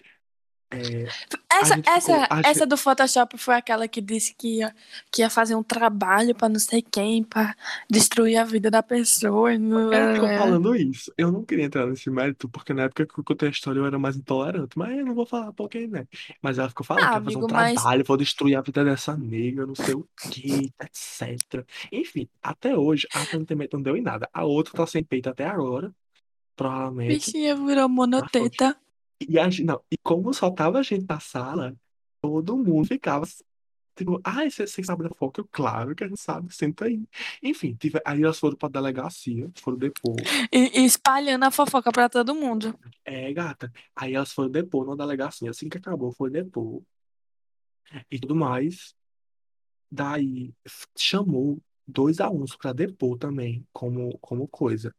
é, 0.70 1.08
Essa, 1.50 1.80
essa, 1.86 2.20
ficou- 2.22 2.38
essa 2.44 2.66
do 2.66 2.76
Photoshop 2.76 3.38
foi 3.38 3.54
aquela 3.54 3.88
que 3.88 4.00
disse 4.02 4.34
que 4.34 4.58
ia, 4.58 4.74
que 5.10 5.22
ia 5.22 5.30
fazer 5.30 5.54
um 5.54 5.62
trabalho 5.62 6.34
pra 6.34 6.48
não 6.48 6.58
sei 6.60 6.82
quem, 6.82 7.24
pra 7.24 7.56
destruir 7.90 8.36
a 8.36 8.44
vida 8.44 8.70
da 8.70 8.82
pessoa. 8.82 9.56
não- 9.58 9.92
ela 9.92 10.14
ficou 10.14 10.28
falando 10.28 10.76
isso. 10.76 11.12
Eu 11.16 11.32
não 11.32 11.42
queria 11.44 11.64
entrar 11.64 11.86
nesse 11.86 12.10
mérito, 12.10 12.48
porque 12.50 12.74
na 12.74 12.82
época 12.82 13.06
que 13.06 13.18
eu 13.18 13.24
contei 13.24 13.48
a 13.48 13.50
história 13.50 13.78
eu 13.80 13.86
era 13.86 13.98
mais 13.98 14.16
intolerante, 14.16 14.76
mas 14.76 14.96
eu 14.98 15.06
não 15.06 15.14
vou 15.14 15.24
falar 15.26 15.52
porque, 15.52 15.86
né? 15.86 16.06
Mas 16.42 16.58
ela 16.58 16.68
ficou 16.68 16.84
falando 16.84 17.04
Ah, 17.04 17.08
que 17.08 17.14
ia 17.16 17.24
fazer 17.24 17.36
um 17.36 17.38
amigo, 17.40 17.52
mas- 17.54 17.74
trabalho, 17.74 18.04
vou 18.06 18.16
destruir 18.16 18.54
a 18.56 18.60
vida 18.60 18.84
dessa 18.84 19.16
nega, 19.16 19.66
não 19.66 19.74
sei 19.74 19.94
o 19.94 20.06
que, 20.30 20.70
etc. 20.82 21.64
Enfim, 21.90 22.28
até 22.42 22.76
hoje, 22.76 23.06
a 23.14 23.22
aparentemente 23.22 23.72
não 23.74 23.82
deu 23.82 23.96
em 23.96 24.02
nada. 24.02 24.28
A 24.32 24.44
outra 24.44 24.74
tá 24.74 24.86
sem 24.86 25.02
peito 25.02 25.28
até 25.28 25.46
agora, 25.46 25.90
provavelmente. 26.54 27.26
Bichinha 27.26 27.56
virou 27.56 27.88
monoteta. 27.88 28.76
E, 29.20 29.38
a, 29.38 29.48
não, 29.64 29.82
e 29.90 29.96
como 29.98 30.32
só 30.32 30.50
tava 30.50 30.78
a 30.78 30.82
gente 30.82 31.06
na 31.08 31.20
sala, 31.20 31.74
todo 32.20 32.56
mundo 32.56 32.86
ficava 32.86 33.26
tipo, 33.98 34.20
ai, 34.22 34.48
você 34.48 34.66
você 34.66 34.82
sabe 34.84 35.02
da 35.02 35.08
fofoca? 35.08 35.40
Eu, 35.40 35.48
claro 35.50 35.94
que 35.94 36.04
a 36.04 36.08
gente 36.08 36.20
sabe, 36.20 36.54
senta 36.54 36.84
aí. 36.84 37.02
Enfim, 37.42 37.74
tive, 37.74 38.00
aí 38.04 38.22
elas 38.22 38.38
foram 38.38 38.56
pra 38.56 38.68
delegacia, 38.68 39.50
foram 39.56 39.76
depor. 39.76 40.16
E, 40.52 40.80
e 40.80 40.84
espalhando 40.84 41.44
a 41.44 41.50
fofoca 41.50 41.90
pra 41.90 42.08
todo 42.08 42.34
mundo. 42.34 42.78
É, 43.04 43.32
gata. 43.32 43.72
Aí 43.96 44.14
elas 44.14 44.32
foram 44.32 44.50
depor 44.50 44.86
na 44.86 44.94
delegacia. 44.94 45.50
Assim 45.50 45.68
que 45.68 45.78
acabou, 45.78 46.12
foi 46.12 46.30
depor. 46.30 46.80
E 48.10 48.18
tudo 48.20 48.36
mais. 48.36 48.94
Daí 49.90 50.52
chamou 50.96 51.58
dois 51.86 52.20
alunos 52.20 52.54
pra 52.54 52.72
depor 52.72 53.18
também, 53.18 53.66
como, 53.72 54.16
como 54.18 54.46
coisa. 54.46 54.94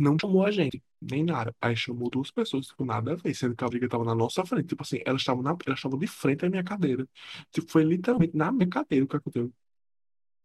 Não 0.00 0.16
chamou 0.20 0.44
a 0.44 0.50
gente, 0.50 0.82
nem 1.00 1.24
nada. 1.24 1.54
Aí 1.60 1.76
chamou 1.76 2.08
duas 2.10 2.30
pessoas, 2.30 2.66
tipo, 2.66 2.84
nada 2.84 3.12
a 3.12 3.14
ver, 3.16 3.34
sendo 3.34 3.56
que 3.56 3.64
a 3.64 3.68
briga 3.68 3.88
tava 3.88 4.04
na 4.04 4.14
nossa 4.14 4.44
frente. 4.44 4.68
Tipo 4.68 4.82
assim, 4.82 5.00
elas 5.04 5.22
estavam 5.22 5.42
na, 5.42 5.56
elas 5.66 5.78
estavam 5.78 5.98
de 5.98 6.06
frente 6.06 6.44
à 6.46 6.50
minha 6.50 6.64
cadeira. 6.64 7.06
Tipo, 7.50 7.70
foi 7.70 7.84
literalmente 7.84 8.36
na 8.36 8.52
minha 8.52 8.68
cadeira 8.68 9.04
o 9.04 9.08
que 9.08 9.16
aconteceu. 9.16 9.52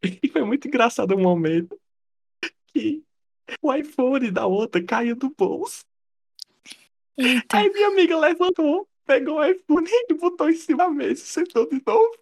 E 0.21 0.27
foi 0.27 0.43
muito 0.43 0.67
engraçado 0.67 1.15
o 1.15 1.19
momento 1.19 1.79
que 2.67 3.03
o 3.61 3.73
iPhone 3.73 4.31
da 4.31 4.45
outra 4.45 4.83
caiu 4.83 5.15
do 5.15 5.29
bolso. 5.29 5.85
Eita. 7.17 7.57
Aí 7.57 7.69
minha 7.71 7.87
amiga 7.87 8.17
levantou, 8.19 8.87
pegou 9.05 9.37
o 9.37 9.45
iPhone 9.45 9.87
e 10.09 10.13
botou 10.13 10.49
em 10.49 10.55
cima 10.55 10.79
da 10.79 10.89
mesa 10.89 11.21
e 11.21 11.25
sentou 11.25 11.69
de 11.69 11.81
novo. 11.85 12.17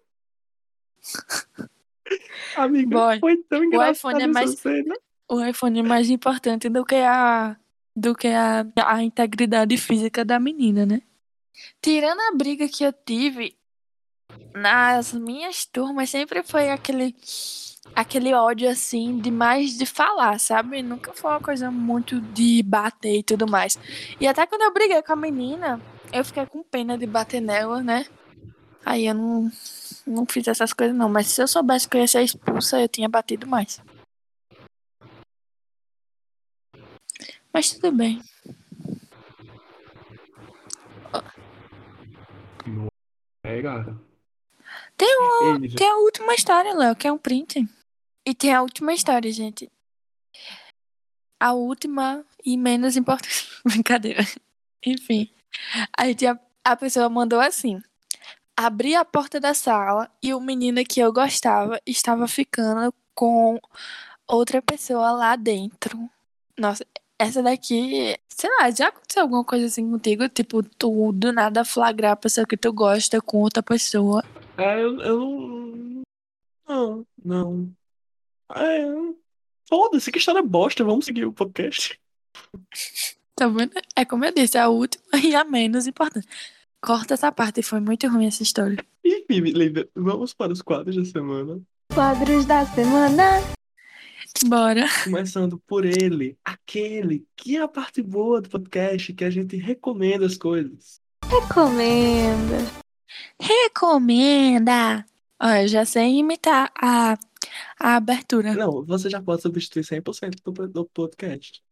Amiga, 2.56 2.96
Boy, 2.96 3.18
foi 3.18 3.36
tão 3.44 3.64
engraçado 3.64 3.96
iPhone 3.96 4.22
é 4.22 4.26
mais- 4.26 4.58
cena. 4.58 4.94
O 5.32 5.42
iPhone 5.42 5.80
é 5.80 5.82
mais 5.82 6.10
importante 6.10 6.68
do 6.68 6.84
que 6.84 6.96
a 6.96 7.56
do 7.96 8.14
que 8.14 8.28
a, 8.28 8.66
a 8.84 9.02
integridade 9.02 9.78
física 9.78 10.26
da 10.26 10.38
menina, 10.38 10.84
né? 10.84 11.00
Tirando 11.80 12.20
a 12.20 12.36
briga 12.36 12.68
que 12.68 12.84
eu 12.84 12.92
tive 12.92 13.56
nas 14.54 15.14
minhas 15.14 15.64
turmas, 15.64 16.10
sempre 16.10 16.42
foi 16.42 16.68
aquele 16.68 17.16
aquele 17.96 18.34
ódio 18.34 18.68
assim 18.68 19.18
de 19.20 19.30
mais 19.30 19.78
de 19.78 19.86
falar, 19.86 20.38
sabe? 20.38 20.82
Nunca 20.82 21.14
foi 21.14 21.30
uma 21.30 21.40
coisa 21.40 21.70
muito 21.70 22.20
de 22.20 22.62
bater 22.62 23.20
e 23.20 23.22
tudo 23.22 23.46
mais. 23.46 23.78
E 24.20 24.26
até 24.26 24.46
quando 24.46 24.60
eu 24.60 24.74
briguei 24.74 25.00
com 25.00 25.14
a 25.14 25.16
menina, 25.16 25.80
eu 26.12 26.22
fiquei 26.26 26.44
com 26.44 26.62
pena 26.62 26.98
de 26.98 27.06
bater 27.06 27.40
nela, 27.40 27.82
né? 27.82 28.04
Aí 28.84 29.06
eu 29.06 29.14
não 29.14 29.50
não 30.06 30.26
fiz 30.26 30.46
essas 30.46 30.74
coisas 30.74 30.94
não, 30.94 31.08
mas 31.08 31.28
se 31.28 31.40
eu 31.40 31.48
soubesse 31.48 31.88
que 31.88 31.96
eu 31.96 32.02
ia 32.02 32.06
ser 32.06 32.20
expulsa, 32.20 32.78
eu 32.78 32.88
tinha 32.88 33.08
batido 33.08 33.46
mais. 33.46 33.80
Mas 37.52 37.70
tudo 37.72 37.92
bem. 37.92 38.20
É, 43.44 43.62
cara. 43.62 43.98
Tem 44.96 45.08
Ele, 45.54 45.74
Tem 45.74 45.88
a 45.88 45.96
última 45.96 46.34
história, 46.34 46.74
Léo, 46.74 46.96
que 46.96 47.06
é 47.06 47.12
um 47.12 47.18
print. 47.18 47.66
E 48.24 48.34
tem 48.34 48.52
a 48.54 48.62
última 48.62 48.92
história, 48.92 49.30
gente. 49.32 49.70
A 51.40 51.52
última 51.52 52.24
e 52.44 52.56
menos 52.56 52.96
importante. 52.96 53.48
Brincadeira. 53.66 54.22
Enfim. 54.86 55.28
Aí 55.96 56.14
tinha- 56.14 56.40
a 56.64 56.76
pessoa 56.76 57.08
mandou 57.08 57.40
assim. 57.40 57.82
Abri 58.56 58.94
a 58.94 59.04
porta 59.04 59.40
da 59.40 59.54
sala 59.54 60.10
e 60.22 60.32
o 60.32 60.40
menino 60.40 60.84
que 60.84 61.00
eu 61.00 61.12
gostava 61.12 61.80
estava 61.84 62.28
ficando 62.28 62.94
com 63.14 63.58
outra 64.28 64.62
pessoa 64.62 65.10
lá 65.10 65.34
dentro. 65.36 66.08
Nossa, 66.56 66.86
essa 67.22 67.42
daqui, 67.42 68.16
sei 68.28 68.50
lá, 68.58 68.70
já 68.70 68.88
aconteceu 68.88 69.22
alguma 69.22 69.44
coisa 69.44 69.66
assim 69.66 69.90
contigo? 69.90 70.28
Tipo, 70.28 70.62
tu 70.62 71.12
do 71.12 71.32
nada 71.32 71.64
flagrar 71.64 72.12
a 72.12 72.16
pessoa 72.16 72.46
que 72.46 72.56
tu 72.56 72.72
gosta 72.72 73.20
com 73.20 73.38
outra 73.38 73.62
pessoa. 73.62 74.22
É, 74.56 74.82
eu, 74.82 75.00
eu 75.00 75.20
não. 75.22 76.02
Não, 76.68 77.06
não. 77.24 77.72
É, 78.54 78.84
foda-se, 79.68 80.10
que 80.10 80.18
história 80.18 80.42
bosta. 80.42 80.84
Vamos 80.84 81.04
seguir 81.04 81.24
o 81.24 81.32
podcast. 81.32 81.98
Tá 83.34 83.48
vendo? 83.48 83.72
É 83.96 84.04
como 84.04 84.24
eu 84.24 84.32
disse, 84.32 84.58
a 84.58 84.68
última 84.68 85.04
e 85.22 85.34
a 85.34 85.44
menos 85.44 85.86
importante. 85.86 86.26
Corta 86.80 87.14
essa 87.14 87.30
parte, 87.30 87.62
foi 87.62 87.80
muito 87.80 88.08
ruim 88.08 88.26
essa 88.26 88.42
história. 88.42 88.84
Enfim, 89.04 89.40
Lívia, 89.40 89.88
vamos 89.94 90.34
para 90.34 90.52
os 90.52 90.60
quadros 90.60 90.96
da 90.96 91.04
semana. 91.04 91.60
Quadros 91.94 92.44
da 92.44 92.66
semana. 92.66 93.40
Bora. 94.46 94.86
Começando 95.04 95.58
por 95.66 95.84
ele, 95.84 96.36
aquele 96.44 97.26
que 97.36 97.56
é 97.56 97.60
a 97.60 97.68
parte 97.68 98.02
boa 98.02 98.40
do 98.40 98.48
podcast, 98.48 99.12
que 99.12 99.24
a 99.24 99.30
gente 99.30 99.56
recomenda 99.56 100.26
as 100.26 100.36
coisas. 100.36 101.00
Recomenda. 101.24 102.58
Recomenda. 103.40 105.04
Eu 105.60 105.68
já 105.68 105.84
sei 105.84 106.16
imitar 106.18 106.70
a, 106.80 107.16
a 107.78 107.96
abertura. 107.96 108.54
Não, 108.54 108.84
você 108.84 109.10
já 109.10 109.20
pode 109.20 109.42
substituir 109.42 109.82
100% 109.84 110.36
do, 110.44 110.68
do 110.68 110.84
podcast. 110.86 111.62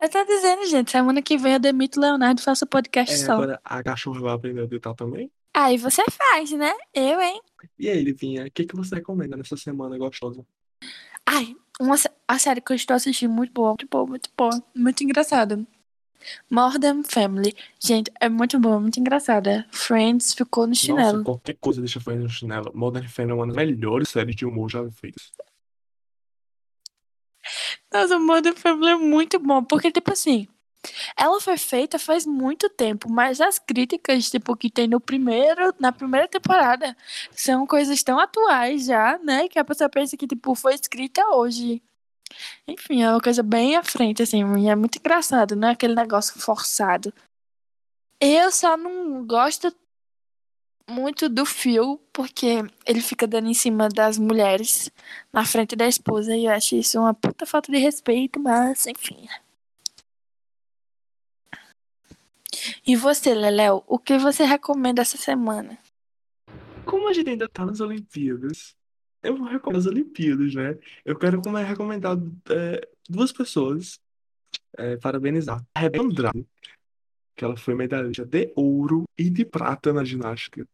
Eu 0.00 0.08
tô 0.08 0.24
dizendo, 0.24 0.66
gente, 0.66 0.90
semana 0.90 1.22
que 1.22 1.36
vem 1.36 1.52
eu 1.54 1.58
demito 1.60 1.98
o 1.98 2.02
Leonardo 2.02 2.40
e 2.40 2.44
faço 2.44 2.64
o 2.64 2.68
podcast 2.68 3.14
É, 3.14 3.18
só. 3.18 3.32
agora 3.34 3.60
a 3.64 3.82
cachorra 3.82 4.20
vai 4.20 4.34
aprender 4.34 4.60
a 4.62 4.64
editar 4.64 4.94
também. 4.94 5.30
Aí 5.54 5.76
você 5.76 6.02
faz, 6.10 6.52
né? 6.52 6.72
Eu, 6.94 7.20
hein? 7.20 7.40
E 7.78 7.88
aí, 7.88 8.02
Livinha, 8.02 8.46
o 8.46 8.50
que, 8.50 8.64
que 8.64 8.76
você 8.76 8.96
recomenda 8.96 9.36
nessa 9.36 9.56
semana 9.56 9.98
gostosa? 9.98 10.46
Ai, 11.26 11.54
uma, 11.80 11.96
a 12.26 12.38
série 12.38 12.60
que 12.60 12.72
eu 12.72 12.76
estou 12.76 12.94
assistindo 12.94 13.32
muito 13.32 13.52
boa, 13.52 13.70
muito 13.70 13.88
boa, 13.88 14.06
muito 14.06 14.30
boa, 14.36 14.62
muito 14.74 15.04
engraçada. 15.04 15.66
Modern 16.50 17.02
Family. 17.02 17.54
Gente, 17.78 18.10
é 18.20 18.28
muito 18.28 18.58
boa, 18.58 18.78
muito 18.78 19.00
engraçada. 19.00 19.66
Friends 19.70 20.34
ficou 20.34 20.64
no 20.64 20.70
Nossa, 20.70 20.80
chinelo. 20.80 21.24
qualquer 21.24 21.56
coisa 21.60 21.80
deixa 21.80 22.00
Friends 22.00 22.22
no 22.22 22.28
chinelo. 22.28 22.70
Modern 22.74 23.08
Family 23.08 23.32
é 23.32 23.34
uma 23.34 23.46
das 23.46 23.56
melhores 23.56 24.08
séries 24.08 24.36
de 24.36 24.44
humor 24.44 24.70
já 24.70 24.88
feitas. 24.90 25.32
Nossa, 27.92 28.18
Modern 28.18 28.56
Family 28.56 28.90
é 28.92 28.96
muito 28.96 29.38
bom, 29.38 29.64
porque, 29.64 29.90
tipo 29.90 30.12
assim, 30.12 30.46
ela 31.16 31.40
foi 31.40 31.58
feita 31.58 31.98
faz 31.98 32.26
muito 32.26 32.68
tempo, 32.70 33.10
mas 33.10 33.40
as 33.40 33.58
críticas, 33.58 34.30
tipo, 34.30 34.56
que 34.56 34.70
tem 34.70 34.88
no 34.88 35.00
primeiro, 35.00 35.74
na 35.78 35.92
primeira 35.92 36.26
temporada, 36.28 36.96
são 37.32 37.66
coisas 37.66 38.02
tão 38.02 38.18
atuais 38.18 38.86
já, 38.86 39.18
né, 39.18 39.48
que 39.48 39.58
a 39.58 39.64
pessoa 39.64 39.90
pensa 39.90 40.16
que, 40.16 40.26
tipo, 40.26 40.54
foi 40.54 40.74
escrita 40.74 41.22
hoje. 41.34 41.82
Enfim, 42.66 43.02
é 43.02 43.10
uma 43.10 43.20
coisa 43.20 43.42
bem 43.42 43.76
à 43.76 43.82
frente, 43.82 44.22
assim, 44.22 44.40
é 44.68 44.76
muito 44.76 44.98
engraçado, 44.98 45.56
não 45.56 45.68
é 45.68 45.72
aquele 45.72 45.94
negócio 45.94 46.40
forçado. 46.40 47.12
Eu 48.20 48.50
só 48.52 48.76
não 48.76 49.26
gosto 49.26 49.74
muito 50.88 51.28
do 51.28 51.46
Phil, 51.46 52.00
porque 52.12 52.64
ele 52.86 53.00
fica 53.00 53.26
dando 53.26 53.48
em 53.48 53.54
cima 53.54 53.88
das 53.88 54.18
mulheres 54.18 54.90
na 55.32 55.44
frente 55.44 55.76
da 55.76 55.86
esposa, 55.86 56.36
e 56.36 56.46
eu 56.46 56.52
acho 56.52 56.74
isso 56.76 56.98
uma 56.98 57.14
puta 57.14 57.46
falta 57.46 57.70
de 57.72 57.78
respeito, 57.78 58.40
mas 58.40 58.86
enfim. 58.86 59.28
E 62.86 62.96
você, 62.96 63.34
Leléo, 63.34 63.82
o 63.86 63.98
que 63.98 64.18
você 64.18 64.44
recomenda 64.44 65.02
essa 65.02 65.16
semana? 65.16 65.78
Como 66.84 67.08
a 67.08 67.12
gente 67.12 67.30
ainda 67.30 67.48
tá 67.48 67.64
nas 67.64 67.80
Olimpíadas, 67.80 68.74
eu 69.22 69.36
vou 69.36 69.46
recomendar 69.46 69.80
as 69.80 69.86
Olimpíadas, 69.86 70.54
né? 70.54 70.78
Eu 71.04 71.18
quero 71.18 71.40
como 71.42 71.58
é 71.58 71.64
recomendar 71.64 72.16
é, 72.50 72.88
duas 73.08 73.32
pessoas, 73.32 74.00
é, 74.76 74.96
parabenizar. 74.96 75.64
A 75.74 75.80
Rebeca 75.80 76.04
Andrade, 76.04 76.46
que 77.36 77.44
ela 77.44 77.56
foi 77.56 77.74
medalhista 77.74 78.24
de 78.24 78.52
ouro 78.56 79.04
e 79.16 79.30
de 79.30 79.44
prata 79.44 79.92
na 79.92 80.04
ginástica 80.04 80.66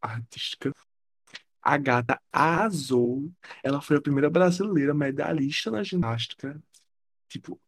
artística. 0.00 0.72
A 1.62 1.76
gata 1.76 2.20
arrasou. 2.32 3.30
Ela 3.62 3.80
foi 3.80 3.96
a 3.96 4.00
primeira 4.00 4.30
brasileira 4.30 4.94
medalhista 4.94 5.70
na 5.70 5.82
ginástica. 5.82 6.60
Tipo, 7.28 7.60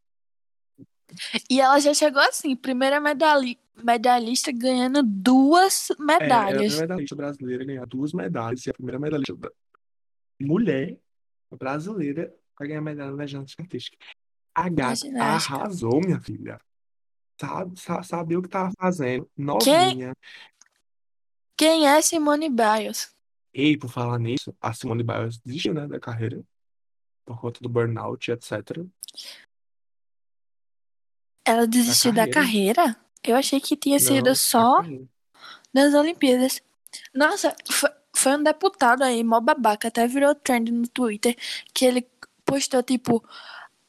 E 1.48 1.60
ela 1.60 1.78
já 1.80 1.92
chegou 1.94 2.20
assim, 2.22 2.54
primeira 2.56 3.00
medalhi 3.00 3.58
medalhista 3.82 4.50
ganhando 4.50 5.02
duas 5.04 5.88
ela 5.90 6.12
é 6.12 6.16
a 6.16 6.18
medalhas. 6.18 6.56
primeira 6.72 6.80
medalhista 6.88 7.16
brasileira 7.16 7.64
ganhar 7.64 7.86
duas 7.86 8.12
medalhas 8.12 8.66
e 8.66 8.70
a 8.70 8.74
primeira 8.74 8.98
medalhista 8.98 9.52
mulher 10.40 10.98
brasileira 11.58 12.34
a 12.56 12.64
ganhar 12.66 12.80
medalha 12.80 13.12
na 13.12 13.26
ginástica 13.26 13.62
artística. 13.62 13.96
A 14.54 14.68
gata 14.68 15.06
arrasou, 15.20 16.00
minha 16.00 16.20
filha. 16.20 16.60
Sabe, 17.40 17.78
sa- 17.78 18.02
sabia 18.02 18.38
o 18.38 18.42
que 18.42 18.48
tava 18.48 18.72
fazendo. 18.76 19.30
Novinha. 19.36 20.12
Quem 21.56 21.86
é 21.86 22.02
Simone 22.02 22.48
Biles? 22.50 23.14
E 23.54 23.76
por 23.76 23.88
falar 23.90 24.18
nisso, 24.18 24.52
a 24.60 24.72
Simone 24.72 25.04
Biles 25.04 25.38
desistiu, 25.38 25.72
né, 25.72 25.86
da 25.86 26.00
carreira 26.00 26.42
por 27.24 27.40
conta 27.40 27.60
do 27.60 27.68
burnout, 27.68 28.30
etc. 28.30 28.84
Ela 31.48 31.66
desistiu 31.66 32.12
da 32.12 32.28
carreira. 32.28 32.82
carreira? 32.82 32.96
Eu 33.24 33.36
achei 33.36 33.60
que 33.60 33.76
tinha 33.76 33.98
sido 33.98 34.28
Não, 34.28 34.34
só 34.34 34.82
da 34.82 35.84
das 35.84 35.94
Olimpíadas. 35.94 36.62
Nossa, 37.14 37.54
foi, 37.70 37.90
foi 38.14 38.36
um 38.36 38.42
deputado 38.42 39.02
aí, 39.02 39.22
mó 39.22 39.40
babaca, 39.40 39.88
até 39.88 40.06
virou 40.06 40.34
trend 40.34 40.70
no 40.72 40.86
Twitter, 40.88 41.36
que 41.74 41.84
ele 41.84 42.06
postou 42.44 42.82
tipo, 42.82 43.22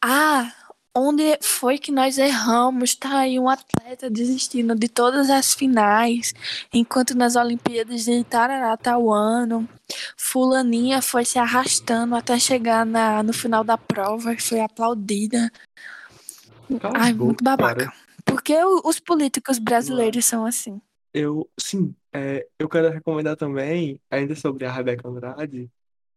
ah, 0.01 0.51
onde 0.95 1.38
foi 1.41 1.78
que 1.78 1.91
nós 1.91 2.18
erramos? 2.18 2.95
Tá 2.95 3.20
aí 3.20 3.39
um 3.39 3.49
atleta 3.49 4.10
desistindo 4.10 4.76
de 4.76 4.88
todas 4.89 5.30
as 5.30 5.53
finais, 5.53 6.34
enquanto 6.74 7.16
nas 7.16 7.36
Olimpíadas 7.36 8.05
de 8.05 8.24
Tarará, 8.24 8.78
ano 9.14 9.68
fulaninha 10.18 11.01
foi 11.01 11.26
se 11.26 11.39
arrastando 11.39 12.16
até 12.16 12.38
chegar 12.39 12.86
na, 12.86 13.24
no 13.24 13.34
final 13.34 13.64
da 13.64 13.78
prova 13.78 14.34
e 14.34 14.41
foi 14.41 14.60
aplaudida. 14.60 15.51
Cala 16.78 16.99
Ai, 16.99 17.13
boca, 17.13 17.26
muito 17.26 17.43
babaca. 17.43 17.86
cara. 17.86 17.93
Porque 18.26 18.53
o- 18.63 18.82
os 18.86 18.99
políticos 18.99 19.57
brasileiros 19.57 20.26
são 20.26 20.45
assim. 20.45 20.80
Eu, 21.13 21.49
sim, 21.59 21.95
é, 22.13 22.47
eu 22.59 22.70
quero 22.70 22.89
recomendar 22.89 23.36
também, 23.36 23.99
ainda 24.11 24.36
sobre 24.36 24.65
a 24.65 24.72
Rebeca 24.72 25.07
Andrade, 25.07 25.70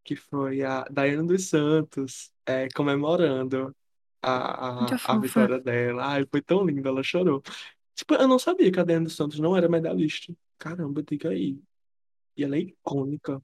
que 0.04 0.14
foi 0.16 0.62
a 0.62 0.84
Daiane 0.90 1.26
dos 1.26 1.48
Santos, 1.48 2.30
é, 2.44 2.68
comemorando 2.74 3.74
a, 4.20 4.88
a, 4.90 4.96
a 5.04 5.18
vitória 5.18 5.58
dela. 5.60 6.04
Ai, 6.06 6.26
foi 6.30 6.42
tão 6.42 6.64
lindo, 6.64 6.86
ela 6.86 7.02
chorou. 7.02 7.42
Tipo, 7.94 8.14
eu 8.14 8.28
não 8.28 8.38
sabia 8.38 8.70
que 8.70 8.80
a 8.80 8.84
Daiane 8.84 9.04
dos 9.06 9.16
Santos 9.16 9.38
não 9.38 9.56
era 9.56 9.68
medalhista. 9.68 10.34
Caramba, 10.58 11.02
diga 11.02 11.30
aí. 11.30 11.58
E 12.36 12.44
ela 12.44 12.56
é 12.56 12.60
icônica. 12.60 13.42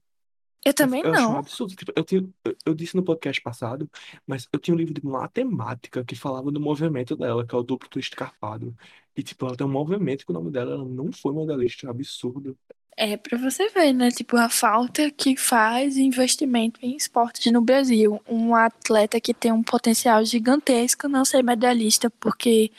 Eu 0.69 0.73
também 0.73 1.01
Eu 1.03 1.11
acho 1.11 1.27
um 1.29 1.33
não. 1.33 1.37
absurdo. 1.39 1.75
Tipo, 1.75 1.91
eu, 1.95 2.03
tinha, 2.03 2.29
eu, 2.45 2.55
eu 2.67 2.73
disse 2.75 2.95
no 2.95 3.03
podcast 3.03 3.41
passado, 3.41 3.89
mas 4.25 4.47
eu 4.53 4.59
tinha 4.59 4.75
um 4.75 4.77
livro 4.77 4.93
de 4.93 5.05
matemática 5.05 6.03
que 6.03 6.15
falava 6.15 6.51
do 6.51 6.59
movimento 6.59 7.15
dela, 7.15 7.45
que 7.45 7.55
é 7.55 7.57
o 7.57 7.63
duplo 7.63 7.89
twist 7.89 8.15
carpado. 8.15 8.75
E, 9.15 9.23
tipo, 9.23 9.45
ela 9.45 9.55
tem 9.57 9.65
um 9.65 9.71
movimento 9.71 10.25
que 10.25 10.31
o 10.31 10.33
nome 10.33 10.51
dela 10.51 10.73
ela 10.73 10.85
não 10.85 11.11
foi 11.11 11.33
medalhista. 11.33 11.87
É 11.87 11.89
absurdo. 11.89 12.57
É 12.95 13.15
pra 13.17 13.37
você 13.37 13.69
ver, 13.69 13.93
né? 13.93 14.11
Tipo, 14.11 14.35
a 14.37 14.49
falta 14.49 15.09
que 15.09 15.37
faz 15.37 15.97
investimento 15.97 16.79
em 16.83 16.95
esportes 16.97 17.51
no 17.51 17.61
Brasil. 17.61 18.21
Um 18.27 18.53
atleta 18.53 19.19
que 19.21 19.33
tem 19.33 19.51
um 19.53 19.63
potencial 19.63 20.23
gigantesco 20.25 21.07
não 21.07 21.23
ser 21.23 21.41
medalhista, 21.41 22.09
porque 22.19 22.71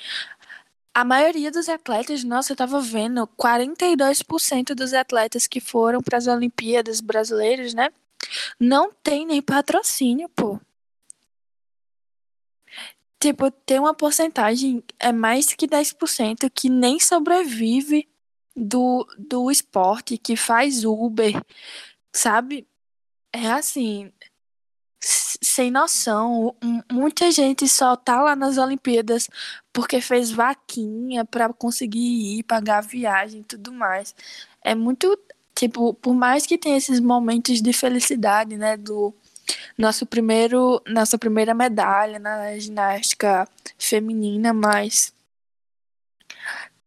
a 0.94 1.04
maioria 1.04 1.50
dos 1.50 1.68
atletas, 1.68 2.24
nossa, 2.24 2.52
eu 2.52 2.56
tava 2.56 2.80
vendo, 2.80 3.26
42% 3.28 4.74
dos 4.74 4.92
atletas 4.92 5.46
que 5.46 5.60
foram 5.60 6.00
para 6.00 6.18
as 6.18 6.26
Olimpíadas 6.26 7.00
brasileiras, 7.00 7.74
né? 7.74 7.90
Não 8.58 8.92
tem 8.92 9.26
nem 9.26 9.40
patrocínio, 9.40 10.28
pô. 10.28 10.60
Tipo, 13.20 13.50
tem 13.50 13.78
uma 13.78 13.94
porcentagem, 13.94 14.82
é 14.98 15.12
mais 15.12 15.46
que 15.52 15.66
10%, 15.66 16.50
que 16.50 16.68
nem 16.70 16.98
sobrevive 16.98 18.08
do, 18.56 19.06
do 19.18 19.50
esporte, 19.50 20.18
que 20.18 20.36
faz 20.36 20.84
Uber, 20.84 21.34
sabe? 22.12 22.66
É 23.32 23.46
assim, 23.50 24.12
sem 25.00 25.70
noção. 25.70 26.54
Muita 26.90 27.30
gente 27.30 27.66
só 27.68 27.96
tá 27.96 28.20
lá 28.22 28.36
nas 28.36 28.58
Olimpíadas 28.58 29.28
porque 29.72 30.00
fez 30.00 30.30
vaquinha 30.30 31.24
pra 31.24 31.52
conseguir 31.52 32.38
ir, 32.38 32.42
pagar 32.44 32.78
a 32.78 32.82
viagem 32.82 33.40
e 33.40 33.44
tudo 33.44 33.72
mais. 33.72 34.14
É 34.62 34.74
muito, 34.74 35.18
tipo, 35.54 35.94
por 35.94 36.14
mais 36.14 36.46
que 36.46 36.58
tenha 36.58 36.76
esses 36.76 37.00
momentos 37.00 37.62
de 37.62 37.72
felicidade, 37.72 38.56
né, 38.56 38.76
do 38.76 39.14
nosso 39.76 40.06
primeiro, 40.06 40.82
nossa 40.86 41.18
primeira 41.18 41.54
medalha 41.54 42.18
na 42.18 42.58
ginástica 42.58 43.48
feminina, 43.78 44.52
mas 44.52 45.12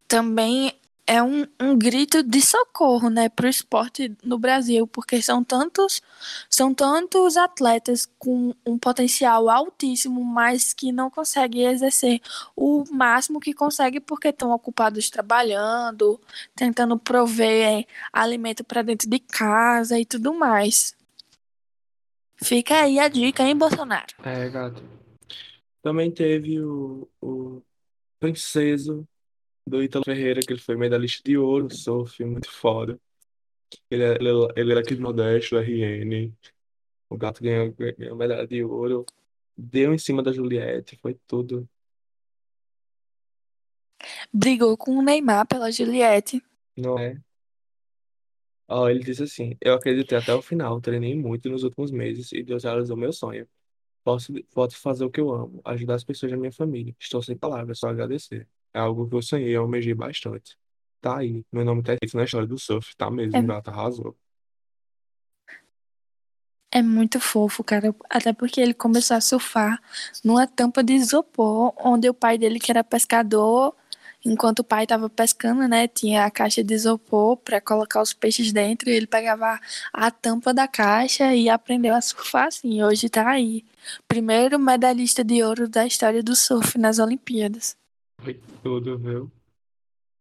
também 0.07 0.73
é 1.05 1.21
um, 1.21 1.45
um 1.59 1.77
grito 1.77 2.23
de 2.23 2.41
socorro, 2.41 3.09
né, 3.09 3.27
para 3.27 3.45
o 3.45 3.49
esporte 3.49 4.15
no 4.23 4.39
Brasil, 4.39 4.87
porque 4.87 5.21
são 5.21 5.43
tantos, 5.43 6.01
são 6.49 6.73
tantos 6.73 7.35
atletas 7.35 8.07
com 8.17 8.55
um 8.65 8.77
potencial 8.77 9.49
altíssimo, 9.49 10.23
mas 10.23 10.73
que 10.73 10.91
não 10.91 11.09
conseguem 11.09 11.65
exercer 11.65 12.21
o 12.55 12.85
máximo 12.91 13.39
que 13.39 13.53
conseguem 13.53 13.99
porque 13.99 14.29
estão 14.29 14.51
ocupados 14.51 15.09
trabalhando, 15.09 16.19
tentando 16.55 16.97
prover 16.97 17.85
alimento 18.11 18.63
para 18.63 18.81
dentro 18.81 19.09
de 19.09 19.19
casa 19.19 19.99
e 19.99 20.05
tudo 20.05 20.33
mais. 20.33 20.95
Fica 22.41 22.81
aí 22.81 22.99
a 22.99 23.07
dica, 23.07 23.43
hein, 23.43 23.57
Bolsonaro? 23.57 24.13
É, 24.23 24.49
gato. 24.49 24.83
Também 25.81 26.09
teve 26.09 26.61
o, 26.61 27.09
o 27.21 27.61
Princeso, 28.19 29.05
do 29.65 29.81
Ítalo 29.81 30.03
Ferreira, 30.05 30.41
que 30.41 30.51
ele 30.53 30.59
foi 30.59 30.75
medalhista 30.75 31.21
de 31.23 31.37
ouro 31.37 31.73
surf, 31.73 32.23
muito 32.23 32.49
foda. 32.51 32.99
Ele, 33.89 34.03
é- 34.03 34.15
ele, 34.15 34.29
é- 34.29 34.59
ele 34.61 34.71
era 34.71 34.81
aqui 34.81 34.95
do 34.95 35.01
Nordeste, 35.01 35.51
do 35.51 35.59
RN. 35.59 36.33
O 37.09 37.17
gato 37.17 37.41
ganhou, 37.41 37.73
ganhou 37.73 38.15
medalha 38.15 38.47
de 38.47 38.63
ouro. 38.63 39.05
Deu 39.55 39.93
em 39.93 39.97
cima 39.97 40.21
da 40.23 40.31
Juliette, 40.31 40.97
foi 40.97 41.17
tudo. 41.27 41.67
Brigou 44.33 44.75
com 44.75 44.97
o 44.97 45.01
Neymar 45.01 45.47
pela 45.47 45.71
Juliette. 45.71 46.41
Não 46.75 46.97
é? 46.97 47.21
Ó, 48.67 48.89
ele 48.89 49.03
disse 49.03 49.23
assim: 49.23 49.55
Eu 49.61 49.73
acreditei 49.75 50.17
até 50.17 50.33
o 50.33 50.41
final, 50.41 50.81
treinei 50.81 51.15
muito 51.15 51.49
nos 51.49 51.63
últimos 51.63 51.91
meses 51.91 52.31
e 52.31 52.41
Deus 52.43 52.63
realizou 52.63 52.97
meu 52.97 53.13
sonho. 53.13 53.47
Posso, 54.03 54.33
posso 54.53 54.77
fazer 54.77 55.05
o 55.05 55.09
que 55.09 55.21
eu 55.21 55.31
amo, 55.31 55.61
ajudar 55.63 55.95
as 55.95 56.03
pessoas 56.03 56.31
da 56.31 56.37
minha 56.37 56.51
família. 56.51 56.95
Estou 56.99 57.21
sem 57.21 57.37
palavras, 57.37 57.79
só 57.79 57.87
agradecer. 57.87 58.47
É 58.73 58.79
algo 58.79 59.07
que 59.07 59.15
eu 59.15 59.21
sonhei 59.21 59.51
e 59.51 59.55
almejei 59.55 59.93
bastante. 59.93 60.57
Tá 60.99 61.17
aí, 61.19 61.43
meu 61.51 61.65
nome 61.65 61.83
tá 61.83 61.93
escrito 61.93 62.17
na 62.17 62.23
história 62.23 62.47
do 62.47 62.57
surf, 62.57 62.95
tá 62.95 63.11
mesmo, 63.11 63.35
É. 63.37 63.41
o 63.41 63.45
gato 63.45 63.69
arrasou. 63.69 64.15
É 66.71 66.81
muito 66.81 67.19
fofo, 67.19 67.63
cara. 67.63 67.93
Até 68.09 68.33
porque 68.33 68.59
ele 68.59 68.73
começou 68.73 69.15
a 69.15 69.21
surfar 69.21 69.79
numa 70.23 70.47
tampa 70.47 70.83
de 70.83 70.93
isopor, 70.93 71.71
onde 71.77 72.09
o 72.09 72.13
pai 72.15 72.35
dele, 72.37 72.59
que 72.59 72.71
era 72.71 72.83
pescador, 72.83 73.75
enquanto 74.25 74.59
o 74.59 74.63
pai 74.63 74.87
tava 74.87 75.07
pescando, 75.07 75.67
né, 75.67 75.87
tinha 75.87 76.25
a 76.25 76.31
caixa 76.31 76.63
de 76.63 76.73
isopor 76.73 77.37
para 77.37 77.61
colocar 77.61 78.01
os 78.01 78.11
peixes 78.13 78.51
dentro, 78.51 78.89
e 78.89 78.93
ele 78.93 79.05
pegava 79.05 79.59
a 79.93 80.09
tampa 80.09 80.51
da 80.51 80.67
caixa 80.67 81.35
e 81.35 81.47
aprendeu 81.47 81.93
a 81.93 82.01
surfar 82.01 82.47
assim. 82.47 82.81
Hoje 82.81 83.07
tá 83.07 83.29
aí. 83.29 83.63
Primeiro 84.07 84.57
medalhista 84.57 85.23
de 85.23 85.43
ouro 85.43 85.67
da 85.67 85.85
história 85.85 86.23
do 86.23 86.35
surf 86.35 86.77
nas 86.79 86.97
Olimpíadas. 86.97 87.75
Foi 88.23 88.39
tudo, 88.63 88.97
viu? 88.97 89.31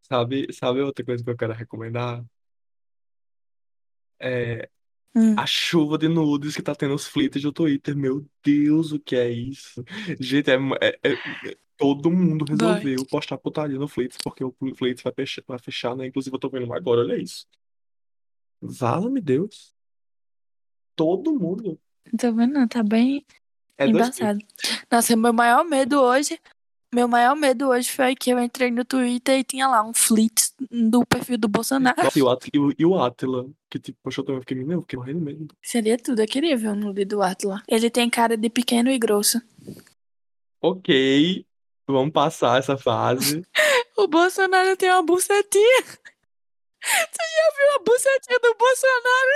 Sabe, 0.02 0.52
sabe 0.52 0.80
outra 0.80 1.04
coisa 1.04 1.22
que 1.22 1.30
eu 1.30 1.36
quero 1.36 1.52
recomendar? 1.52 2.24
É 4.18 4.68
Hum. 5.14 5.34
a 5.38 5.44
chuva 5.46 5.98
de 5.98 6.08
nudes 6.08 6.56
que 6.56 6.62
tá 6.62 6.74
tendo 6.74 6.94
os 6.94 7.06
flits 7.06 7.42
do 7.42 7.52
Twitter. 7.52 7.94
Meu 7.94 8.26
Deus, 8.42 8.92
o 8.92 8.98
que 8.98 9.14
é 9.14 9.30
isso? 9.30 9.84
Gente, 10.18 10.50
é, 10.50 10.54
é- 10.80 10.98
é- 11.12 11.56
todo 11.76 12.10
mundo 12.10 12.44
resolveu 12.46 13.04
postar 13.06 13.36
putaria 13.36 13.78
no 13.78 13.86
Flits, 13.88 14.16
porque 14.22 14.42
o 14.42 14.54
Flits 14.74 15.02
vai 15.02 15.12
fechar, 15.12 15.42
vai 15.46 15.58
fechar, 15.58 15.96
né? 15.96 16.06
Inclusive, 16.06 16.34
eu 16.34 16.40
tô 16.40 16.48
vendo 16.48 16.72
agora, 16.72 17.00
olha 17.02 17.20
isso. 17.20 17.46
Vala-me 18.60 19.20
Deus. 19.20 19.74
Todo 20.96 21.32
mundo. 21.38 21.78
Não 22.06 22.16
tô 22.16 22.32
vendo, 22.32 22.52
não, 22.54 22.68
tá 22.68 22.82
bem 22.82 23.24
É 23.76 23.86
dois 23.88 24.06
embaçado. 24.06 24.38
Nossa, 24.90 25.16
meu 25.16 25.32
maior 25.32 25.64
medo 25.64 26.00
hoje, 26.00 26.38
meu 26.94 27.08
maior 27.08 27.34
medo 27.34 27.68
hoje 27.68 27.90
foi 27.90 28.14
que 28.14 28.28
eu 28.30 28.38
entrei 28.38 28.70
no 28.70 28.84
Twitter 28.84 29.38
e 29.38 29.44
tinha 29.44 29.66
lá 29.66 29.82
um 29.82 29.94
fleet 29.94 30.50
do 30.70 31.04
perfil 31.06 31.38
do 31.38 31.48
Bolsonaro. 31.48 31.96
Nossa, 32.02 32.18
e 32.18 32.22
o 32.22 32.28
At- 32.28 32.48
e 32.78 32.84
o- 32.86 33.02
Atila, 33.02 33.46
que 33.70 33.78
tipo, 33.78 33.98
também, 34.10 34.34
eu 34.36 34.40
fiquei, 34.40 34.56
meu, 34.62 34.76
eu 34.78 34.82
fiquei 34.82 34.98
morrendo 34.98 35.20
mesmo. 35.20 35.48
Seria 35.62 35.96
tudo, 35.96 36.20
eu 36.20 36.26
queria 36.26 36.54
ver 36.56 36.68
o 36.68 36.74
nude 36.74 37.04
do 37.06 37.22
Atlas. 37.22 37.62
Ele 37.66 37.88
tem 37.88 38.10
cara 38.10 38.36
de 38.36 38.50
pequeno 38.50 38.90
e 38.90 38.98
grosso. 38.98 39.40
Ok, 40.60 41.46
vamos 41.88 42.12
passar 42.12 42.58
essa 42.58 42.76
fase. 42.76 43.42
O 43.94 44.08
Bolsonaro 44.08 44.74
tem 44.74 44.88
uma 44.90 45.02
bucetinha. 45.02 45.82
Você 46.82 47.22
já 47.36 47.50
viu 47.56 47.76
a 47.76 47.78
bucetinha 47.84 48.38
do 48.42 48.56
Bolsonaro? 48.58 49.34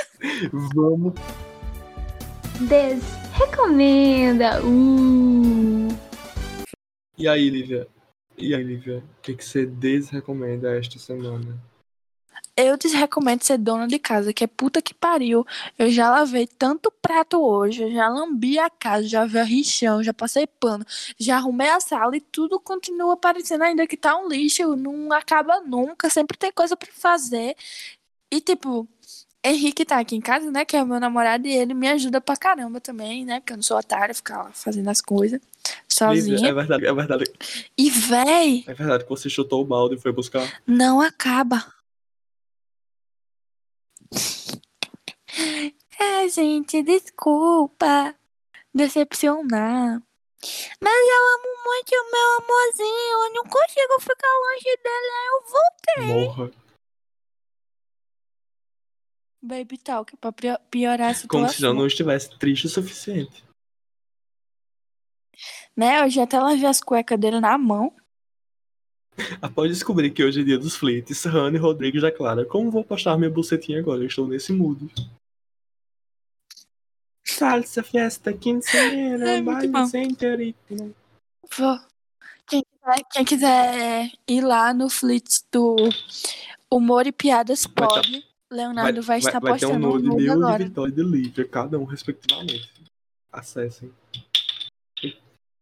Vamos 0.74 1.12
Desrecomenda. 2.60 4.62
Uh. 4.64 5.35
E 7.18 7.26
aí, 7.26 7.48
Lívia? 7.48 7.88
E 8.36 8.54
aí, 8.54 8.62
Lívia? 8.62 8.98
O 8.98 9.22
que, 9.22 9.34
que 9.34 9.42
você 9.42 9.64
desrecomenda 9.64 10.76
esta 10.76 10.98
semana? 10.98 11.58
Eu 12.54 12.76
te 12.76 12.88
recomendo 12.88 13.42
ser 13.42 13.56
dona 13.56 13.88
de 13.88 13.98
casa, 13.98 14.34
que 14.34 14.44
é 14.44 14.46
puta 14.46 14.82
que 14.82 14.92
pariu. 14.92 15.46
Eu 15.78 15.90
já 15.90 16.10
lavei 16.10 16.46
tanto 16.46 16.90
prato 16.90 17.40
hoje, 17.40 17.90
já 17.90 18.06
lambi 18.08 18.58
a 18.58 18.68
casa, 18.68 19.08
já 19.08 19.24
varri 19.24 19.64
chão, 19.64 20.02
já 20.02 20.12
passei 20.12 20.46
pano, 20.46 20.84
já 21.18 21.36
arrumei 21.36 21.70
a 21.70 21.80
sala 21.80 22.14
e 22.16 22.20
tudo 22.20 22.60
continua 22.60 23.16
parecendo 23.16 23.64
ainda 23.64 23.86
que 23.86 23.96
tá 23.96 24.14
um 24.18 24.28
lixo, 24.28 24.76
não 24.76 25.10
acaba 25.12 25.60
nunca, 25.60 26.10
sempre 26.10 26.36
tem 26.36 26.52
coisa 26.52 26.76
pra 26.76 26.90
fazer. 26.92 27.56
E 28.30 28.40
tipo, 28.42 28.86
Henrique 29.42 29.84
tá 29.86 29.98
aqui 30.00 30.16
em 30.16 30.20
casa, 30.20 30.50
né, 30.50 30.64
que 30.66 30.76
é 30.76 30.84
meu 30.84 31.00
namorado, 31.00 31.46
e 31.46 31.52
ele 31.52 31.72
me 31.72 31.88
ajuda 31.88 32.20
pra 32.20 32.36
caramba 32.36 32.80
também, 32.80 33.24
né, 33.24 33.40
porque 33.40 33.52
eu 33.52 33.56
não 33.56 33.62
sou 33.62 33.78
otária, 33.78 34.14
ficar 34.14 34.42
lá 34.42 34.52
fazendo 34.52 34.88
as 34.90 35.00
coisas 35.00 35.40
Lívia, 36.12 36.36
sozinha. 36.38 36.48
é 36.48 36.52
verdade, 36.52 36.86
é 36.86 36.92
verdade, 36.92 37.24
E 37.76 37.90
véi, 37.90 38.64
é 38.66 38.74
verdade 38.74 39.04
que 39.04 39.10
você 39.10 39.28
chutou 39.30 39.62
o 39.62 39.64
balde 39.64 39.94
e 39.96 39.98
foi 40.00 40.12
buscar. 40.12 40.60
não 40.66 41.00
acaba. 41.00 41.72
É, 45.98 46.28
gente, 46.28 46.82
desculpa 46.82 48.14
decepcionar. 48.74 50.02
Mas 50.80 51.08
eu 51.08 51.34
amo 51.34 51.64
muito 51.64 51.90
o 51.92 52.10
meu 52.12 52.36
amorzinho. 52.44 53.24
Eu 53.24 53.32
não 53.34 53.42
consigo 53.44 54.00
ficar 54.00 54.28
longe 54.28 54.76
dele. 54.82 55.10
Aí 55.16 55.26
eu 55.32 55.42
vou, 55.50 56.26
Morra. 56.26 56.50
baby 59.42 59.78
talk, 59.78 60.16
pra 60.16 60.32
piorar 60.70 61.10
a 61.10 61.14
Como 61.26 61.46
se 61.48 61.54
situação. 61.54 61.74
não 61.74 61.86
estivesse 61.86 62.36
triste 62.38 62.66
o 62.66 62.70
suficiente. 62.70 63.44
Né? 65.76 66.02
Eu 66.02 66.10
já 66.10 66.22
até 66.22 66.38
lavei 66.40 66.64
as 66.66 66.80
cuecas 66.80 67.18
dele 67.18 67.40
na 67.40 67.58
mão. 67.58 67.92
Após 69.40 69.70
descobrir 69.70 70.10
que 70.10 70.22
hoje 70.24 70.40
é 70.40 70.44
dia 70.44 70.58
dos 70.58 70.76
flits, 70.76 71.24
Rani 71.24 71.58
Rodrigues 71.58 72.02
declara: 72.02 72.44
Como 72.44 72.70
vou 72.70 72.84
postar 72.84 73.16
minha 73.16 73.30
bucetinha 73.30 73.80
agora? 73.80 74.02
Eu 74.02 74.06
estou 74.06 74.26
nesse 74.26 74.52
mood. 74.52 74.90
Salsa, 77.24 77.82
festa, 77.82 78.32
quinceañera, 78.32 79.30
É, 79.30 79.42
baile 79.42 79.86
sem 79.88 80.08
ritmo. 80.14 80.94
Vou. 81.56 81.78
Quem 82.46 82.62
quiser, 82.62 83.04
quem 83.10 83.24
quiser 83.24 84.12
ir 84.28 84.40
lá 84.42 84.72
no 84.72 84.88
Flits 84.88 85.44
do 85.50 85.76
Humor 86.70 87.06
e 87.06 87.12
Piadas 87.12 87.64
Vai 87.64 87.72
tá- 87.88 87.94
Pode, 87.94 88.24
Leonardo 88.50 89.02
vai, 89.02 89.18
estar 89.18 89.40
vai 89.40 89.58
ter 89.58 89.66
um 89.66 89.70
postando 89.70 89.88
um 89.88 89.92
nude 89.92 90.08
nude 90.08 90.24
meu 90.24 90.32
agora. 90.34 90.58
de 90.58 90.64
Vitória 90.64 90.90
e 90.92 90.94
de 90.94 91.02
Lívia, 91.02 91.48
cada 91.48 91.78
um 91.78 91.84
respectivamente. 91.84 92.70
Acessem. 93.32 93.92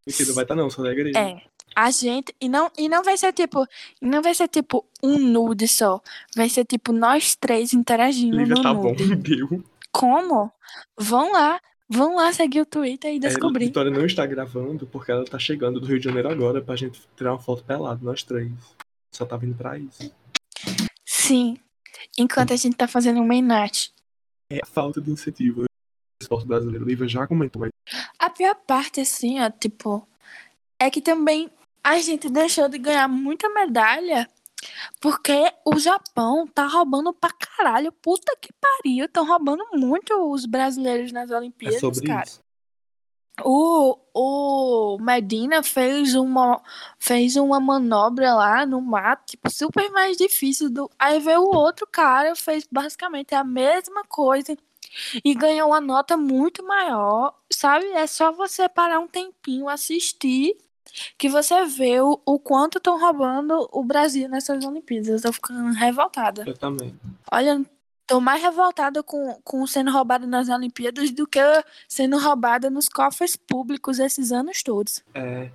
Mentira, 0.06 0.32
vai 0.32 0.44
estar 0.44 0.54
não, 0.54 0.68
só 0.68 0.82
da 0.82 0.92
igreja. 0.92 1.18
É. 1.18 1.40
A 1.74 1.90
gente. 1.90 2.34
E 2.40 2.48
não, 2.48 2.70
e 2.78 2.88
não 2.88 3.02
vai 3.02 3.16
ser 3.16 3.32
tipo. 3.32 3.66
e 4.00 4.06
Não 4.06 4.22
vai 4.22 4.34
ser 4.34 4.48
tipo 4.48 4.84
um 5.02 5.18
nude 5.18 5.66
só. 5.66 6.00
Vai 6.36 6.48
ser 6.48 6.64
tipo 6.64 6.92
nós 6.92 7.34
três 7.34 7.72
interagindo 7.72 8.36
Lívia, 8.36 8.54
no 8.54 8.62
tá 8.62 8.72
bom, 8.72 8.90
nude. 8.90 9.16
deu. 9.16 9.64
Como? 9.90 10.52
Vão 10.98 11.32
lá. 11.32 11.60
Vão 11.88 12.16
lá 12.16 12.32
seguir 12.32 12.60
o 12.60 12.66
Twitter 12.66 13.12
e 13.12 13.16
É, 13.16 13.18
descobrir. 13.18 13.66
Vitória 13.66 13.90
não 13.90 14.06
está 14.06 14.24
gravando 14.24 14.86
porque 14.86 15.10
ela 15.12 15.24
tá 15.24 15.38
chegando 15.38 15.80
do 15.80 15.86
Rio 15.86 15.98
de 15.98 16.04
Janeiro 16.04 16.30
agora 16.30 16.62
pra 16.62 16.76
gente 16.76 17.00
tirar 17.16 17.32
uma 17.32 17.38
foto 17.38 17.62
pelada, 17.64 18.00
nós 18.02 18.22
três. 18.22 18.50
Só 19.12 19.24
tá 19.24 19.36
vindo 19.36 19.54
pra 19.54 19.78
isso. 19.78 20.10
Sim. 21.04 21.56
Enquanto 22.18 22.52
a 22.52 22.56
gente 22.56 22.76
tá 22.76 22.86
fazendo 22.88 23.20
um 23.20 23.26
mainnet. 23.26 23.92
É 24.50 24.60
a 24.62 24.66
falta 24.66 25.00
de 25.00 25.10
incentivo 25.10 25.64
esporte 26.24 26.46
brasileiro. 26.46 26.84
Lívia 26.84 27.08
já 27.08 27.26
comentou, 27.26 27.60
mas 27.60 27.70
A 28.18 28.30
pior 28.30 28.54
parte, 28.66 29.00
assim, 29.00 29.40
ó, 29.40 29.50
tipo. 29.50 30.06
É 30.78 30.90
que 30.90 31.00
também 31.00 31.50
a 31.82 31.98
gente 31.98 32.28
deixou 32.28 32.68
de 32.68 32.78
ganhar 32.78 33.08
muita 33.08 33.48
medalha 33.48 34.28
porque 35.00 35.52
o 35.64 35.78
Japão 35.78 36.46
tá 36.46 36.66
roubando 36.66 37.12
pra 37.12 37.30
caralho. 37.30 37.92
Puta 37.92 38.36
que 38.40 38.50
pariu. 38.52 39.06
Estão 39.06 39.26
roubando 39.26 39.64
muito 39.72 40.14
os 40.30 40.46
brasileiros 40.46 41.12
nas 41.12 41.30
é 41.30 41.36
Olimpíadas, 41.36 41.80
sobre 41.80 42.06
cara. 42.06 42.24
isso. 42.24 42.42
O, 43.42 43.98
o 44.14 44.98
Medina 45.00 45.60
fez 45.60 46.14
uma, 46.14 46.62
fez 47.00 47.34
uma 47.34 47.58
manobra 47.58 48.32
lá 48.32 48.64
no 48.64 48.80
mato, 48.80 49.24
tipo, 49.26 49.50
super 49.50 49.90
mais 49.90 50.16
difícil. 50.16 50.70
Do... 50.70 50.88
Aí 50.96 51.18
veio 51.18 51.40
o 51.40 51.54
outro 51.54 51.84
cara, 51.90 52.36
fez 52.36 52.64
basicamente 52.70 53.34
a 53.34 53.42
mesma 53.42 54.04
coisa 54.04 54.56
e 55.24 55.34
ganhou 55.34 55.68
uma 55.68 55.80
nota 55.80 56.16
muito 56.16 56.64
maior, 56.64 57.34
sabe? 57.50 57.86
É 57.86 58.06
só 58.06 58.32
você 58.32 58.68
parar 58.68 58.98
um 59.00 59.08
tempinho, 59.08 59.68
assistir, 59.68 60.56
que 61.18 61.28
você 61.28 61.64
vê 61.66 62.00
o, 62.00 62.20
o 62.24 62.38
quanto 62.38 62.78
estão 62.78 62.98
roubando 62.98 63.68
o 63.72 63.84
Brasil 63.84 64.28
nessas 64.28 64.64
Olimpíadas. 64.64 65.08
Eu 65.08 65.22
tô 65.22 65.32
ficando 65.32 65.72
revoltada. 65.72 66.44
Eu 66.46 66.56
também. 66.56 66.94
Olha, 67.30 67.64
tô 68.06 68.20
mais 68.20 68.42
revoltada 68.42 69.02
com, 69.02 69.38
com 69.42 69.66
sendo 69.66 69.90
roubada 69.90 70.26
nas 70.26 70.48
Olimpíadas 70.48 71.10
do 71.10 71.26
que 71.26 71.40
sendo 71.88 72.18
roubada 72.18 72.70
nos 72.70 72.88
cofres 72.88 73.36
públicos 73.36 73.98
esses 73.98 74.30
anos 74.32 74.62
todos. 74.62 75.02
É, 75.14 75.50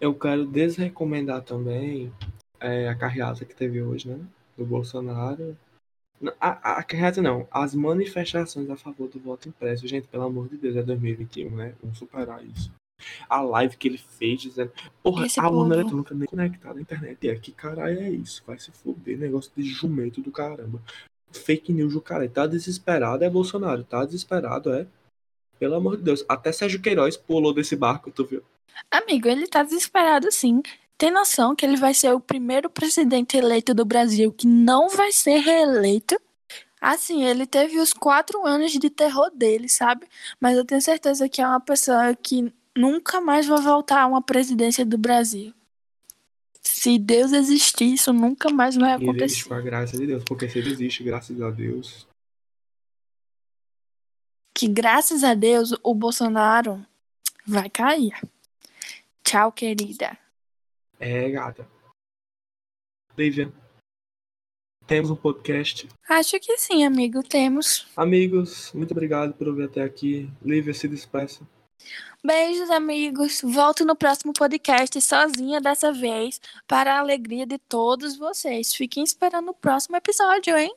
eu 0.00 0.14
quero 0.14 0.44
desrecomendar 0.46 1.42
também 1.42 2.12
é, 2.60 2.88
a 2.88 2.94
carreata 2.94 3.44
que 3.44 3.54
teve 3.54 3.82
hoje, 3.82 4.08
né? 4.08 4.18
Do 4.56 4.64
Bolsonaro. 4.64 5.56
A, 6.40 6.78
a 6.78 6.82
carreata 6.82 7.20
não, 7.20 7.46
as 7.50 7.74
manifestações 7.74 8.70
a 8.70 8.76
favor 8.76 9.08
do 9.08 9.18
voto 9.20 9.48
impresso. 9.48 9.86
Gente, 9.86 10.08
pelo 10.08 10.24
amor 10.24 10.48
de 10.48 10.56
Deus, 10.56 10.76
é 10.76 10.82
2021, 10.82 11.50
né? 11.54 11.74
Vamos 11.82 11.98
superar 11.98 12.44
isso. 12.44 12.72
a 13.28 13.40
live 13.42 13.76
que 13.76 13.88
ele 13.88 13.98
fez 13.98 14.40
dizendo, 14.40 14.72
porra, 15.02 15.26
Esse 15.26 15.40
a 15.40 15.48
urna 15.48 15.74
povo. 15.74 15.80
eletrônica 15.80 16.14
nem 16.14 16.26
conectada 16.28 16.78
à 16.78 16.82
internet. 16.82 17.28
É, 17.28 17.36
que 17.36 17.52
caralho 17.52 17.98
é 18.00 18.10
isso? 18.10 18.42
Vai 18.46 18.58
se 18.58 18.70
fuder, 18.70 19.18
negócio 19.18 19.52
de 19.56 19.62
jumento 19.64 20.20
do 20.22 20.30
caramba. 20.30 20.80
Fake 21.32 21.72
news 21.72 21.92
do 21.92 22.00
cara. 22.00 22.28
Tá 22.28 22.46
desesperado, 22.46 23.24
é 23.24 23.28
Bolsonaro. 23.30 23.84
Tá 23.84 24.04
desesperado, 24.04 24.72
é. 24.72 24.86
Pelo 25.58 25.74
amor 25.74 25.96
de 25.96 26.02
Deus. 26.04 26.24
Até 26.28 26.52
Sérgio 26.52 26.80
Queiroz 26.80 27.16
pulou 27.16 27.52
desse 27.52 27.74
barco, 27.76 28.10
tu 28.10 28.24
viu? 28.24 28.42
Amigo, 28.90 29.28
ele 29.28 29.46
tá 29.46 29.62
desesperado 29.62 30.30
sim. 30.32 30.62
Tem 30.96 31.10
noção 31.10 31.54
que 31.56 31.66
ele 31.66 31.76
vai 31.76 31.92
ser 31.92 32.12
o 32.14 32.20
primeiro 32.20 32.70
presidente 32.70 33.36
eleito 33.36 33.74
do 33.74 33.84
Brasil 33.84 34.32
que 34.32 34.46
não 34.46 34.88
vai 34.88 35.10
ser 35.12 35.38
reeleito? 35.38 36.20
Assim, 36.80 37.24
ele 37.24 37.46
teve 37.46 37.78
os 37.78 37.92
quatro 37.92 38.46
anos 38.46 38.72
de 38.72 38.90
terror 38.90 39.30
dele, 39.34 39.68
sabe? 39.68 40.06
Mas 40.38 40.56
eu 40.56 40.64
tenho 40.64 40.80
certeza 40.82 41.28
que 41.28 41.40
é 41.40 41.46
uma 41.46 41.60
pessoa 41.60 42.14
que 42.14 42.52
nunca 42.76 43.20
mais 43.20 43.46
vai 43.46 43.60
voltar 43.60 44.02
a 44.02 44.06
uma 44.06 44.22
presidência 44.22 44.84
do 44.84 44.98
Brasil. 44.98 45.52
Se 46.62 46.98
Deus 46.98 47.32
existir, 47.32 47.94
isso 47.94 48.12
nunca 48.12 48.50
mais 48.50 48.76
vai 48.76 48.90
E 48.92 48.94
existe 48.94 49.08
acontecer. 49.08 49.48
com 49.48 49.54
a 49.54 49.60
graça 49.60 49.96
de 49.96 50.06
Deus. 50.06 50.24
Porque 50.24 50.48
se 50.48 50.58
ele 50.58 50.70
existe, 50.72 51.02
graças 51.02 51.40
a 51.40 51.50
Deus. 51.50 52.06
Que 54.54 54.68
graças 54.68 55.24
a 55.24 55.34
Deus 55.34 55.74
o 55.82 55.94
Bolsonaro 55.94 56.84
vai 57.46 57.68
cair. 57.68 58.12
Tchau, 59.24 59.50
querida. 59.50 60.16
É, 61.06 61.28
gata. 61.28 61.68
Lívia. 63.14 63.52
Temos 64.86 65.10
um 65.10 65.16
podcast. 65.16 65.86
Acho 66.08 66.40
que 66.40 66.56
sim, 66.56 66.82
amigo, 66.82 67.22
temos. 67.22 67.86
Amigos, 67.94 68.72
muito 68.72 68.92
obrigado 68.92 69.34
por 69.34 69.46
ouvir 69.46 69.64
até 69.64 69.82
aqui. 69.82 70.30
Lívia, 70.42 70.72
se 70.72 70.88
despeça. 70.88 71.46
Beijos, 72.24 72.70
amigos. 72.70 73.42
Volto 73.44 73.84
no 73.84 73.94
próximo 73.94 74.32
podcast 74.32 74.98
sozinha 75.02 75.60
dessa 75.60 75.92
vez, 75.92 76.40
para 76.66 76.94
a 76.94 77.00
alegria 77.00 77.44
de 77.44 77.58
todos 77.58 78.16
vocês. 78.16 78.74
Fiquem 78.74 79.04
esperando 79.04 79.50
o 79.50 79.54
próximo 79.54 79.96
episódio, 79.96 80.56
hein? 80.56 80.74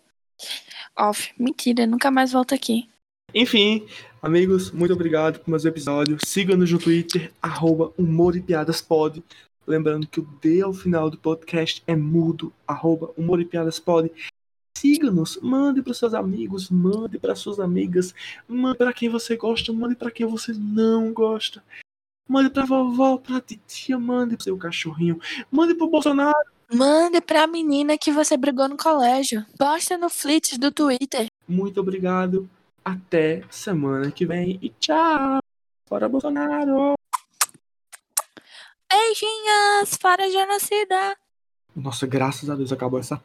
Off, 0.99 1.33
mentira, 1.39 1.87
nunca 1.87 2.11
mais 2.11 2.33
volto 2.33 2.53
aqui. 2.53 2.89
Enfim, 3.33 3.87
amigos, 4.21 4.71
muito 4.71 4.93
obrigado 4.93 5.39
por 5.39 5.51
mais 5.51 5.63
um 5.63 5.69
episódio. 5.69 6.17
Siga-nos 6.25 6.69
no 6.69 6.79
Twitter, 6.79 7.31
arroba 7.41 7.93
Humor 7.97 8.35
e 8.35 8.41
Piadas 8.41 8.81
Pod. 8.81 9.23
Lembrando 9.67 10.07
que 10.07 10.21
o 10.21 10.27
D 10.41 10.61
ao 10.61 10.73
final 10.73 11.09
do 11.09 11.17
podcast 11.17 11.83
é 11.85 11.93
mudo, 11.93 12.53
arroba 12.65 13.11
Humor 13.17 13.41
e 13.41 13.45
Piadas 13.45 13.79
Pod. 13.79 14.09
Siga-nos, 14.77 15.37
mande 15.41 15.81
para 15.81 15.93
seus 15.93 16.13
amigos, 16.13 16.69
mande 16.69 17.19
para 17.19 17.35
suas 17.35 17.59
amigas, 17.59 18.15
mande 18.47 18.77
para 18.77 18.93
quem 18.93 19.09
você 19.09 19.35
gosta, 19.35 19.73
mande 19.73 19.95
para 19.95 20.09
quem 20.09 20.25
você 20.25 20.53
não 20.53 21.11
gosta. 21.11 21.61
Mande 22.29 22.49
pra 22.49 22.63
vovó, 22.63 23.17
pra 23.17 23.41
titia, 23.41 23.99
mande 23.99 24.35
pro 24.37 24.43
seu 24.45 24.57
cachorrinho, 24.57 25.19
mande 25.51 25.73
pro 25.73 25.89
Bolsonaro. 25.89 26.37
Mande 26.73 27.19
pra 27.21 27.47
menina 27.47 27.97
que 27.97 28.11
você 28.11 28.37
brigou 28.37 28.67
no 28.69 28.77
colégio. 28.77 29.45
Posta 29.57 29.97
no 29.97 30.09
Flits 30.09 30.57
do 30.57 30.71
Twitter. 30.71 31.27
Muito 31.47 31.79
obrigado. 31.79 32.49
Até 32.83 33.43
semana 33.49 34.11
que 34.11 34.25
vem 34.25 34.59
e 34.61 34.69
tchau. 34.69 35.39
Fora 35.87 36.09
Bolsonaro. 36.09 36.96
Beijinhos, 38.89 39.97
para 39.97 40.29
genocida. 40.29 41.17
Nossa, 41.75 42.07
graças 42.07 42.49
a 42.49 42.55
Deus 42.55 42.71
acabou 42.71 42.99
essa 42.99 43.21